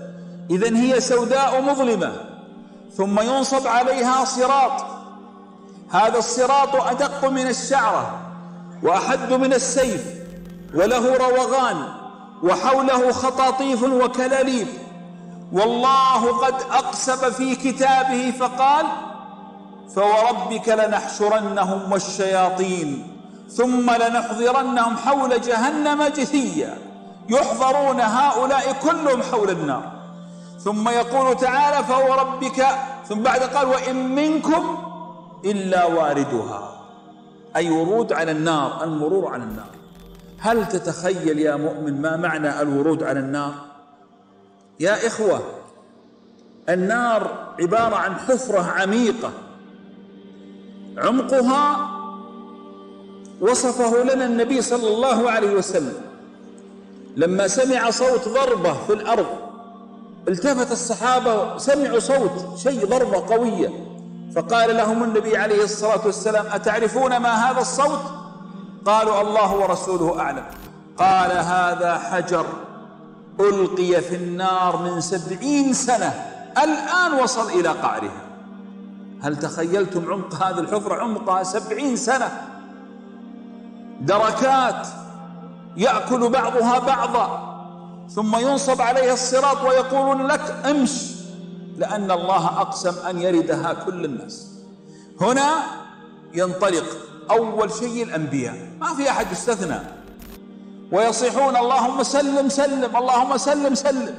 إذا 0.49 0.77
هي 0.77 1.01
سوداء 1.01 1.61
مظلمة. 1.61 2.11
ثم 2.97 3.19
ينصب 3.19 3.67
عليها 3.67 4.25
صراط. 4.25 4.85
هذا 5.89 6.17
الصراط 6.17 6.75
أدق 6.75 7.25
من 7.25 7.47
الشعرة 7.47 8.21
وأحد 8.83 9.33
من 9.33 9.53
السيف 9.53 10.05
وله 10.75 11.17
روغان 11.17 11.87
وحوله 12.43 13.11
خطاطيف 13.11 13.83
وكلاليب. 13.83 14.67
والله 15.53 16.37
قد 16.37 16.55
أقسم 16.71 17.31
في 17.31 17.55
كتابه 17.55 18.31
فقال 18.39 18.85
فوربك 19.95 20.69
لنحشرنهم 20.69 21.91
والشياطين. 21.91 23.12
ثم 23.47 23.91
لنحضرنهم 23.91 24.97
حول 24.97 25.41
جهنم 25.41 26.03
جثيا. 26.03 26.77
يحضرون 27.29 27.99
هؤلاء 27.99 28.73
كلهم 28.73 29.21
حول 29.21 29.49
النار. 29.49 29.91
ثم 30.59 30.89
يقول 30.89 31.37
تعالى 31.37 31.87
فهو 31.87 32.13
ربك 32.13 32.65
ثم 33.09 33.19
بعد 33.19 33.41
قال 33.41 33.67
وإن 33.67 34.15
منكم 34.15 34.77
إلا 35.45 35.85
واردها. 35.85 36.69
أي 37.55 37.69
ورود 37.69 38.13
على 38.13 38.31
النار 38.31 38.83
المرور 38.83 39.33
على 39.33 39.43
النار. 39.43 39.69
هل 40.39 40.67
تتخيل 40.67 41.39
يا 41.39 41.55
مؤمن 41.55 42.01
ما 42.01 42.17
معنى 42.17 42.61
الورود 42.61 43.03
على 43.03 43.19
النار؟ 43.19 43.53
يا 44.79 45.07
إخوة 45.07 45.41
النار 46.69 47.53
عبارة 47.59 47.95
عن 47.95 48.15
حفرة 48.15 48.61
عميقة. 48.61 49.31
عمقها 50.97 51.92
وصفه 53.43 54.03
لنا 54.03 54.25
النبي 54.25 54.61
صلى 54.61 54.87
الله 54.87 55.31
عليه 55.31 55.55
وسلم. 55.55 55.93
لما 57.17 57.47
سمع 57.47 57.89
صوت 57.89 58.29
ضربة 58.29 58.73
في 58.87 58.93
الأرض 58.93 59.25
التفت 60.27 60.71
الصحابة 60.71 61.57
سمعوا 61.57 61.99
صوت 61.99 62.57
شيء 62.57 62.85
ضربة 62.85 63.35
قوية. 63.35 63.69
فقال 64.35 64.77
لهم 64.77 65.03
النبي 65.03 65.37
عليه 65.37 65.63
الصلاة 65.63 66.05
والسلام 66.05 66.45
أتعرفون 66.51 67.17
ما 67.17 67.51
هذا 67.51 67.61
الصوت؟ 67.61 67.99
قالوا 68.85 69.21
الله 69.21 69.55
ورسوله 69.55 70.19
أعلم. 70.19 70.43
قال 70.97 71.31
هذا 71.31 71.97
حجر 71.97 72.45
ألقي 73.39 74.01
في 74.01 74.15
النار 74.15 74.77
من 74.77 75.01
سبعين 75.01 75.73
سنة 75.73 76.13
الآن 76.63 77.13
وصل 77.23 77.49
إلى 77.49 77.69
قعرها. 77.69 78.23
هل 79.21 79.35
تخيلتم 79.35 80.13
عمق 80.13 80.43
هذه 80.43 80.59
الحفرة 80.59 80.95
عمقها 80.95 81.43
سبعين 81.43 81.95
سنة؟ 81.95 82.52
دركات 84.03 84.87
يأكل 85.77 86.29
بعضها 86.29 86.79
بعضا 86.79 87.53
ثم 88.09 88.35
ينصب 88.35 88.81
عليها 88.81 89.13
الصراط 89.13 89.61
ويقولون 89.61 90.27
لك 90.27 90.55
امش 90.65 91.11
لأن 91.77 92.11
الله 92.11 92.45
أقسم 92.45 93.07
أن 93.09 93.21
يردها 93.21 93.73
كل 93.73 94.05
الناس. 94.05 94.49
هنا 95.21 95.49
ينطلق 96.33 96.85
أول 97.31 97.71
شيء 97.71 98.03
الأنبياء. 98.03 98.55
ما 98.79 98.93
في 98.93 99.09
أحد 99.09 99.31
يستثنى. 99.31 99.79
ويصيحون 100.91 101.57
اللهم 101.57 102.03
سلم 102.03 102.49
سلم 102.49 102.97
اللهم 102.97 103.37
سلم 103.37 103.75
سلم. 103.75 104.15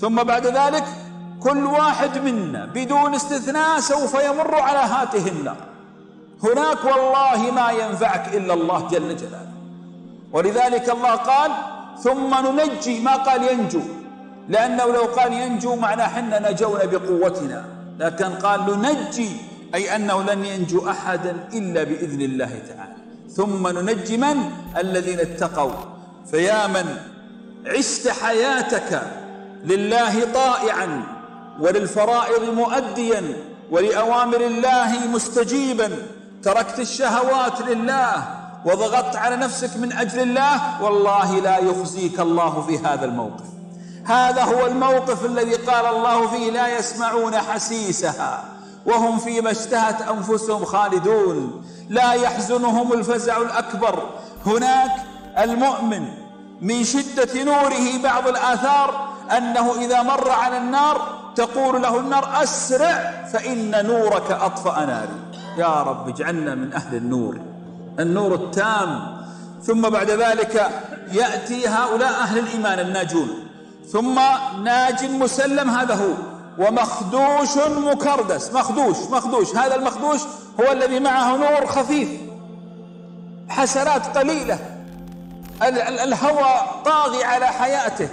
ثم 0.00 0.22
بعد 0.22 0.46
ذلك 0.46 0.84
كل 1.40 1.64
واحد 1.64 2.18
منا 2.18 2.66
بدون 2.74 3.14
استثناء 3.14 3.80
سوف 3.80 4.14
يمر 4.14 4.54
على 4.54 4.78
هاته 4.78 5.28
النار 5.28 5.56
هناك 6.42 6.84
والله 6.84 7.50
ما 7.50 7.70
ينفعك 7.70 8.34
إلا 8.34 8.54
الله 8.54 8.88
جل 8.88 9.16
جلاله. 9.16 9.52
ولذلك 10.32 10.90
الله 10.90 11.10
قال 11.10 11.50
ثم 12.02 12.34
ننجي 12.46 13.00
ما 13.00 13.14
قال 13.16 13.42
ينجو. 13.42 13.80
لأنه 14.48 14.84
لو 14.84 15.02
قال 15.02 15.32
ينجو 15.32 15.76
معناه 15.76 16.06
حنا 16.06 16.50
نجونا 16.50 16.84
بقوتنا. 16.84 17.64
لكن 17.98 18.24
قال 18.24 18.80
ننجي 18.80 19.30
أي 19.74 19.96
أنه 19.96 20.22
لن 20.22 20.44
ينجو 20.44 20.90
أحدا 20.90 21.48
إلا 21.52 21.82
بإذن 21.82 22.22
الله 22.22 22.50
تعالى. 22.68 22.94
ثم 23.30 23.68
ننجي 23.68 24.16
من؟ 24.16 24.50
الذين 24.76 25.20
اتقوا. 25.20 25.72
فيا 26.30 26.66
من؟ 26.66 26.96
عشت 27.66 28.08
حياتك 28.08 29.02
لله 29.64 30.32
طائعا 30.34 31.02
وللفرائض 31.60 32.54
مؤديا 32.54 33.22
ولأوامر 33.70 34.40
الله 34.40 35.06
مستجيبا. 35.12 35.90
تركت 36.44 36.78
الشهوات 36.78 37.60
لله 37.60 38.24
وضغطت 38.64 39.16
على 39.16 39.36
نفسك 39.36 39.76
من 39.76 39.92
أجل 39.92 40.20
الله 40.20 40.82
والله 40.82 41.40
لا 41.40 41.58
يخزيك 41.58 42.20
الله 42.20 42.64
في 42.66 42.78
هذا 42.78 43.04
الموقف. 43.04 43.44
هذا 44.06 44.42
هو 44.42 44.66
الموقف 44.66 45.24
الذي 45.24 45.54
قال 45.54 45.86
الله 45.86 46.28
فيه 46.28 46.50
لا 46.50 46.78
يسمعون 46.78 47.36
حسيسها 47.36 48.44
وهم 48.86 49.18
فيما 49.18 49.50
اشتهت 49.50 50.02
أنفسهم 50.02 50.64
خالدون. 50.64 51.64
لا 51.88 52.12
يحزنهم 52.12 52.92
الفزع 52.92 53.36
الأكبر. 53.36 54.02
هناك 54.46 54.90
المؤمن 55.38 56.08
من 56.60 56.84
شدة 56.84 57.42
نوره 57.42 58.02
بعض 58.02 58.28
الآثار 58.28 59.08
أنه 59.36 59.74
إذا 59.80 60.02
مر 60.02 60.30
على 60.30 60.58
النار 60.58 61.00
تقول 61.36 61.82
له 61.82 62.00
النار 62.00 62.42
أسرع 62.42 63.24
فإن 63.32 63.86
نورك 63.86 64.30
أطفأ 64.30 64.84
ناري. 64.84 65.43
يا 65.58 65.82
رب 65.82 66.08
اجعلنا 66.08 66.54
من 66.54 66.72
أهل 66.72 66.96
النور 66.96 67.40
النور 68.00 68.34
التام. 68.34 69.14
ثم 69.62 69.88
بعد 69.88 70.10
ذلك 70.10 70.70
يأتي 71.12 71.68
هؤلاء 71.68 72.12
أهل 72.12 72.38
الإيمان 72.38 72.78
الناجون. 72.78 73.28
ثم 73.92 74.20
ناج 74.64 75.04
مسلم 75.04 75.70
هذا 75.70 75.94
هو 75.94 76.14
ومخدوش 76.58 77.56
مكردس. 77.66 78.52
مخدوش 78.52 78.96
مخدوش. 79.10 79.56
هذا 79.56 79.74
المخدوش 79.74 80.20
هو 80.60 80.72
الذي 80.72 81.00
معه 81.00 81.36
نور 81.36 81.66
خفيف 81.66 82.08
حسنات 83.48 84.18
قليلة. 84.18 84.58
الهوى 85.62 86.54
طاغي 86.84 87.24
على 87.24 87.46
حياته. 87.46 88.08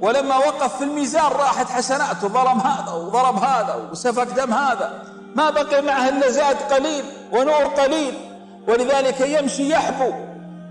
ولما 0.00 0.36
وقف 0.36 0.76
في 0.76 0.84
الميزان 0.84 1.32
راحت 1.32 1.70
حسناته 1.70 2.28
ظلم 2.28 2.60
هذا 2.60 2.92
وضرب 2.92 3.36
هذا 3.36 3.88
وسفك 3.92 4.26
دم 4.26 4.52
هذا. 4.52 5.15
ما 5.36 5.50
بقي 5.50 5.82
معه 5.82 6.08
إلا 6.08 6.30
زاد 6.30 6.56
قليل 6.56 7.04
ونور 7.32 7.64
قليل. 7.64 8.14
ولذلك 8.68 9.20
يمشي 9.20 9.70
يحبو 9.70 10.12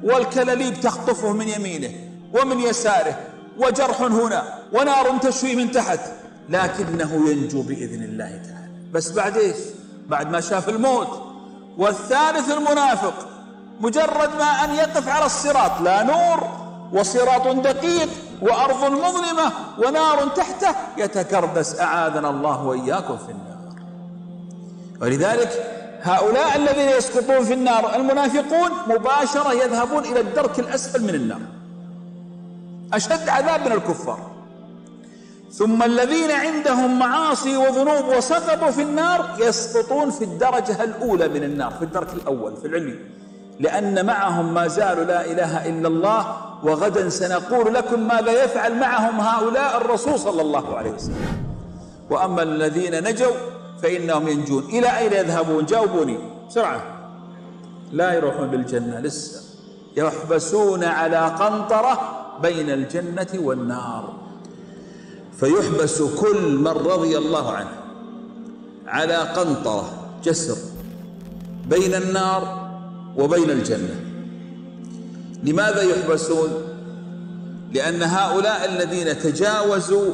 والكلاليب 0.04 0.82
تخطفه 0.82 1.34
من 1.34 1.48
يمينه 1.50 1.90
ومن 2.34 2.60
يساره 2.60 3.18
وجرح 3.58 4.02
هنا 4.02 4.44
ونار 4.74 5.18
تشوي 5.18 5.56
من 5.56 5.72
تحت. 5.72 6.00
لكنه 6.50 7.30
ينجو 7.30 7.62
بإذن 7.62 8.04
الله 8.04 8.30
تعالى. 8.30 8.72
بس 8.94 9.12
بعد 9.12 9.38
إيش؟ 9.38 9.56
بعد 10.08 10.32
ما 10.32 10.42
شاف 10.42 10.70
الموت. 10.70 11.08
والثالث 11.78 12.52
المنافق 12.52 13.14
مجرد 13.80 14.30
ما 14.40 14.64
أن 14.64 14.76
يقف 14.76 15.08
على 15.08 15.26
الصراط 15.26 15.82
لا 15.82 16.04
نور 16.04 16.50
وصراط 16.94 17.48
دقيق 17.48 18.10
وأرض 18.42 18.92
مظلمة 18.92 19.52
ونار 19.78 20.28
تحته 20.28 20.76
يتكردس 20.98 21.80
أعاذنا 21.80 22.30
الله 22.30 22.64
وإياكم 22.64 23.18
في 23.18 23.32
النار. 23.32 23.55
ولذلك 25.02 25.50
هؤلاء 26.02 26.56
الذين 26.56 26.90
يسقطون 26.90 27.46
في 27.46 27.54
النار 27.54 27.96
المنافقون 27.96 28.72
مباشرة 28.88 29.54
يذهبون 29.54 30.04
إلى 30.06 30.20
الدرك 30.20 30.60
الأسفل 30.60 31.04
من 31.04 31.16
النار. 31.16 31.40
أشد 32.94 33.30
عذاب 33.30 33.66
من 33.66 33.72
الكفار. 33.72 34.36
ثم 35.52 35.84
الذين 35.84 36.32
عندهم 36.32 37.00
معاصي 37.00 37.58
وذنوب 37.58 38.18
وسقطوا 38.18 38.72
في 38.72 38.82
النار 38.82 39.36
يسقطون 39.40 40.10
في 40.12 40.24
الدرجة 40.24 40.84
الأولى 40.84 41.28
من 41.28 41.44
النار 41.44 41.72
في 41.72 41.86
الدرك 41.86 42.14
الأول 42.14 42.58
في 42.58 42.68
العلي 42.68 43.00
لأن 43.60 44.06
معهم 44.06 44.54
ما 44.54 44.68
زالوا 44.68 45.04
لا 45.04 45.26
إله 45.26 45.70
إلا 45.70 45.88
الله 45.88 46.36
وغدا 46.64 47.10
سنقول 47.10 47.74
لكم 47.74 48.08
ماذا 48.08 48.44
يفعل 48.44 48.80
معهم 48.80 49.20
هؤلاء 49.20 49.78
الرسول 49.78 50.20
صلى 50.20 50.42
الله 50.42 50.78
عليه 50.78 50.92
وسلم. 50.92 51.46
وأما 52.10 52.44
الذين 52.44 53.04
نجوا 53.04 53.32
فإنهم 53.86 54.28
ينجون. 54.28 54.64
إلى 54.64 54.98
أين 54.98 55.14
يذهبون؟ 55.14 55.66
جاوبوني. 55.66 56.18
بسرعة. 56.50 56.84
لا 57.92 58.14
يروحون 58.14 58.48
بالجنة 58.48 59.00
لسه. 59.00 59.42
يحبسون 59.98 60.84
على 60.84 61.18
قنطرة 61.18 62.26
بين 62.42 62.70
الجنة 62.70 63.28
والنار. 63.34 64.14
فيحبس 65.40 66.02
كل 66.02 66.56
من 66.56 66.68
رضي 66.68 67.18
الله 67.18 67.52
عنه 67.52 67.72
على 68.88 69.16
قنطرة 69.16 69.90
جسر 70.24 70.58
بين 71.70 71.96
النار 71.96 72.70
وبين 73.18 73.50
الجنة. 73.50 73.96
لماذا 75.44 75.82
يحبسون؟ 75.82 76.50
لأن 77.74 78.04
هؤلاء 78.04 78.66
الذين 78.66 79.20
تجاوزوا 79.20 80.14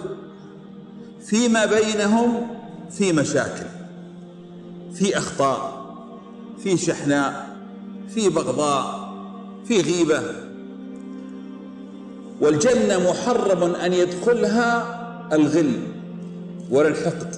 فيما 1.26 1.65
بينهم 1.65 2.61
في 2.97 3.13
مشاكل 3.13 3.65
في 4.93 5.17
أخطاء 5.17 5.81
في 6.63 6.77
شحناء 6.77 7.57
في 8.13 8.29
بغضاء 8.29 9.11
في 9.67 9.81
غيبة. 9.81 10.21
والجنة 12.41 13.09
محرم 13.09 13.75
أن 13.75 13.93
يدخلها 13.93 14.99
الغل 15.33 15.73
ولا 16.71 16.87
الحقد 16.87 17.35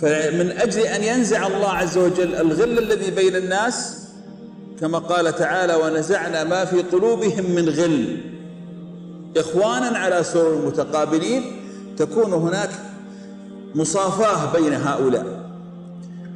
فمن 0.00 0.50
أجل 0.50 0.80
أن 0.80 1.02
ينزع 1.02 1.46
الله 1.46 1.68
عز 1.68 1.98
وجل 1.98 2.34
الغل 2.34 2.78
الذي 2.78 3.10
بين 3.10 3.36
الناس 3.36 4.04
كما 4.80 4.98
قال 4.98 5.34
تعالى 5.36 5.74
ونزعنا 5.74 6.44
ما 6.44 6.64
في 6.64 6.82
قلوبهم 6.82 7.50
من 7.50 7.68
غل. 7.68 8.20
إخوانا 9.36 9.98
على 9.98 10.24
سرر 10.24 10.66
متقابلين 10.66 11.42
تكون 11.96 12.32
هناك 12.32 12.70
مصافاة 13.74 14.52
بين 14.52 14.74
هؤلاء. 14.74 15.38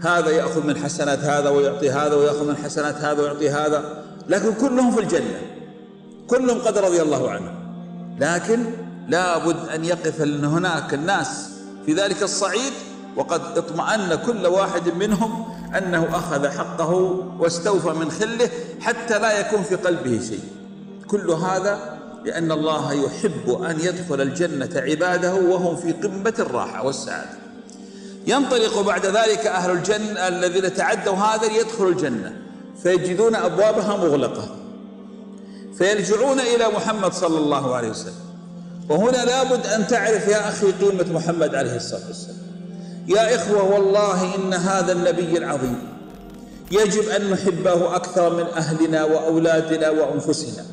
هذا 0.03 0.30
يأخذ 0.30 0.66
من 0.66 0.76
حسنات 0.76 1.18
هذا 1.18 1.49
ويعطي 1.49 1.91
هذا 1.91 2.14
ويأخذ 2.14 2.49
من 2.49 2.57
حسنات 2.57 2.95
هذا 2.95 3.22
ويعطي 3.22 3.51
هذا. 3.51 4.05
لكن 4.28 4.53
كلهم 4.55 4.91
في 4.91 5.01
الجنة. 5.01 5.41
كلهم 6.26 6.59
قد 6.59 6.78
رضي 6.78 7.03
الله 7.03 7.30
عنه. 7.30 7.55
لكن 8.20 8.64
لابد 9.09 9.68
أن 9.68 9.85
يقف 9.85 10.20
هناك 10.22 10.95
الناس 10.95 11.51
في 11.87 11.95
ذلك 11.95 12.22
الصعيد 12.22 12.72
وقد 13.16 13.41
اطمأن 13.59 14.14
كل 14.14 14.47
واحد 14.47 14.95
منهم 14.95 15.45
أنه 15.78 16.09
أخذ 16.12 16.49
حقه 16.49 16.93
واستوفى 17.39 17.89
من 17.89 18.11
خله 18.11 18.51
حتى 18.80 19.18
لا 19.18 19.41
يكون 19.41 19.62
في 19.62 19.74
قلبه 19.74 20.20
شيء. 20.28 20.45
كل 21.09 21.30
هذا 21.30 21.99
لأن 22.25 22.53
الله 22.53 22.93
يحب 22.93 23.62
أن 23.62 23.81
يدخل 23.81 24.20
الجنة 24.20 24.70
عباده 24.75 25.35
وهم 25.35 25.77
في 25.77 25.93
قمة 25.93 26.35
الراحة 26.39 26.87
والسعادة. 26.87 27.39
ينطلق 28.27 28.81
بعد 28.81 29.07
ذلك 29.07 29.47
أهل 29.47 29.70
الجنة 29.70 30.29
الذين 30.29 30.75
تعدوا 30.75 31.14
هذا 31.14 31.49
ليدخلوا 31.49 31.91
الجنة. 31.91 32.33
فيجدون 32.83 33.35
أبوابها 33.35 33.97
مغلقة. 33.97 34.57
فيرجعون 35.79 36.41
إلى 36.41 36.68
محمد 36.77 37.12
صلى 37.12 37.39
الله 37.39 37.75
عليه 37.75 37.91
وسلم. 37.91 38.14
وهنا 38.89 39.25
لابد 39.25 39.66
أن 39.66 39.87
تعرف 39.87 40.29
يا 40.29 40.49
أخي 40.49 40.73
قيمة 40.73 41.07
محمد 41.12 41.55
عليه 41.55 41.77
الصلاة 41.77 42.07
والسلام. 42.07 42.37
يا 43.09 43.37
إخوة 43.37 43.75
والله 43.75 44.35
إن 44.35 44.55
هذا 44.55 44.93
النبي 44.93 45.39
العظيم 45.39 45.79
يجب 46.70 47.09
أن 47.09 47.31
نحبه 47.31 47.97
أكثر 47.97 48.37
من 48.37 48.45
أهلنا 48.57 49.05
وأولادنا 49.05 49.91
وأنفسنا. 49.91 50.64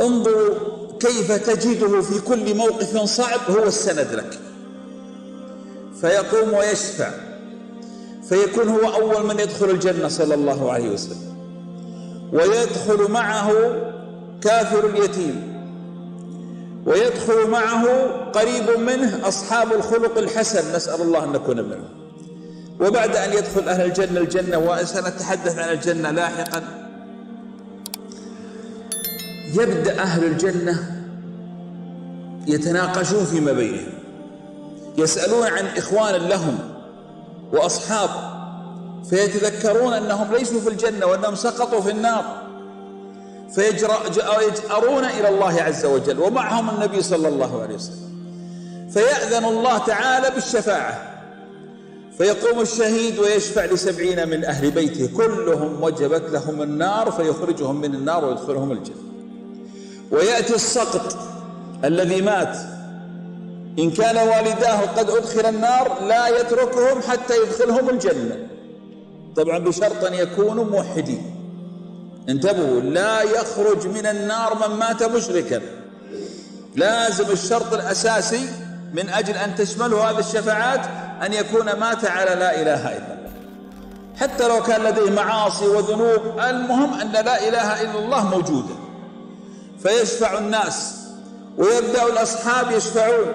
انظروا 0.00 0.54
كيف 1.00 1.32
تجده 1.32 2.00
في 2.00 2.20
كل 2.20 2.54
موقف 2.54 2.96
صعب 3.04 3.40
هو 3.50 3.64
السند 3.64 4.08
لك. 4.12 4.38
فيقوم 6.00 6.54
ويشفع 6.54 7.10
فيكون 8.28 8.68
هو 8.68 8.92
أول 8.92 9.26
من 9.26 9.40
يدخل 9.40 9.70
الجنة 9.70 10.08
صلى 10.08 10.34
الله 10.34 10.72
عليه 10.72 10.90
وسلم. 10.90 11.38
ويدخل 12.32 13.10
معه 13.10 13.52
كافر 14.40 14.86
اليتيم. 14.86 15.58
ويدخل 16.86 17.48
معه 17.50 17.86
قريب 18.32 18.70
منه 18.78 19.28
أصحاب 19.28 19.72
الخلق 19.72 20.18
الحسن 20.18 20.76
نسأل 20.76 21.02
الله 21.02 21.24
أن 21.24 21.32
نكون 21.32 21.56
منهم. 21.56 21.88
وبعد 22.80 23.16
أن 23.16 23.32
يدخل 23.32 23.68
أهل 23.68 23.84
الجنة 23.86 24.20
الجنة 24.20 24.58
وسنتحدث 24.58 25.58
عن 25.58 25.72
الجنة 25.72 26.10
لاحقا. 26.10 26.77
يبدأ 29.54 30.02
أهل 30.02 30.24
الجنة 30.24 31.02
يتناقشون 32.46 33.24
فيما 33.24 33.52
بينهم 33.52 33.88
يسألون 34.98 35.46
عن 35.46 35.66
إخوان 35.76 36.14
لهم 36.14 36.58
وأصحاب 37.52 38.10
فيتذكرون 39.10 39.92
أنهم 39.92 40.34
ليسوا 40.34 40.60
في 40.60 40.68
الجنة 40.68 41.06
وأنهم 41.06 41.34
سقطوا 41.34 41.80
في 41.80 41.90
النار 41.90 42.48
فيجأرون 43.54 45.04
إلى 45.04 45.28
الله 45.28 45.62
عز 45.62 45.86
وجل 45.86 46.20
ومعهم 46.20 46.70
النبي 46.70 47.02
صلى 47.02 47.28
الله 47.28 47.62
عليه 47.62 47.74
وسلم. 47.74 48.08
فيأذن 48.90 49.44
الله 49.44 49.78
تعالى 49.78 50.30
بالشفاعة 50.34 51.14
فيقوم 52.18 52.60
الشهيد 52.60 53.18
ويشفع 53.18 53.64
لسبعين 53.64 54.28
من 54.28 54.44
أهل 54.44 54.70
بيته 54.70 55.16
كلهم 55.16 55.82
وجبت 55.82 56.30
لهم 56.30 56.62
النار 56.62 57.10
فيخرجهم 57.10 57.80
من 57.80 57.94
النار 57.94 58.24
ويدخلهم 58.24 58.72
الجنة. 58.72 59.07
ويأتي 60.10 60.54
السقط 60.54 61.18
الذي 61.84 62.22
مات. 62.22 62.56
إن 63.78 63.90
كان 63.90 64.28
والداه 64.28 64.80
قد 64.80 65.10
أدخل 65.10 65.46
النار 65.46 66.02
لا 66.02 66.28
يتركهم 66.28 67.02
حتى 67.02 67.34
يدخلهم 67.42 67.90
الجنة. 67.90 68.36
طبعا 69.36 69.58
بشرط 69.58 70.04
أن 70.04 70.14
يكونوا 70.14 70.64
موحدين. 70.64 71.34
انتبهوا 72.28 72.80
لا 72.80 73.22
يخرج 73.22 73.86
من 73.86 74.06
النار 74.06 74.68
من 74.68 74.76
مات 74.76 75.02
مشركا. 75.02 75.60
لازم 76.76 77.30
الشرط 77.30 77.72
الأساسي 77.72 78.48
من 78.94 79.08
أجل 79.08 79.34
أن 79.34 79.54
تشمله 79.54 80.10
هذه 80.10 80.18
الشفاعات 80.18 80.80
أن 81.26 81.32
يكون 81.32 81.72
مات 81.72 82.04
على 82.04 82.30
لا 82.30 82.62
إله 82.62 82.88
إلا 82.88 83.14
الله. 83.14 83.32
حتى 84.16 84.48
لو 84.48 84.62
كان 84.62 84.82
لديه 84.82 85.10
معاصي 85.10 85.66
وذنوب 85.66 86.40
المهم 86.48 87.00
أن 87.00 87.12
لا 87.12 87.48
إله 87.48 87.80
إلا 87.82 87.98
الله 87.98 88.28
موجودة. 88.28 88.74
فيشفع 89.82 90.38
الناس 90.38 90.94
ويبدأ 91.58 92.06
الأصحاب 92.06 92.70
يشفعون. 92.70 93.26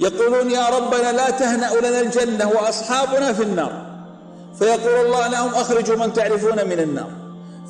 يقولون 0.00 0.50
يا 0.50 0.68
ربنا 0.68 1.12
لا 1.12 1.30
تهنأ 1.30 1.74
لنا 1.74 2.00
الجنة 2.00 2.48
وأصحابنا 2.48 3.32
في 3.32 3.42
النار. 3.42 3.86
فيقول 4.58 5.06
الله 5.06 5.26
لهم 5.26 5.54
أخرجوا 5.54 5.96
من 5.96 6.12
تعرفون 6.12 6.68
من 6.68 6.80
النار. 6.80 7.10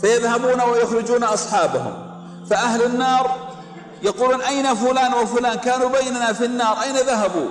فيذهبون 0.01 0.61
ويخرجون 0.61 1.25
أصحابهم. 1.25 1.93
فأهل 2.51 2.83
النار 2.83 3.37
يقولون 4.03 4.41
أين 4.41 4.75
فلان 4.75 5.15
وفلان؟ 5.15 5.55
كانوا 5.55 5.89
بيننا 5.89 6.33
في 6.33 6.45
النار. 6.45 6.83
أين 6.83 6.97
ذهبوا؟ 6.97 7.49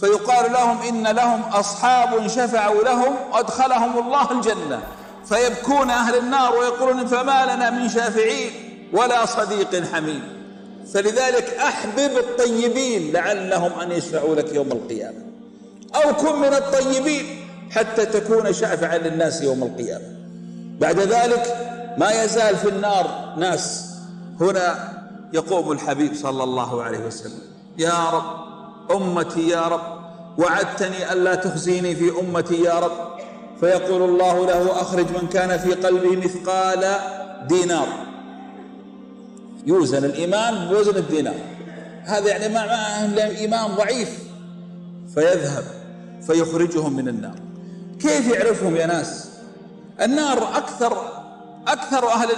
فيقال 0.00 0.52
لهم 0.52 0.82
إن 0.82 1.06
لهم 1.06 1.42
أصحاب 1.42 2.26
شفعوا 2.26 2.84
لهم 2.84 3.16
وأدخلهم 3.32 3.98
الله 3.98 4.30
الجنة. 4.30 4.82
فيبكون 5.28 5.90
أهل 5.90 6.18
النار 6.18 6.56
ويقولون 6.56 7.06
فما 7.06 7.54
لنا 7.54 7.70
من 7.70 7.88
شافعين. 7.88 8.67
ولا 8.92 9.26
صديق 9.26 9.84
حميم 9.92 10.22
فلذلك 10.94 11.54
أحبب 11.54 12.18
الطيبين 12.18 13.12
لعلهم 13.12 13.80
أن 13.80 13.92
يشفعوا 13.92 14.34
لك 14.34 14.54
يوم 14.54 14.72
القيامة. 14.72 15.18
أو 15.94 16.12
كن 16.12 16.38
من 16.38 16.54
الطيبين 16.54 17.46
حتى 17.70 18.06
تكون 18.06 18.52
شافعا 18.52 18.98
للناس 18.98 19.42
يوم 19.42 19.62
القيامة. 19.62 20.04
بعد 20.80 21.00
ذلك 21.00 21.56
ما 21.98 22.22
يزال 22.24 22.56
في 22.56 22.68
النار 22.68 23.34
ناس. 23.38 23.84
هنا 24.40 24.92
يقوم 25.32 25.72
الحبيب 25.72 26.14
صلى 26.14 26.44
الله 26.44 26.82
عليه 26.82 26.98
وسلم. 26.98 27.40
يا 27.78 28.10
رب 28.10 28.48
أمتي 28.90 29.48
يا 29.48 29.60
رب 29.60 29.98
وعدتني 30.38 31.12
ألا 31.12 31.34
تخزيني 31.34 31.94
في 31.96 32.12
أمتي 32.20 32.62
يا 32.62 32.78
رب. 32.78 33.18
فيقول 33.60 34.02
الله 34.02 34.46
له 34.46 34.80
أخرج 34.80 35.06
من 35.22 35.28
كان 35.28 35.58
في 35.58 35.72
قلبه 35.72 36.16
مثقال 36.16 36.94
دينار. 37.48 37.88
يوزن 39.66 40.04
الإيمان 40.04 40.68
بوزن 40.68 40.96
الدينار. 40.96 41.34
هذا 42.04 42.28
يعني 42.28 42.48
ما 42.54 43.24
إيمان 43.24 43.66
ضعيف. 43.66 44.18
فيذهب 45.14 45.64
فيخرجهم 46.26 46.96
من 46.96 47.08
النار. 47.08 47.34
كيف 48.00 48.28
يعرفهم 48.34 48.76
يا 48.76 48.86
ناس؟ 48.86 49.28
النار 50.00 50.56
أكثر 50.56 50.98
أكثر 51.66 52.08
أهل 52.08 52.28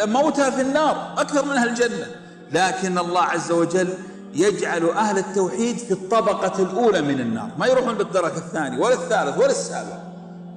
الموتى 0.00 0.52
في 0.52 0.60
النار 0.60 1.14
أكثر 1.16 1.44
من 1.44 1.50
أهل 1.50 1.68
الجنة. 1.68 2.06
لكن 2.52 2.98
الله 2.98 3.22
عز 3.22 3.52
وجل 3.52 3.88
يجعل 4.34 4.88
أهل 4.90 5.18
التوحيد 5.18 5.78
في 5.78 5.90
الطبقة 5.90 6.62
الأولى 6.62 7.02
من 7.02 7.20
النار. 7.20 7.50
ما 7.58 7.66
يروحون 7.66 7.98
للدرك 7.98 8.36
الثاني 8.36 8.78
ولا 8.78 8.94
الثالث 8.94 9.38
ولا 9.38 9.50
السابع. 9.50 9.98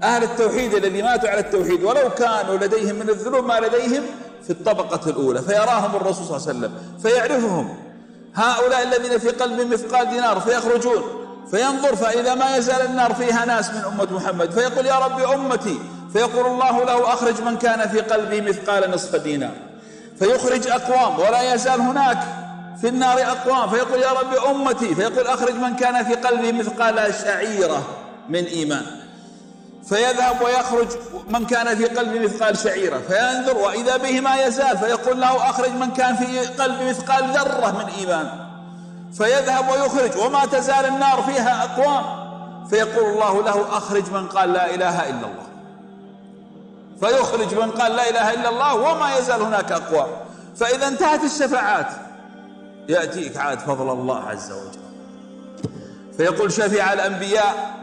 أهل 0.04 0.24
التوحيد 0.24 0.74
الذي 0.74 1.02
ماتوا 1.02 1.30
على 1.30 1.40
التوحيد 1.40 1.84
ولو 1.84 2.10
كانوا 2.10 2.58
لديهم 2.58 2.96
من 2.96 3.10
الذنوب 3.10 3.46
ما 3.46 3.60
لديهم 3.60 4.04
في 4.44 4.50
الطبقة 4.50 5.10
الأولى 5.10 5.42
فيراهم 5.42 5.96
الرسول 5.96 6.26
صلى 6.26 6.38
الله 6.38 6.48
عليه 6.48 6.58
وسلم 6.58 6.72
فيعرفهم. 7.04 7.78
هؤلاء 8.36 8.84
الذين 8.84 9.18
في 9.18 9.30
قلبهم 9.30 9.70
مثقال 9.70 10.10
دينار 10.10 10.40
فيخرجون 10.40 11.04
فينظر 11.52 11.96
فإذا 11.96 12.36
ما 12.36 12.58
يزال 12.58 12.86
النار 12.86 13.14
فيها 13.14 13.46
ناس 13.46 13.70
من 13.70 13.82
أمة 13.86 14.08
محمد 14.12 14.52
فيقول 14.52 14.86
يا 14.86 15.00
ربي 15.00 15.26
أمتي 15.26 15.80
فيقول 16.14 16.46
الله 16.46 16.84
له 16.84 17.14
أخرج 17.14 17.42
من 17.42 17.58
كان 17.58 17.90
في 17.90 18.00
قلبه 18.00 18.42
مثقال 18.42 18.92
نصف 18.92 19.16
دينار. 19.16 19.54
فيخرج 20.20 20.68
أقوام 20.68 21.20
ولا 21.20 21.54
يزال 21.54 21.82
هناك 21.82 22.18
في 22.82 22.88
النار 22.88 23.22
أقوام 23.22 23.70
فيقول 23.70 24.02
يا 24.02 24.12
رب 24.12 24.56
أمتي 24.56 24.96
فيقول 24.96 25.28
أخرج 25.28 25.56
من 25.56 25.76
كان 25.76 26.06
في 26.06 26.14
قلبه 26.14 26.52
مثقال 26.52 27.14
شعيرة 27.14 27.84
من 28.30 28.44
إيمان. 28.44 28.86
فيذهب 29.90 30.42
ويخرج 30.42 30.88
من 31.30 31.46
كان 31.46 31.76
في 31.76 31.86
قلبه 31.86 32.20
مثقال 32.20 32.58
شعيرة 32.58 32.98
فينظر 32.98 33.58
وإذا 33.58 33.98
به 33.98 34.22
ما 34.22 34.44
يزال 34.44 34.78
فيقول 34.78 35.22
له 35.22 35.50
أخرج 35.50 35.70
من 35.70 35.92
كان 35.92 36.16
في 36.16 36.40
قلبه 36.40 36.90
مثقال 36.90 37.24
ذرة 37.24 37.72
من 37.72 37.86
إيمان. 38.00 38.30
فيذهب 39.14 39.70
ويخرج 39.70 40.18
وما 40.26 40.46
تزال 40.46 40.86
النار 40.86 41.22
فيها 41.22 41.64
أقوام 41.64 42.04
فيقول 42.70 43.14
الله 43.14 43.44
له 43.44 43.78
أخرج 43.78 44.12
من 44.12 44.28
قال 44.28 44.54
لا 44.54 44.76
إله 44.76 45.10
إلا 45.10 45.28
الله. 45.28 45.48
فيخرج 47.00 47.54
من 47.54 47.72
قال 47.72 47.96
لا 47.96 48.10
إله 48.10 48.34
إلا 48.34 48.50
الله 48.50 48.76
وما 48.76 49.18
يزال 49.18 49.42
هناك 49.42 49.72
أقوام 49.72 50.08
فإذا 50.56 50.88
انتهت 50.88 51.24
الشفاعات 51.24 51.88
يأتيك 52.90 53.38
عاد 53.38 53.60
فضل 53.60 53.90
الله 53.90 54.24
عز 54.24 54.52
وجل. 54.52 54.80
فيقول 56.18 56.52
شفع 56.52 56.94
الأنبياء 56.94 57.78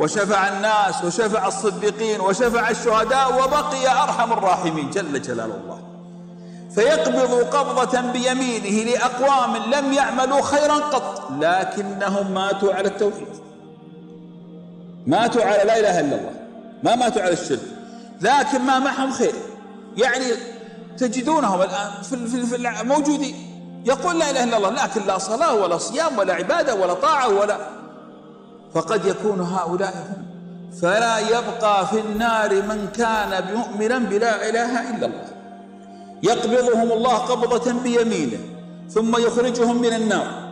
وشفع 0.00 0.48
الناس 0.48 1.04
وشفع 1.04 1.46
الصديقين 1.46 2.20
وشفع 2.20 2.70
الشهداء 2.70 3.34
وبقي 3.34 4.02
أرحم 4.02 4.32
الراحمين 4.32 4.90
جل 4.90 5.22
جلال 5.22 5.40
الله. 5.40 5.80
فيقبض 6.74 7.56
قبضة 7.56 8.00
بيمينه 8.00 8.90
لأقوام 8.90 9.56
لم 9.56 9.92
يعملوا 9.92 10.42
خيرا 10.42 10.74
قط 10.74 11.30
لكنهم 11.40 12.34
ماتوا 12.34 12.74
على 12.74 12.88
التوحيد. 12.88 13.28
ماتوا 15.06 15.44
على 15.44 15.64
لا 15.64 15.78
إله 15.78 16.00
إلا 16.00 16.16
الله. 16.16 16.32
ما 16.82 16.96
ماتوا 16.96 17.22
على 17.22 17.32
الشرك. 17.32 17.60
لكن 18.20 18.60
ما 18.60 18.78
معهم 18.78 19.12
خير. 19.12 19.32
يعني 19.96 20.24
تجدونهم 20.98 21.62
الآن 21.62 21.90
في 22.02 22.84
موجودين. 22.84 23.48
يقول 23.84 24.18
لا 24.18 24.30
إله 24.30 24.44
إلا 24.44 24.56
الله 24.56 24.70
لكن 24.70 25.06
لا 25.06 25.18
صلاة 25.18 25.54
ولا 25.54 25.78
صيام 25.78 26.18
ولا 26.18 26.34
عبادة 26.34 26.74
ولا 26.74 26.94
طاعة 26.94 27.28
ولا 27.28 27.58
فقد 28.74 29.06
يكون 29.06 29.40
هؤلاء 29.40 29.94
هم. 29.94 30.24
فلا 30.82 31.18
يبقى 31.18 31.86
في 31.86 32.00
النار 32.00 32.54
من 32.54 32.88
كان 32.96 33.56
مؤمنا 33.56 33.98
بلا 33.98 34.48
إله 34.48 34.90
إلا 34.90 35.06
الله. 35.06 35.24
يقبضهم 36.22 36.92
الله 36.92 37.14
قبضة 37.14 37.72
بيمينه 37.72 38.38
ثم 38.90 39.16
يخرجهم 39.16 39.80
من 39.80 39.92
النار. 39.92 40.48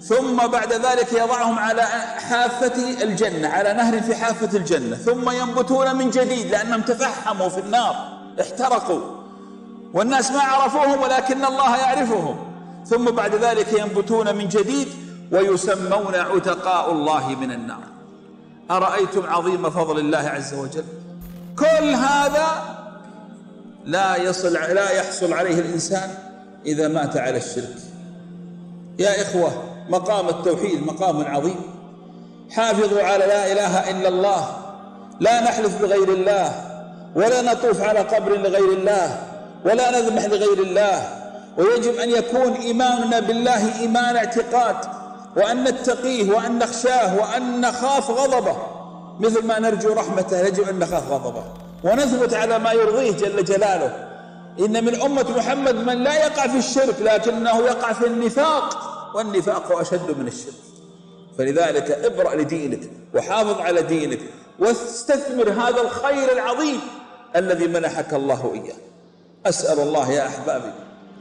ثم 0.00 0.36
بعد 0.36 0.72
ذلك 0.72 1.12
يضعهم 1.12 1.58
على 1.58 1.82
حافة 2.28 3.02
الجنة 3.02 3.48
على 3.48 3.72
نهر 3.72 4.00
في 4.00 4.14
حافة 4.14 4.58
الجنة. 4.58 4.96
ثم 4.96 5.30
ينبتون 5.30 5.96
من 5.96 6.10
جديد 6.10 6.50
لأنهم 6.50 6.80
تفحموا 6.80 7.48
في 7.48 7.60
النار 7.60 8.18
احترقوا. 8.40 9.00
والناس 9.94 10.30
ما 10.30 10.40
عرفوهم 10.40 11.02
ولكن 11.02 11.44
الله 11.44 11.76
يعرفهم. 11.76 12.36
ثم 12.86 13.04
بعد 13.04 13.34
ذلك 13.34 13.72
ينبتون 13.72 14.34
من 14.34 14.48
جديد 14.48 14.88
ويسمون 15.32 16.14
عتقاء 16.14 16.92
الله 16.92 17.28
من 17.28 17.52
النار. 17.52 17.84
أرأيتم 18.70 19.26
عظيم 19.26 19.70
فضل 19.70 19.98
الله 19.98 20.18
عز 20.18 20.54
وجل؟ 20.54 20.84
كل 21.58 21.94
هذا 21.94 22.46
لا 23.84 24.16
يصل 24.16 24.52
لا 24.52 24.90
يحصل 24.90 25.32
عليه 25.32 25.58
الإنسان 25.60 26.10
إذا 26.66 26.88
مات 26.88 27.16
على 27.16 27.36
الشرك. 27.36 27.76
يا 28.98 29.22
إخوة 29.22 29.62
مقام 29.88 30.28
التوحيد 30.28 30.86
مقام 30.86 31.24
عظيم. 31.24 31.60
حافظوا 32.50 33.02
على 33.02 33.26
لا 33.26 33.52
إله 33.52 33.90
إلا 33.90 34.08
الله. 34.08 34.56
لا 35.20 35.40
نحلف 35.40 35.82
بغير 35.82 36.08
الله 36.08 36.52
ولا 37.14 37.42
نطوف 37.42 37.80
على 37.80 38.00
قبر 38.00 38.36
لغير 38.36 38.72
الله 38.72 39.22
ولا 39.64 40.00
نذبح 40.00 40.24
لغير 40.24 40.62
الله. 40.62 41.18
ويجب 41.56 41.94
أن 41.94 42.10
يكون 42.10 42.52
إيماننا 42.52 43.20
بالله 43.20 43.80
إيمان 43.80 44.16
اعتقاد. 44.16 44.76
وأن 45.36 45.64
نتقيه 45.64 46.32
وأن 46.32 46.58
نخشاه 46.58 47.16
وأن 47.16 47.60
نخاف 47.60 48.10
غضبه. 48.10 48.56
مثل 49.20 49.46
ما 49.46 49.58
نرجو 49.58 49.92
رحمته 49.92 50.40
يجب 50.46 50.68
أن 50.68 50.78
نخاف 50.78 51.10
غضبه. 51.10 51.44
ونثبت 51.84 52.34
على 52.34 52.58
ما 52.58 52.72
يرضيه 52.72 53.10
جل 53.10 53.44
جلاله. 53.44 54.08
إن 54.60 54.84
من 54.84 55.02
أمة 55.02 55.26
محمد 55.36 55.74
من 55.74 56.04
لا 56.04 56.26
يقع 56.26 56.46
في 56.46 56.58
الشرك 56.58 56.94
لكنه 57.00 57.58
يقع 57.58 57.92
في 57.92 58.06
النفاق. 58.06 58.94
والنفاق 59.14 59.78
أشد 59.78 60.18
من 60.18 60.26
الشرك. 60.28 60.54
فلذلك 61.38 61.90
ابرأ 61.90 62.34
لدينك 62.34 62.90
وحافظ 63.14 63.60
على 63.60 63.82
دينك 63.82 64.20
واستثمر 64.58 65.50
هذا 65.50 65.80
الخير 65.80 66.32
العظيم 66.32 66.80
الذي 67.36 67.66
منحك 67.66 68.14
الله 68.14 68.52
إياه. 68.54 68.76
أسأل 69.46 69.80
الله 69.80 70.12
يا 70.12 70.26
أحبابي 70.26 70.72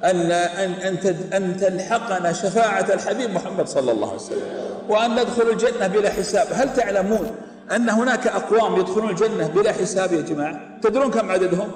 أن 0.04 0.32
أن 0.32 0.72
أن 0.72 1.16
أن 1.34 1.58
تلحقنا 1.58 2.34
شفاعة 2.34 2.86
الحبيب 2.94 3.32
محمد 3.32 3.68
صلى 3.68 3.92
الله 3.92 4.08
عليه 4.08 4.22
وسلم. 4.22 4.42
وأن 4.90 5.12
ندخل 5.12 5.50
الجنة 5.50 5.88
بلا 5.88 6.10
حساب. 6.10 6.48
هل 6.54 6.74
تعلمون 6.74 7.36
أن 7.76 7.90
هناك 7.90 8.28
أقوام 8.28 8.80
يدخلون 8.80 9.10
الجنة 9.10 9.48
بلا 9.48 9.72
حساب 9.72 10.14
يا 10.14 10.22
جماعة؟ 10.22 10.60
تدرون 10.82 11.12
كم 11.12 11.32
عددهم؟ 11.32 11.72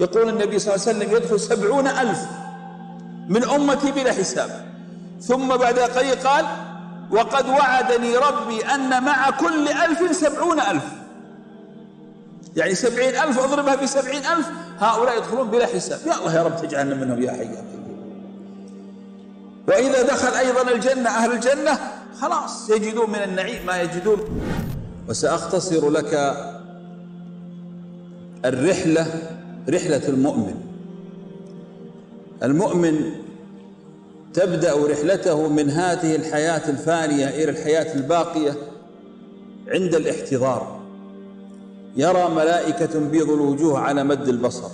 يقول 0.00 0.28
النبي 0.28 0.58
صلى 0.58 0.74
الله 0.74 0.86
عليه 0.88 0.98
وسلم 0.98 1.16
يدخل 1.16 1.40
سبعون 1.40 1.86
ألف 1.86 2.18
من 3.28 3.44
أمتي 3.44 3.92
بلا 3.92 4.12
حساب. 4.12 4.50
ثم 5.20 5.56
بعد 5.56 5.78
قليل 5.78 6.14
قال 6.14 6.44
وقد 7.10 7.48
وعدني 7.48 8.16
ربي 8.16 8.64
أن 8.74 9.02
مع 9.02 9.30
كل 9.30 9.68
ألف 9.68 10.16
سبعون 10.16 10.60
ألف. 10.60 10.84
يعني 12.56 12.74
سبعين 12.74 13.16
ألف 13.16 13.38
اضربها 13.38 13.74
بسبعين 13.74 14.26
ألف 14.26 14.46
هؤلاء 14.78 15.18
يدخلون 15.18 15.50
بلا 15.50 15.66
حساب. 15.66 16.00
يا 16.06 16.18
الله 16.18 16.36
يا 16.36 16.42
رب 16.42 16.56
تجعلنا 16.56 16.94
منهم 16.94 17.22
يا 17.22 17.32
حي 17.32 17.44
يا 17.44 17.64
وإذا 19.68 20.02
دخل 20.02 20.34
أيضا 20.34 20.70
الجنة 20.72 21.10
أهل 21.10 21.32
الجنة 21.32 21.78
خلاص 22.20 22.70
يجدون 22.70 23.10
من 23.10 23.18
النعيم 23.18 23.66
ما 23.66 23.80
يجدون. 23.80 24.18
وسأختصر 25.08 25.90
لك 25.90 26.36
الرحلة 28.44 29.06
رحلة 29.68 30.08
المؤمن. 30.08 30.54
المؤمن 32.42 33.12
تبدأ 34.34 34.86
رحلته 34.86 35.48
من 35.48 35.70
هذه 35.70 36.16
الحياة 36.16 36.70
الفانية 36.70 37.28
إلى 37.28 37.50
الحياة 37.50 37.94
الباقية 37.94 38.54
عند 39.68 39.94
الاحتضار. 39.94 40.81
يرى 41.96 42.28
ملائكة 42.28 43.00
بيض 43.00 43.30
الوجوه 43.30 43.78
على 43.78 44.04
مد 44.04 44.28
البصر 44.28 44.68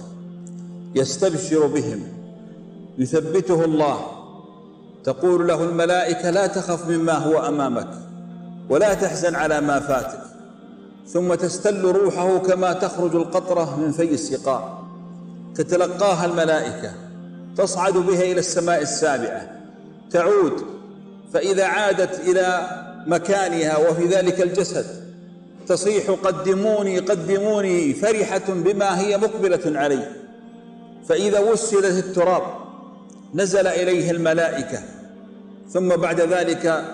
يستبشر 0.94 1.66
بهم 1.66 2.02
يثبته 2.98 3.64
الله. 3.64 4.00
تقول 5.04 5.48
له 5.48 5.64
الملائكة 5.64 6.30
لا 6.30 6.46
تخف 6.46 6.88
مما 6.88 7.12
هو 7.12 7.38
أمامك 7.38 7.88
ولا 8.70 8.94
تحزن 8.94 9.34
على 9.34 9.60
ما 9.60 9.80
فاتك. 9.80 10.20
ثم 11.06 11.34
تستل 11.34 11.82
روحه 11.82 12.38
كما 12.38 12.72
تخرج 12.72 13.14
القطرة 13.14 13.80
من 13.80 13.92
في 13.92 14.14
السقاء. 14.14 14.84
تتلقاها 15.54 16.24
الملائكة 16.24 16.92
تصعد 17.56 17.92
بها 17.92 18.22
إلى 18.22 18.40
السماء 18.40 18.82
السابعة. 18.82 19.50
تعود 20.10 20.52
فإذا 21.32 21.64
عادت 21.64 22.20
إلى 22.20 22.70
مكانها 23.06 23.76
وفي 23.76 24.06
ذلك 24.06 24.40
الجسد 24.40 25.07
تصيح 25.68 26.10
قدموني 26.10 26.98
قدموني 26.98 27.94
فرحة 27.94 28.42
بما 28.48 29.00
هي 29.00 29.16
مقبلة 29.16 29.78
عليه 29.78 30.12
فإذا 31.08 31.38
وسلت 31.38 32.04
التراب 32.04 32.42
نزل 33.34 33.66
إليه 33.66 34.10
الملائكة. 34.10 34.78
ثم 35.70 35.88
بعد 35.88 36.20
ذلك 36.20 36.84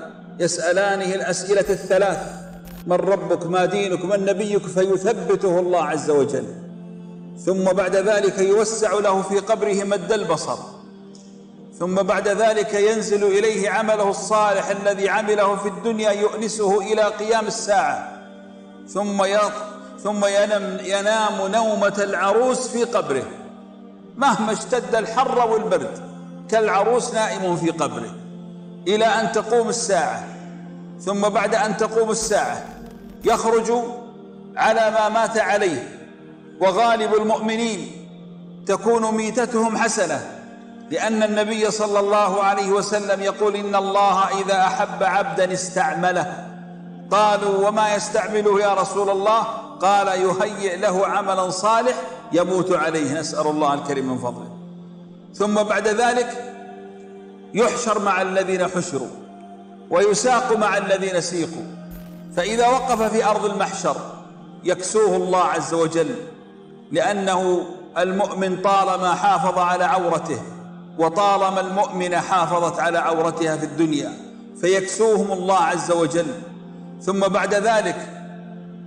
يسألانه 0.41 1.15
الأسئلة 1.15 1.65
الثلاث 1.71 2.19
من 2.87 2.97
ربك؟ 2.97 3.47
ما 3.47 3.65
دينك؟ 3.65 4.05
من 4.05 4.25
نبيك؟ 4.25 4.67
فيثبته 4.67 5.59
الله 5.61 5.85
عز 5.85 6.11
وجل. 6.11 6.45
ثم 7.45 7.65
بعد 7.65 7.97
ذلك 7.97 8.39
يوسع 8.39 8.93
له 8.93 9.23
في 9.23 9.39
قبره 9.39 9.85
مد 9.85 10.13
البصر. 10.13 10.59
ثم 11.79 11.95
بعد 11.95 12.29
ذلك 12.29 12.75
ينزل 12.75 13.25
إليه 13.25 13.71
عمله 13.71 14.11
الصالح 14.11 14.69
الذي 14.71 15.09
عمله 15.09 15.57
في 15.57 15.69
الدنيا 15.69 16.11
يؤنسه 16.11 16.93
إلى 16.93 17.03
قيام 17.03 17.47
الساعة. 17.47 18.14
ثم 18.89 19.23
ثم 20.05 20.25
ينام, 20.25 20.79
ينام 20.85 21.53
نومة 21.53 21.95
العروس 21.99 22.69
في 22.69 22.85
قبره. 22.85 23.25
مهما 24.17 24.53
اشتد 24.53 24.95
الحر 24.95 25.51
والبرد 25.51 25.99
كالعروس 26.51 27.15
نائم 27.15 27.57
في 27.57 27.71
قبره. 27.71 28.15
إلى 28.89 29.05
أن 29.05 29.33
تقوم 29.33 29.69
الساعة. 29.69 30.25
ثم 31.01 31.29
بعد 31.29 31.55
أن 31.55 31.77
تقوم 31.77 32.11
الساعة 32.11 32.65
يخرج 33.25 33.73
على 34.57 34.91
ما 34.91 35.09
مات 35.09 35.39
عليه. 35.39 35.89
وغالب 36.61 37.15
المؤمنين 37.15 38.09
تكون 38.67 39.15
ميتتهم 39.15 39.77
حسنة. 39.77 40.21
لأن 40.91 41.23
النبي 41.23 41.71
صلى 41.71 42.01
الله 42.01 42.43
عليه 42.43 42.71
وسلم 42.71 43.23
يقول 43.23 43.57
إن 43.57 43.75
الله 43.75 44.41
إذا 44.41 44.61
أحب 44.61 45.03
عبدا 45.03 45.53
استعمله. 45.53 46.54
قالوا 47.11 47.69
وما 47.69 47.95
يستعمله 47.95 48.61
يا 48.61 48.75
رسول 48.75 49.11
الله؟ 49.11 49.43
قال 49.81 50.07
يهيئ 50.09 50.77
له 50.77 51.07
عملا 51.07 51.51
صالح 51.51 51.95
يموت 52.33 52.73
عليه. 52.73 53.21
نسأل 53.21 53.47
الله 53.47 53.75
الكريم 53.75 54.11
من 54.11 54.19
فضله. 54.19 54.49
ثم 55.35 55.55
بعد 55.55 55.89
ذلك 55.89 56.55
يحشر 57.55 57.99
مع 57.99 58.23
الذين 58.23 58.69
حشروا 58.69 59.09
ويساق 59.91 60.57
مع 60.57 60.77
الذين 60.77 61.21
سيقوا. 61.21 61.65
فإذا 62.37 62.69
وقف 62.69 63.03
في 63.03 63.25
أرض 63.25 63.45
المحشر 63.45 63.97
يكسوه 64.65 65.17
الله 65.17 65.45
عز 65.45 65.75
وجل 65.75 66.15
لأنه 66.93 67.67
المؤمن 67.99 68.57
طالما 68.57 69.15
حافظ 69.15 69.59
على 69.59 69.85
عورته 69.85 70.43
وطالما 70.99 71.61
المؤمنة 71.61 72.21
حافظت 72.21 72.81
على 72.81 72.99
عورتها 72.99 73.57
في 73.57 73.65
الدنيا 73.65 74.13
فيكسوهم 74.61 75.33
الله 75.33 75.59
عز 75.59 75.93
وجل. 75.93 76.27
ثم 77.07 77.21
بعد 77.21 77.55
ذلك 77.55 77.97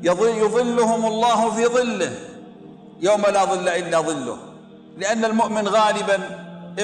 يظلهم 0.03 1.05
الله 1.05 1.51
في 1.51 1.65
ظله. 1.65 2.11
يوم 3.01 3.22
لا 3.22 3.45
ظل 3.45 3.70
إلا 3.70 3.99
ظله. 3.99 4.38
لأن 4.97 5.26
المؤمن 5.26 5.68
غالبا 5.68 6.20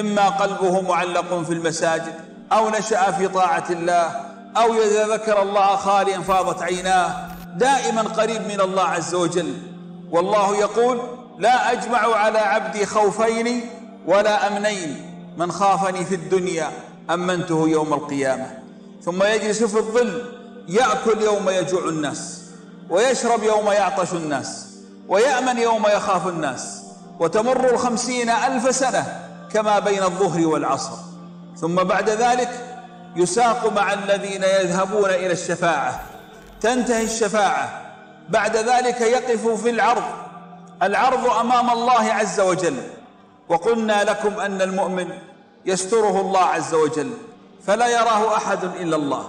إما 0.00 0.28
قلبه 0.28 0.80
معلق 0.80 1.42
في 1.42 1.52
المساجد 1.52 2.14
أو 2.52 2.70
نشأ 2.70 3.10
في 3.10 3.28
طاعة 3.28 3.64
الله 3.70 4.20
أو 4.56 4.72
إذا 4.74 5.06
ذكر 5.06 5.42
الله 5.42 5.76
خاليا 5.76 6.18
فاضت 6.18 6.62
عيناه. 6.62 7.28
دائما 7.56 8.02
قريب 8.02 8.42
من 8.48 8.60
الله 8.60 8.82
عز 8.82 9.14
وجل. 9.14 9.54
والله 10.10 10.56
يقول 10.56 11.00
لا 11.38 11.72
أجمع 11.72 12.16
على 12.16 12.38
عبدي 12.38 12.86
خوفين 12.86 13.60
ولا 14.06 14.46
أمنين. 14.46 15.10
من 15.36 15.52
خافني 15.52 16.04
في 16.04 16.14
الدنيا 16.14 16.70
أمنته 17.10 17.68
يوم 17.68 17.94
القيامة. 17.94 18.58
ثم 19.02 19.22
يجلس 19.22 19.64
في 19.64 19.78
الظل 19.78 20.22
يأكل 20.68 21.22
يوم 21.22 21.50
يجوع 21.50 21.88
الناس 21.88 22.40
ويشرب 22.90 23.42
يوم 23.42 23.70
يعطش 23.70 24.12
الناس 24.12 24.66
ويأمن 25.08 25.58
يوم 25.58 25.86
يخاف 25.86 26.28
الناس 26.28 26.82
وتمر 27.20 27.70
الخمسين 27.70 28.30
ألف 28.30 28.74
سنة 28.76 29.20
كما 29.52 29.78
بين 29.78 30.02
الظهر 30.02 30.46
والعصر. 30.46 30.92
ثم 31.60 31.74
بعد 31.74 32.10
ذلك 32.10 32.80
يساق 33.16 33.72
مع 33.72 33.92
الذين 33.92 34.42
يذهبون 34.42 35.10
إلى 35.10 35.32
الشفاعة. 35.32 36.00
تنتهي 36.60 37.04
الشفاعة. 37.04 37.82
بعد 38.28 38.56
ذلك 38.56 39.00
يقف 39.00 39.62
في 39.62 39.70
العرض. 39.70 40.02
العرض 40.82 41.26
أمام 41.26 41.70
الله 41.70 42.12
عز 42.12 42.40
وجل. 42.40 42.76
وقلنا 43.48 44.04
لكم 44.04 44.40
أن 44.40 44.62
المؤمن 44.62 45.08
يستره 45.66 46.20
الله 46.20 46.44
عز 46.44 46.74
وجل 46.74 47.10
فلا 47.66 47.86
يراه 47.86 48.36
أحد 48.36 48.64
إلا 48.64 48.96
الله. 48.96 49.28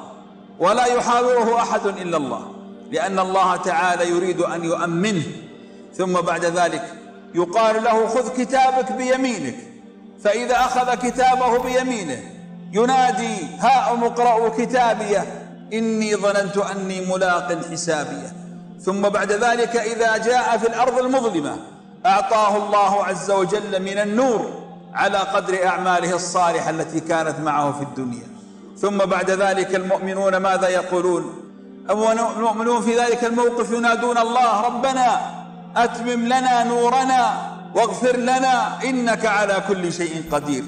ولا 0.59 0.85
يحاوره 0.85 1.61
أحد 1.61 1.85
إلا 1.85 2.17
الله 2.17 2.51
لأن 2.91 3.19
الله 3.19 3.55
تعالى 3.55 4.09
يريد 4.09 4.41
أن 4.41 4.63
يؤمنه. 4.63 5.23
ثم 5.97 6.13
بعد 6.13 6.45
ذلك 6.45 6.93
يقال 7.35 7.83
له 7.83 8.07
خذ 8.07 8.37
كتابك 8.37 8.91
بيمينك 8.91 9.55
فإذا 10.23 10.55
أخذ 10.55 10.95
كتابه 10.95 11.57
بيمينه 11.59 12.23
ينادي 12.71 13.37
هاؤم 13.59 14.03
اقرأوا 14.03 14.49
كتابيه 14.49 15.25
إني 15.73 16.15
ظننت 16.15 16.57
أني 16.57 17.05
ملاق 17.05 17.65
حسابيه. 17.71 18.33
ثم 18.81 19.01
بعد 19.01 19.31
ذلك 19.31 19.75
إذا 19.75 20.17
جاء 20.17 20.57
في 20.57 20.67
الأرض 20.67 20.99
المظلمة 20.99 21.57
أعطاه 22.05 22.57
الله 22.57 23.05
عز 23.05 23.31
وجل 23.31 23.81
من 23.81 23.97
النور 23.97 24.63
على 24.93 25.17
قدر 25.17 25.65
أعماله 25.65 26.15
الصالحة 26.15 26.69
التي 26.69 26.99
كانت 26.99 27.39
معه 27.39 27.71
في 27.71 27.81
الدنيا. 27.83 28.34
ثم 28.85 28.97
بعد 28.97 29.31
ذلك 29.31 29.75
المؤمنون 29.75 30.37
ماذا 30.37 30.67
يقولون؟ 30.67 31.41
المؤمنون 31.89 32.81
في 32.81 32.99
ذلك 32.99 33.23
الموقف 33.23 33.71
ينادون 33.71 34.17
الله 34.17 34.61
ربنا 34.61 35.21
أتمم 35.77 36.25
لنا 36.25 36.63
نورنا 36.63 37.37
واغفر 37.75 38.17
لنا 38.17 38.83
إنك 38.83 39.25
على 39.25 39.63
كل 39.67 39.93
شيء 39.93 40.23
قدير. 40.31 40.63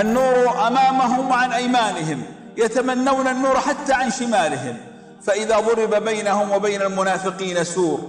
النور 0.00 0.66
أمامهم 0.68 1.30
وعن 1.30 1.52
أيمانهم 1.52 2.22
يتمنون 2.56 3.28
النور 3.28 3.60
حتى 3.60 3.92
عن 3.92 4.10
شمالهم. 4.10 4.76
فإذا 5.26 5.60
ضرب 5.60 6.04
بينهم 6.04 6.50
وبين 6.50 6.82
المنافقين 6.82 7.64
سور 7.64 8.00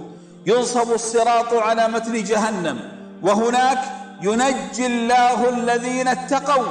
ينصب 0.46 0.92
الصراط 0.92 1.54
على 1.54 1.88
متن 1.88 2.24
جهنم. 2.24 2.78
وهناك 3.22 3.78
ينجي 4.22 4.86
الله 4.86 5.48
الذين 5.48 6.08
اتقوا 6.08 6.66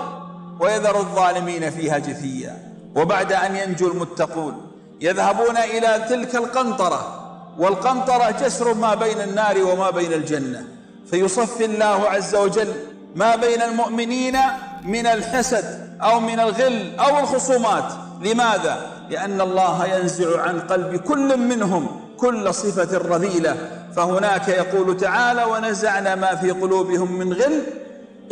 ويذر 0.59 0.99
الظالمين 0.99 1.69
فيها 1.69 1.97
جثيا. 1.97 2.74
وبعد 2.95 3.33
أن 3.33 3.55
ينجو 3.55 3.91
المتقون 3.91 4.71
يذهبون 5.01 5.57
إلى 5.57 6.05
تلك 6.09 6.35
القنطرة 6.35 7.21
والقنطرة 7.57 8.31
جسر 8.31 8.73
ما 8.73 8.95
بين 8.95 9.21
النار 9.21 9.63
وما 9.63 9.89
بين 9.89 10.13
الجنة. 10.13 10.63
فيصفي 11.11 11.65
الله 11.65 12.09
عز 12.09 12.35
وجل 12.35 12.73
ما 13.15 13.35
بين 13.35 13.61
المؤمنين 13.61 14.37
من 14.83 15.05
الحسد 15.07 15.89
أو 16.01 16.19
من 16.19 16.39
الغل 16.39 16.99
أو 16.99 17.19
الخصومات. 17.19 17.93
لماذا؟ 18.21 18.91
لأن 19.09 19.41
الله 19.41 19.85
ينزع 19.85 20.41
عن 20.41 20.59
قلب 20.59 20.95
كل 20.95 21.37
منهم 21.37 22.01
كل 22.17 22.53
صفة 22.53 22.97
رذيلة. 22.97 23.55
فهناك 23.95 24.47
يقول 24.47 24.97
تعالى 24.97 25.43
ونزعنا 25.43 26.15
ما 26.15 26.35
في 26.35 26.51
قلوبهم 26.51 27.19
من 27.19 27.33
غل 27.33 27.63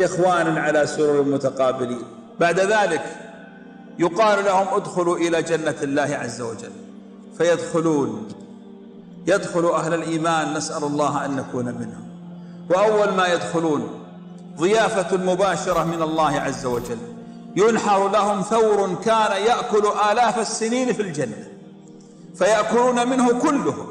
إخوانا 0.00 0.60
على 0.60 0.86
سرر 0.86 1.22
متقابلين. 1.22 2.02
بعد 2.40 2.60
ذلك 2.60 3.02
يقال 3.98 4.44
لهم 4.44 4.66
ادخلوا 4.72 5.16
إلى 5.16 5.42
جنة 5.42 5.76
الله 5.82 6.18
عز 6.22 6.40
وجل. 6.40 6.72
فيدخلون. 7.38 8.28
يدخل 9.26 9.66
أهل 9.66 9.94
الإيمان 9.94 10.54
نسأل 10.54 10.84
الله 10.84 11.24
أن 11.24 11.36
نكون 11.36 11.64
منهم. 11.64 12.08
وأول 12.70 13.14
ما 13.14 13.26
يدخلون 13.26 13.88
ضيافة 14.58 15.16
مباشرة 15.16 15.84
من 15.84 16.02
الله 16.02 16.40
عز 16.40 16.66
وجل. 16.66 16.98
ينحر 17.56 18.08
لهم 18.08 18.42
ثور 18.42 18.94
كان 19.04 19.42
يأكل 19.42 19.86
آلاف 20.12 20.38
السنين 20.38 20.92
في 20.92 21.02
الجنة. 21.02 21.48
فيأكلون 22.38 23.08
منه 23.08 23.40
كلهم. 23.40 23.86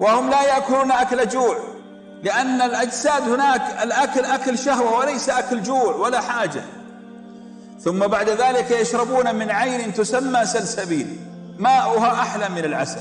وهم 0.00 0.30
لا 0.30 0.42
يأكلون 0.42 0.90
أكل 0.90 1.28
جوع 1.28 1.56
لأن 2.22 2.62
الأجساد 2.62 3.22
هناك 3.22 3.82
الأكل 3.82 4.24
أكل 4.24 4.58
شهوة 4.58 4.98
وليس 4.98 5.28
أكل 5.28 5.62
جوع 5.62 5.94
ولا 5.94 6.20
حاجة. 6.20 6.62
ثم 7.84 7.98
بعد 7.98 8.28
ذلك 8.28 8.70
يشربون 8.70 9.34
من 9.34 9.50
عين 9.50 9.94
تسمى 9.94 10.46
سلسبيل 10.46 11.16
ماؤها 11.58 12.12
أحلى 12.12 12.48
من 12.48 12.64
العسل 12.64 13.00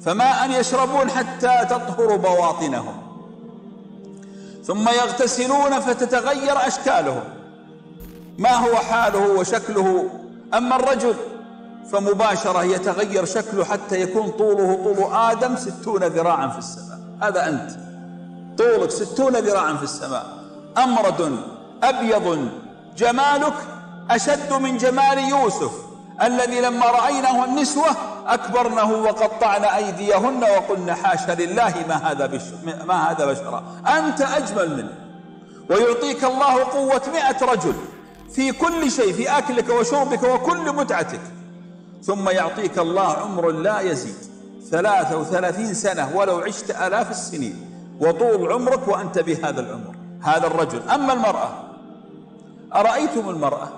فما 0.00 0.44
أن 0.44 0.52
يشربون 0.52 1.10
حتى 1.10 1.64
تطهر 1.70 2.16
بواطنهم. 2.16 3.02
ثم 4.64 4.88
يغتسلون 4.88 5.80
فتتغير 5.80 6.66
أشكالهم. 6.66 7.24
ما 8.38 8.54
هو 8.54 8.76
حاله 8.76 9.28
وشكله؟ 9.32 10.10
أما 10.54 10.76
الرجل 10.76 11.14
فمباشرة 11.92 12.62
يتغير 12.64 13.24
شكله 13.24 13.64
حتى 13.64 14.00
يكون 14.00 14.30
طوله 14.30 14.74
طول 14.84 15.12
آدم 15.12 15.56
ستون 15.56 16.04
ذراعا 16.04 16.48
في 16.48 16.58
السماء. 16.58 16.98
هذا 17.22 17.48
أنت. 17.48 17.70
طولك 18.58 18.90
ستون 18.90 19.36
ذراعا 19.36 19.74
في 19.74 19.82
السماء. 19.82 20.26
أمرد 20.78 21.38
أبيض 21.82 22.48
جمالك 22.96 23.54
أشد 24.10 24.52
من 24.52 24.76
جمال 24.76 25.18
يوسف 25.18 25.72
الذي 26.22 26.60
لما 26.60 26.86
رأيناه 26.86 27.44
النسوة 27.44 27.86
أكبرنه 28.26 28.92
وقطعن 28.92 29.64
أيديهن 29.64 30.44
وقلن 30.44 30.94
حاشا 30.94 31.32
لله 31.32 31.74
ما 31.88 31.94
هذا 31.94 32.26
بشر 32.26 32.54
ما 32.86 33.10
هذا 33.10 33.26
بشرا. 33.26 33.64
أنت 33.98 34.20
أجمل 34.20 34.76
منه. 34.76 34.92
ويعطيك 35.70 36.24
الله 36.24 36.64
قوة 36.64 37.02
مئة 37.12 37.52
رجل 37.52 37.74
في 38.34 38.52
كل 38.52 38.90
شيء 38.90 39.12
في 39.12 39.38
أكلك 39.38 39.68
وشربك 39.68 40.22
وكل 40.22 40.72
متعتك. 40.72 41.20
ثم 42.02 42.28
يعطيك 42.28 42.78
الله 42.78 43.12
عمر 43.12 43.50
لا 43.50 43.80
يزيد. 43.80 44.16
ثلاثة 44.70 45.16
وثلاثين 45.16 45.74
سنة 45.74 46.16
ولو 46.16 46.38
عشت 46.38 46.70
آلاف 46.70 47.10
السنين. 47.10 47.70
وطول 48.00 48.52
عمرك 48.52 48.88
وأنت 48.88 49.18
بهذا 49.18 49.60
العمر 49.60 49.94
هذا 50.22 50.46
الرجل. 50.46 50.88
أما 50.88 51.12
المرأة 51.12 51.50
أرأيتم 52.74 53.28
المرأة؟ 53.28 53.68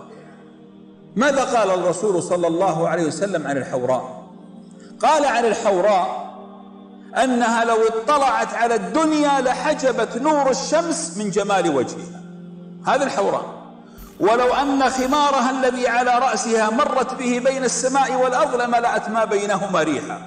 ماذا 1.19 1.45
قال 1.45 1.71
الرسول 1.71 2.23
صلى 2.23 2.47
الله 2.47 2.89
عليه 2.89 3.07
وسلم 3.07 3.47
عن 3.47 3.57
الحوراء؟ 3.57 4.23
قال 5.03 5.25
عن 5.25 5.45
الحوراء 5.45 6.35
أنها 7.25 7.65
لو 7.65 7.77
اطلعت 7.77 8.55
على 8.55 8.75
الدنيا 8.75 9.41
لحجبت 9.41 10.17
نور 10.17 10.51
الشمس 10.51 11.17
من 11.17 11.31
جمال 11.31 11.77
وجهها. 11.77 12.23
هذه 12.87 13.03
الحوراء. 13.03 13.45
ولو 14.21 14.55
أن 14.55 14.91
خمارها 14.91 15.51
الذي 15.51 15.89
على 15.89 16.19
رأسها 16.19 16.71
مرت 16.71 17.15
به 17.15 17.39
بين 17.39 17.65
السماء 17.65 18.15
والأرض 18.15 18.63
لملأت 18.63 19.09
ما 19.09 19.25
بينهما 19.25 19.83
ريحا. 19.83 20.23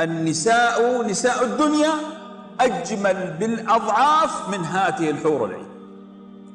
النساء 0.00 1.02
نساء 1.06 1.44
الدنيا 1.44 1.92
أجمل 2.60 3.36
بالأضعاف 3.40 4.48
من 4.48 4.64
هاته 4.64 5.10
الحور 5.10 5.44
العين. 5.44 5.73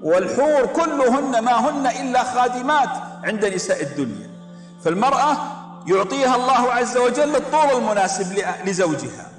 والحور 0.04 0.66
كلهن 0.66 1.40
ما 1.40 1.70
هن 1.70 1.88
إلا 1.88 2.24
خادمات 2.24 2.90
عند 3.24 3.46
نساء 3.46 3.84
الدنيا. 3.84 4.30
فالمرأة 4.84 5.38
يعطيها 5.88 6.36
الله 6.36 6.74
عز 6.74 6.98
وجل 6.98 7.36
الطول 7.36 7.78
المناسب 7.78 8.44
لزوجها. 8.66 9.30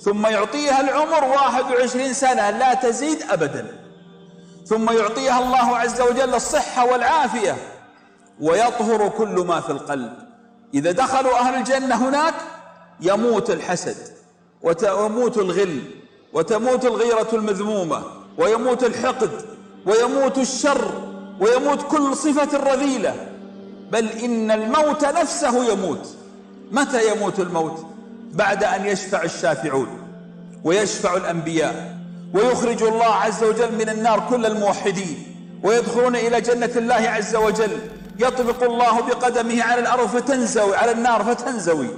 ثم 0.00 0.26
يعطيها 0.26 0.80
العمر 0.80 1.24
واحد 1.24 1.64
وعشرين 1.64 2.12
سنة 2.12 2.50
لا 2.50 2.74
تزيد 2.74 3.22
أبدا. 3.30 3.66
ثم 4.66 4.90
يعطيها 4.90 5.38
الله 5.38 5.76
عز 5.76 6.00
وجل 6.00 6.34
الصحة 6.34 6.84
والعافية. 6.84 7.56
ويطهر 8.40 9.08
كل 9.08 9.44
ما 9.46 9.60
في 9.60 9.70
القلب. 9.70 10.12
إذا 10.74 10.92
دخلوا 10.92 11.38
أهل 11.38 11.54
الجنة 11.54 12.08
هناك 12.08 12.34
يموت 13.00 13.50
الحسد 13.50 13.96
وتموت 14.62 15.38
الغل 15.38 15.82
وتموت 16.32 16.84
الغيرة 16.84 17.28
المذمومة 17.32 18.02
ويموت 18.38 18.84
الحقد 18.84 19.30
ويموت 19.86 20.38
الشر 20.38 20.90
ويموت 21.40 21.82
كل 21.82 22.16
صفة 22.16 22.58
رذيلة. 22.72 23.14
بل 23.92 24.08
إن 24.08 24.50
الموت 24.50 25.04
نفسه 25.04 25.72
يموت. 25.72 26.08
متى 26.72 27.12
يموت 27.12 27.40
الموت؟ 27.40 27.86
بعد 28.32 28.64
أن 28.64 28.86
يشفع 28.86 29.22
الشافعون 29.22 29.88
ويشفع 30.64 31.16
الأنبياء 31.16 31.96
ويخرج 32.34 32.82
الله 32.82 33.14
عز 33.14 33.44
وجل 33.44 33.72
من 33.74 33.88
النار 33.88 34.26
كل 34.30 34.46
الموحدين 34.46 35.36
ويدخلون 35.62 36.16
إلى 36.16 36.40
جنة 36.40 36.70
الله 36.76 36.94
عز 36.94 37.36
وجل. 37.36 37.78
يطبق 38.18 38.62
الله 38.62 39.00
بقدمه 39.00 39.62
على 39.62 39.80
الأرض 39.80 40.06
فتنزوي 40.06 40.76
على 40.76 40.92
النار 40.92 41.24
فتنزوي. 41.24 41.88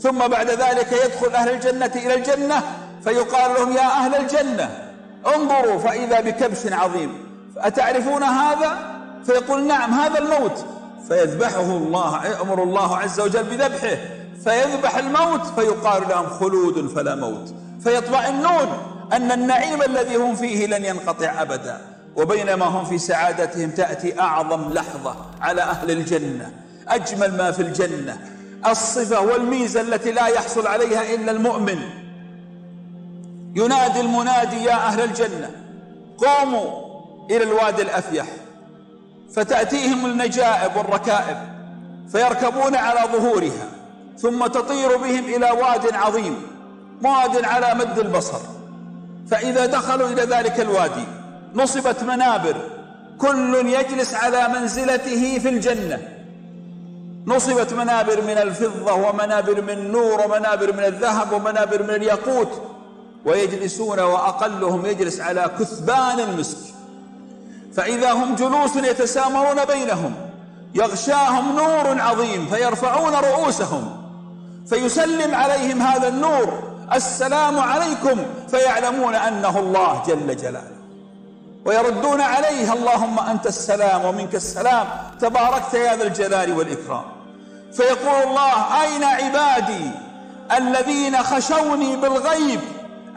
ثم 0.00 0.18
بعد 0.18 0.50
ذلك 0.50 0.92
يدخل 1.04 1.34
أهل 1.34 1.48
الجنة 1.48 1.92
إلى 1.96 2.14
الجنة 2.14 2.62
فيقال 3.04 3.54
لهم 3.54 3.72
يا 3.72 3.86
أهل 3.86 4.14
الجنة 4.14 4.92
انظروا 5.36 5.78
فإذا 5.78 6.20
بكبش 6.20 6.72
عظيم. 6.72 7.31
أتعرفون 7.56 8.22
هذا؟ 8.22 8.78
فيقول 9.26 9.66
نعم 9.66 9.92
هذا 9.92 10.18
الموت. 10.18 10.64
فيذبحه 11.08 11.60
الله 11.60 12.40
أمر 12.40 12.62
الله 12.62 12.96
عز 12.96 13.20
وجل 13.20 13.42
بذبحه. 13.42 13.96
فيذبح 14.44 14.96
الموت 14.96 15.46
فيقال 15.46 16.02
لهم 16.08 16.26
خلود 16.26 16.86
فلا 16.86 17.14
موت. 17.14 17.54
فيطمئنون 17.82 18.68
أن 19.12 19.32
النعيم 19.32 19.82
الذي 19.82 20.16
هم 20.16 20.34
فيه 20.34 20.66
لن 20.66 20.84
ينقطع 20.84 21.42
أبدا. 21.42 21.80
وبينما 22.16 22.64
هم 22.64 22.84
في 22.84 22.98
سعادتهم 22.98 23.70
تأتي 23.70 24.20
أعظم 24.20 24.72
لحظة 24.72 25.16
على 25.40 25.62
أهل 25.62 25.90
الجنة 25.90 26.50
أجمل 26.88 27.36
ما 27.36 27.50
في 27.50 27.62
الجنة. 27.62 28.18
الصفة 28.66 29.20
والميزة 29.20 29.80
التي 29.80 30.12
لا 30.12 30.26
يحصل 30.26 30.66
عليها 30.66 31.14
إلا 31.14 31.32
المؤمن. 31.32 31.78
ينادي 33.56 34.00
المنادي 34.00 34.64
يا 34.64 34.74
أهل 34.74 35.00
الجنة 35.00 35.50
قوموا 36.18 36.81
إلى 37.36 37.44
الوادي 37.44 37.82
الأفيح. 37.82 38.26
فتأتيهم 39.34 40.06
النجائب 40.06 40.76
والركائب 40.76 41.36
فيركبون 42.12 42.76
على 42.76 43.00
ظهورها 43.12 43.68
ثم 44.18 44.46
تطير 44.46 44.96
بهم 44.96 45.24
إلى 45.24 45.50
واد 45.50 45.94
عظيم 45.94 46.42
واد 47.04 47.44
على 47.44 47.74
مد 47.74 47.98
البصر. 47.98 48.38
فإذا 49.30 49.66
دخلوا 49.66 50.08
إلى 50.08 50.22
ذلك 50.22 50.60
الوادي 50.60 51.04
نصبت 51.54 52.02
منابر 52.02 52.56
كل 53.18 53.54
يجلس 53.66 54.14
على 54.14 54.48
منزلته 54.48 55.38
في 55.38 55.48
الجنة. 55.48 55.98
نصبت 57.26 57.72
منابر 57.72 58.22
من 58.22 58.38
الفضة 58.38 58.92
ومنابر 58.92 59.62
من 59.62 59.70
النور 59.70 60.20
ومنابر 60.20 60.72
من 60.72 60.84
الذهب 60.84 61.32
ومنابر 61.32 61.82
من 61.82 61.90
الياقوت. 61.90 62.62
ويجلسون 63.24 64.00
وأقلهم 64.00 64.86
يجلس 64.86 65.20
على 65.20 65.50
كثبان 65.60 66.20
المسك. 66.20 66.71
فإذا 67.76 68.12
هم 68.12 68.34
جلوس 68.34 68.76
يتسامرون 68.76 69.64
بينهم 69.64 70.14
يغشاهم 70.74 71.56
نور 71.56 72.00
عظيم 72.00 72.46
فيرفعون 72.46 73.14
رؤوسهم 73.14 74.02
فيسلم 74.68 75.34
عليهم 75.34 75.82
هذا 75.82 76.08
النور 76.08 76.62
السلام 76.94 77.58
عليكم 77.58 78.22
فيعلمون 78.48 79.14
أنه 79.14 79.58
الله 79.58 80.02
جل 80.06 80.36
جلاله. 80.36 80.82
ويردون 81.64 82.20
عليه 82.20 82.72
اللهم 82.72 83.18
أنت 83.18 83.46
السلام 83.46 84.04
ومنك 84.04 84.34
السلام 84.34 84.86
تباركت 85.20 85.74
يا 85.74 85.96
ذا 85.96 86.04
الجلال 86.04 86.58
والإكرام. 86.58 87.04
فيقول 87.72 88.28
الله 88.28 88.82
أين 88.82 89.04
عبادي 89.04 89.90
الذين 90.56 91.22
خشوني 91.22 91.96
بالغيب 91.96 92.60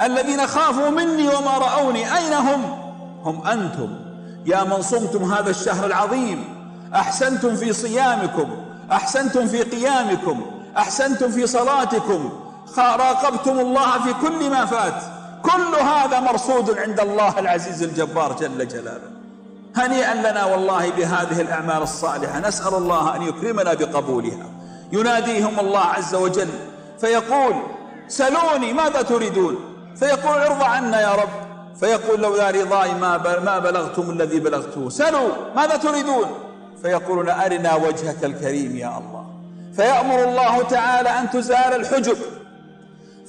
الذين 0.01 0.47
خافوا 0.47 0.89
مني 0.89 1.28
وما 1.28 1.58
رأوني 1.58 2.18
أين 2.18 2.34
هم؟ 2.34 2.64
هم 3.24 3.47
أنتم. 3.47 4.05
يا 4.46 4.64
من 4.64 4.82
صمتم 4.82 5.34
هذا 5.34 5.50
الشهر 5.50 5.86
العظيم 5.86 6.43
أحسنتم 6.96 7.56
في 7.56 7.74
صيامكم 7.74 8.50
أحسنتم 8.91 9.48
في 9.48 9.64
قيامكم 9.64 10.41
أحسنتم 10.78 11.32
في 11.32 11.48
صلاتكم 11.48 12.30
راقبتم 12.78 13.60
الله 13.60 14.04
في 14.04 14.14
كل 14.14 14.50
ما 14.50 14.66
فات. 14.66 15.04
كل 15.43 15.76
هذا 15.76 16.20
مرصود 16.20 16.78
عند 16.78 17.00
الله 17.00 17.39
العزيز 17.39 17.84
الجبار 17.84 18.34
جل 18.34 18.68
جلاله. 18.68 19.12
هنيئا 19.76 20.14
لنا 20.14 20.46
والله 20.46 20.89
بهذه 20.89 21.41
الأعمال 21.41 21.82
الصالحة. 21.82 22.39
نسأل 22.39 22.74
الله 22.74 23.16
أن 23.16 23.22
يكرمنا 23.22 23.74
بقبولها. 23.74 24.46
يناديهم 24.91 25.60
الله 25.60 25.80
عز 25.80 26.16
وجل 26.16 26.50
فيقول 27.02 27.54
سلوني 28.08 28.74
ماذا 28.74 29.02
تريدون؟ 29.02 29.56
فيقول 29.96 30.38
ارضى 30.38 30.66
عنا 30.66 31.02
يا 31.02 31.12
رب. 31.12 31.45
فيقول 31.80 32.22
لولا 32.22 32.50
رضاي 32.50 32.94
ما 32.94 33.40
ما 33.40 33.60
بلغتم 33.60 34.10
الذي 34.10 34.40
بلغته 34.40 34.90
سلوا 34.90 35.30
ماذا 35.56 35.78
تريدون؟ 35.78 36.26
فيقولون 36.82 37.30
أرنا 37.30 37.76
وجهك 37.76 38.24
الكريم 38.24 38.76
يا 38.76 38.98
الله. 38.98 39.26
فيأمر 39.76 40.24
الله 40.24 40.64
تعالى 40.64 41.10
أن 41.10 41.30
تزال 41.30 41.76
الحجب. 41.76 42.18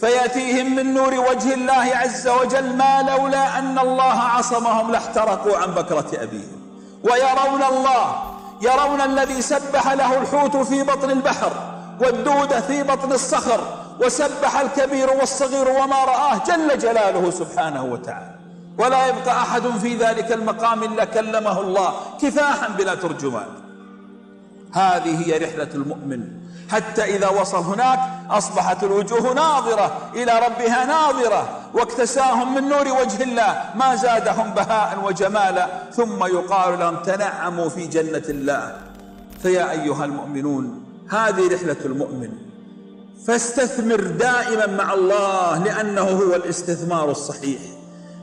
فيأتيهم 0.00 0.76
من 0.76 0.94
نور 0.94 1.14
وجه 1.14 1.54
الله 1.54 1.96
عز 1.96 2.28
وجل 2.28 2.76
ما 2.76 3.02
لولا 3.02 3.58
أن 3.58 3.78
الله 3.78 4.12
عصمهم 4.12 4.92
لاحترقوا 4.92 5.56
عن 5.56 5.70
بكرة 5.70 6.10
أبيهم. 6.22 6.66
ويرون 7.04 7.62
الله 7.62 8.22
يرون 8.62 9.00
الذي 9.00 9.42
سبح 9.42 9.92
له 9.92 10.18
الحوت 10.18 10.56
في 10.56 10.82
بطن 10.82 11.10
البحر 11.10 11.52
والدودة 12.00 12.60
في 12.60 12.82
بطن 12.82 13.12
الصخر 13.12 13.60
وسبح 14.00 14.60
الكبير 14.60 15.10
والصغير 15.10 15.68
وما 15.68 16.04
رآه 16.04 16.40
جل 16.46 16.78
جلاله 16.78 17.30
سبحانه 17.30 17.84
وتعالى. 17.84 18.35
ولا 18.78 19.06
يبقى 19.06 19.42
أحد 19.42 19.62
في 19.62 19.96
ذلك 19.96 20.32
المقام 20.32 20.82
إلا 20.82 21.04
كلمه 21.04 21.60
الله 21.60 21.94
كفاحا 22.22 22.68
بلا 22.68 22.94
ترجمان. 22.94 23.46
هذه 24.72 25.26
هي 25.26 25.38
رحلة 25.38 25.68
المؤمن. 25.74 26.28
حتى 26.70 27.04
إذا 27.16 27.28
وصل 27.28 27.58
هناك 27.58 27.98
أصبحت 28.30 28.84
الوجوه 28.84 29.32
ناظرة 29.32 30.10
إلى 30.14 30.40
ربها 30.46 30.84
ناظرة 30.84 31.48
واكتساهم 31.74 32.54
من 32.54 32.68
نور 32.68 32.88
وجه 32.88 33.22
الله. 33.22 33.64
ما 33.74 33.94
زادهم 33.94 34.50
بهاء 34.50 35.02
وجمالا 35.04 35.68
ثم 35.92 36.24
يقال 36.24 36.78
لهم 36.78 36.96
تنعموا 36.96 37.68
في 37.68 37.86
جنة 37.86 38.22
الله. 38.28 38.80
فيا 39.42 39.70
أيها 39.70 40.04
المؤمنون 40.04 40.84
هذه 41.10 41.54
رحلة 41.54 41.76
المؤمن. 41.84 42.30
فاستثمر 43.26 44.00
دائما 44.00 44.66
مع 44.66 44.92
الله 44.92 45.58
لأنه 45.64 46.02
هو 46.02 46.34
الاستثمار 46.34 47.10
الصحيح. 47.10 47.60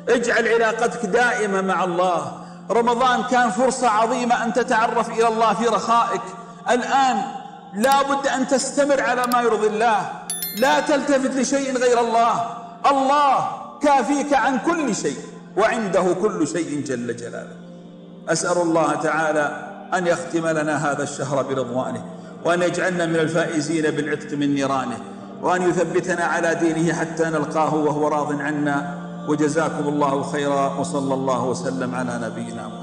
اجعل 0.10 0.48
علاقتك 0.48 1.06
دائمة 1.06 1.62
مع 1.62 1.84
الله. 1.84 2.32
رمضان 2.72 3.24
كان 3.24 3.50
فرصة 3.50 3.90
عظيمة 3.90 4.44
أن 4.44 4.54
تتعرف 4.54 5.10
إلى 5.10 5.28
الله 5.28 5.54
في 5.54 5.66
رخائك. 5.66 6.22
الآن 6.70 7.22
لا 7.74 8.02
بد 8.02 8.28
أن 8.28 8.48
تستمر 8.48 9.02
على 9.02 9.24
ما 9.34 9.42
يرضي 9.42 9.68
الله. 9.68 10.12
لا 10.60 10.80
تلتفت 10.80 11.36
لشيء 11.36 11.78
غير 11.78 12.00
الله. 12.00 12.46
الله 12.92 13.50
كافيك 13.82 14.34
عن 14.34 14.60
كل 14.60 14.96
شيء 14.96 15.18
وعنده 15.58 16.04
كل 16.22 16.48
شيء 16.48 16.84
جل 16.88 17.16
جلاله. 17.16 17.56
أسأل 18.30 18.58
الله 18.62 18.96
تعالى 18.96 19.70
أن 19.94 20.08
يختم 20.08 20.48
لنا 20.48 20.92
هذا 20.92 21.04
الشهر 21.04 21.44
برضوانه 21.44 22.06
وأن 22.46 22.62
يجعلنا 22.62 23.06
من 23.06 23.16
الفائزين 23.16 23.92
بالعتق 23.92 24.34
من 24.34 24.56
نيرانه 24.56 24.98
وأن 25.42 25.70
يثبتنا 25.70 26.24
على 26.24 26.56
دينه 26.56 26.94
حتى 26.94 27.24
نلقاه 27.24 27.76
وهو 27.76 28.08
راض 28.08 28.42
عنا. 28.42 29.03
وجزاكم 29.28 29.88
الله 29.88 30.24
خيرا 30.24 30.80
وصلى 30.80 31.14
الله 31.14 31.46
وسلم 31.46 31.96
على 31.96 32.20
نبينا 32.24 32.68
محمد. 32.68 32.83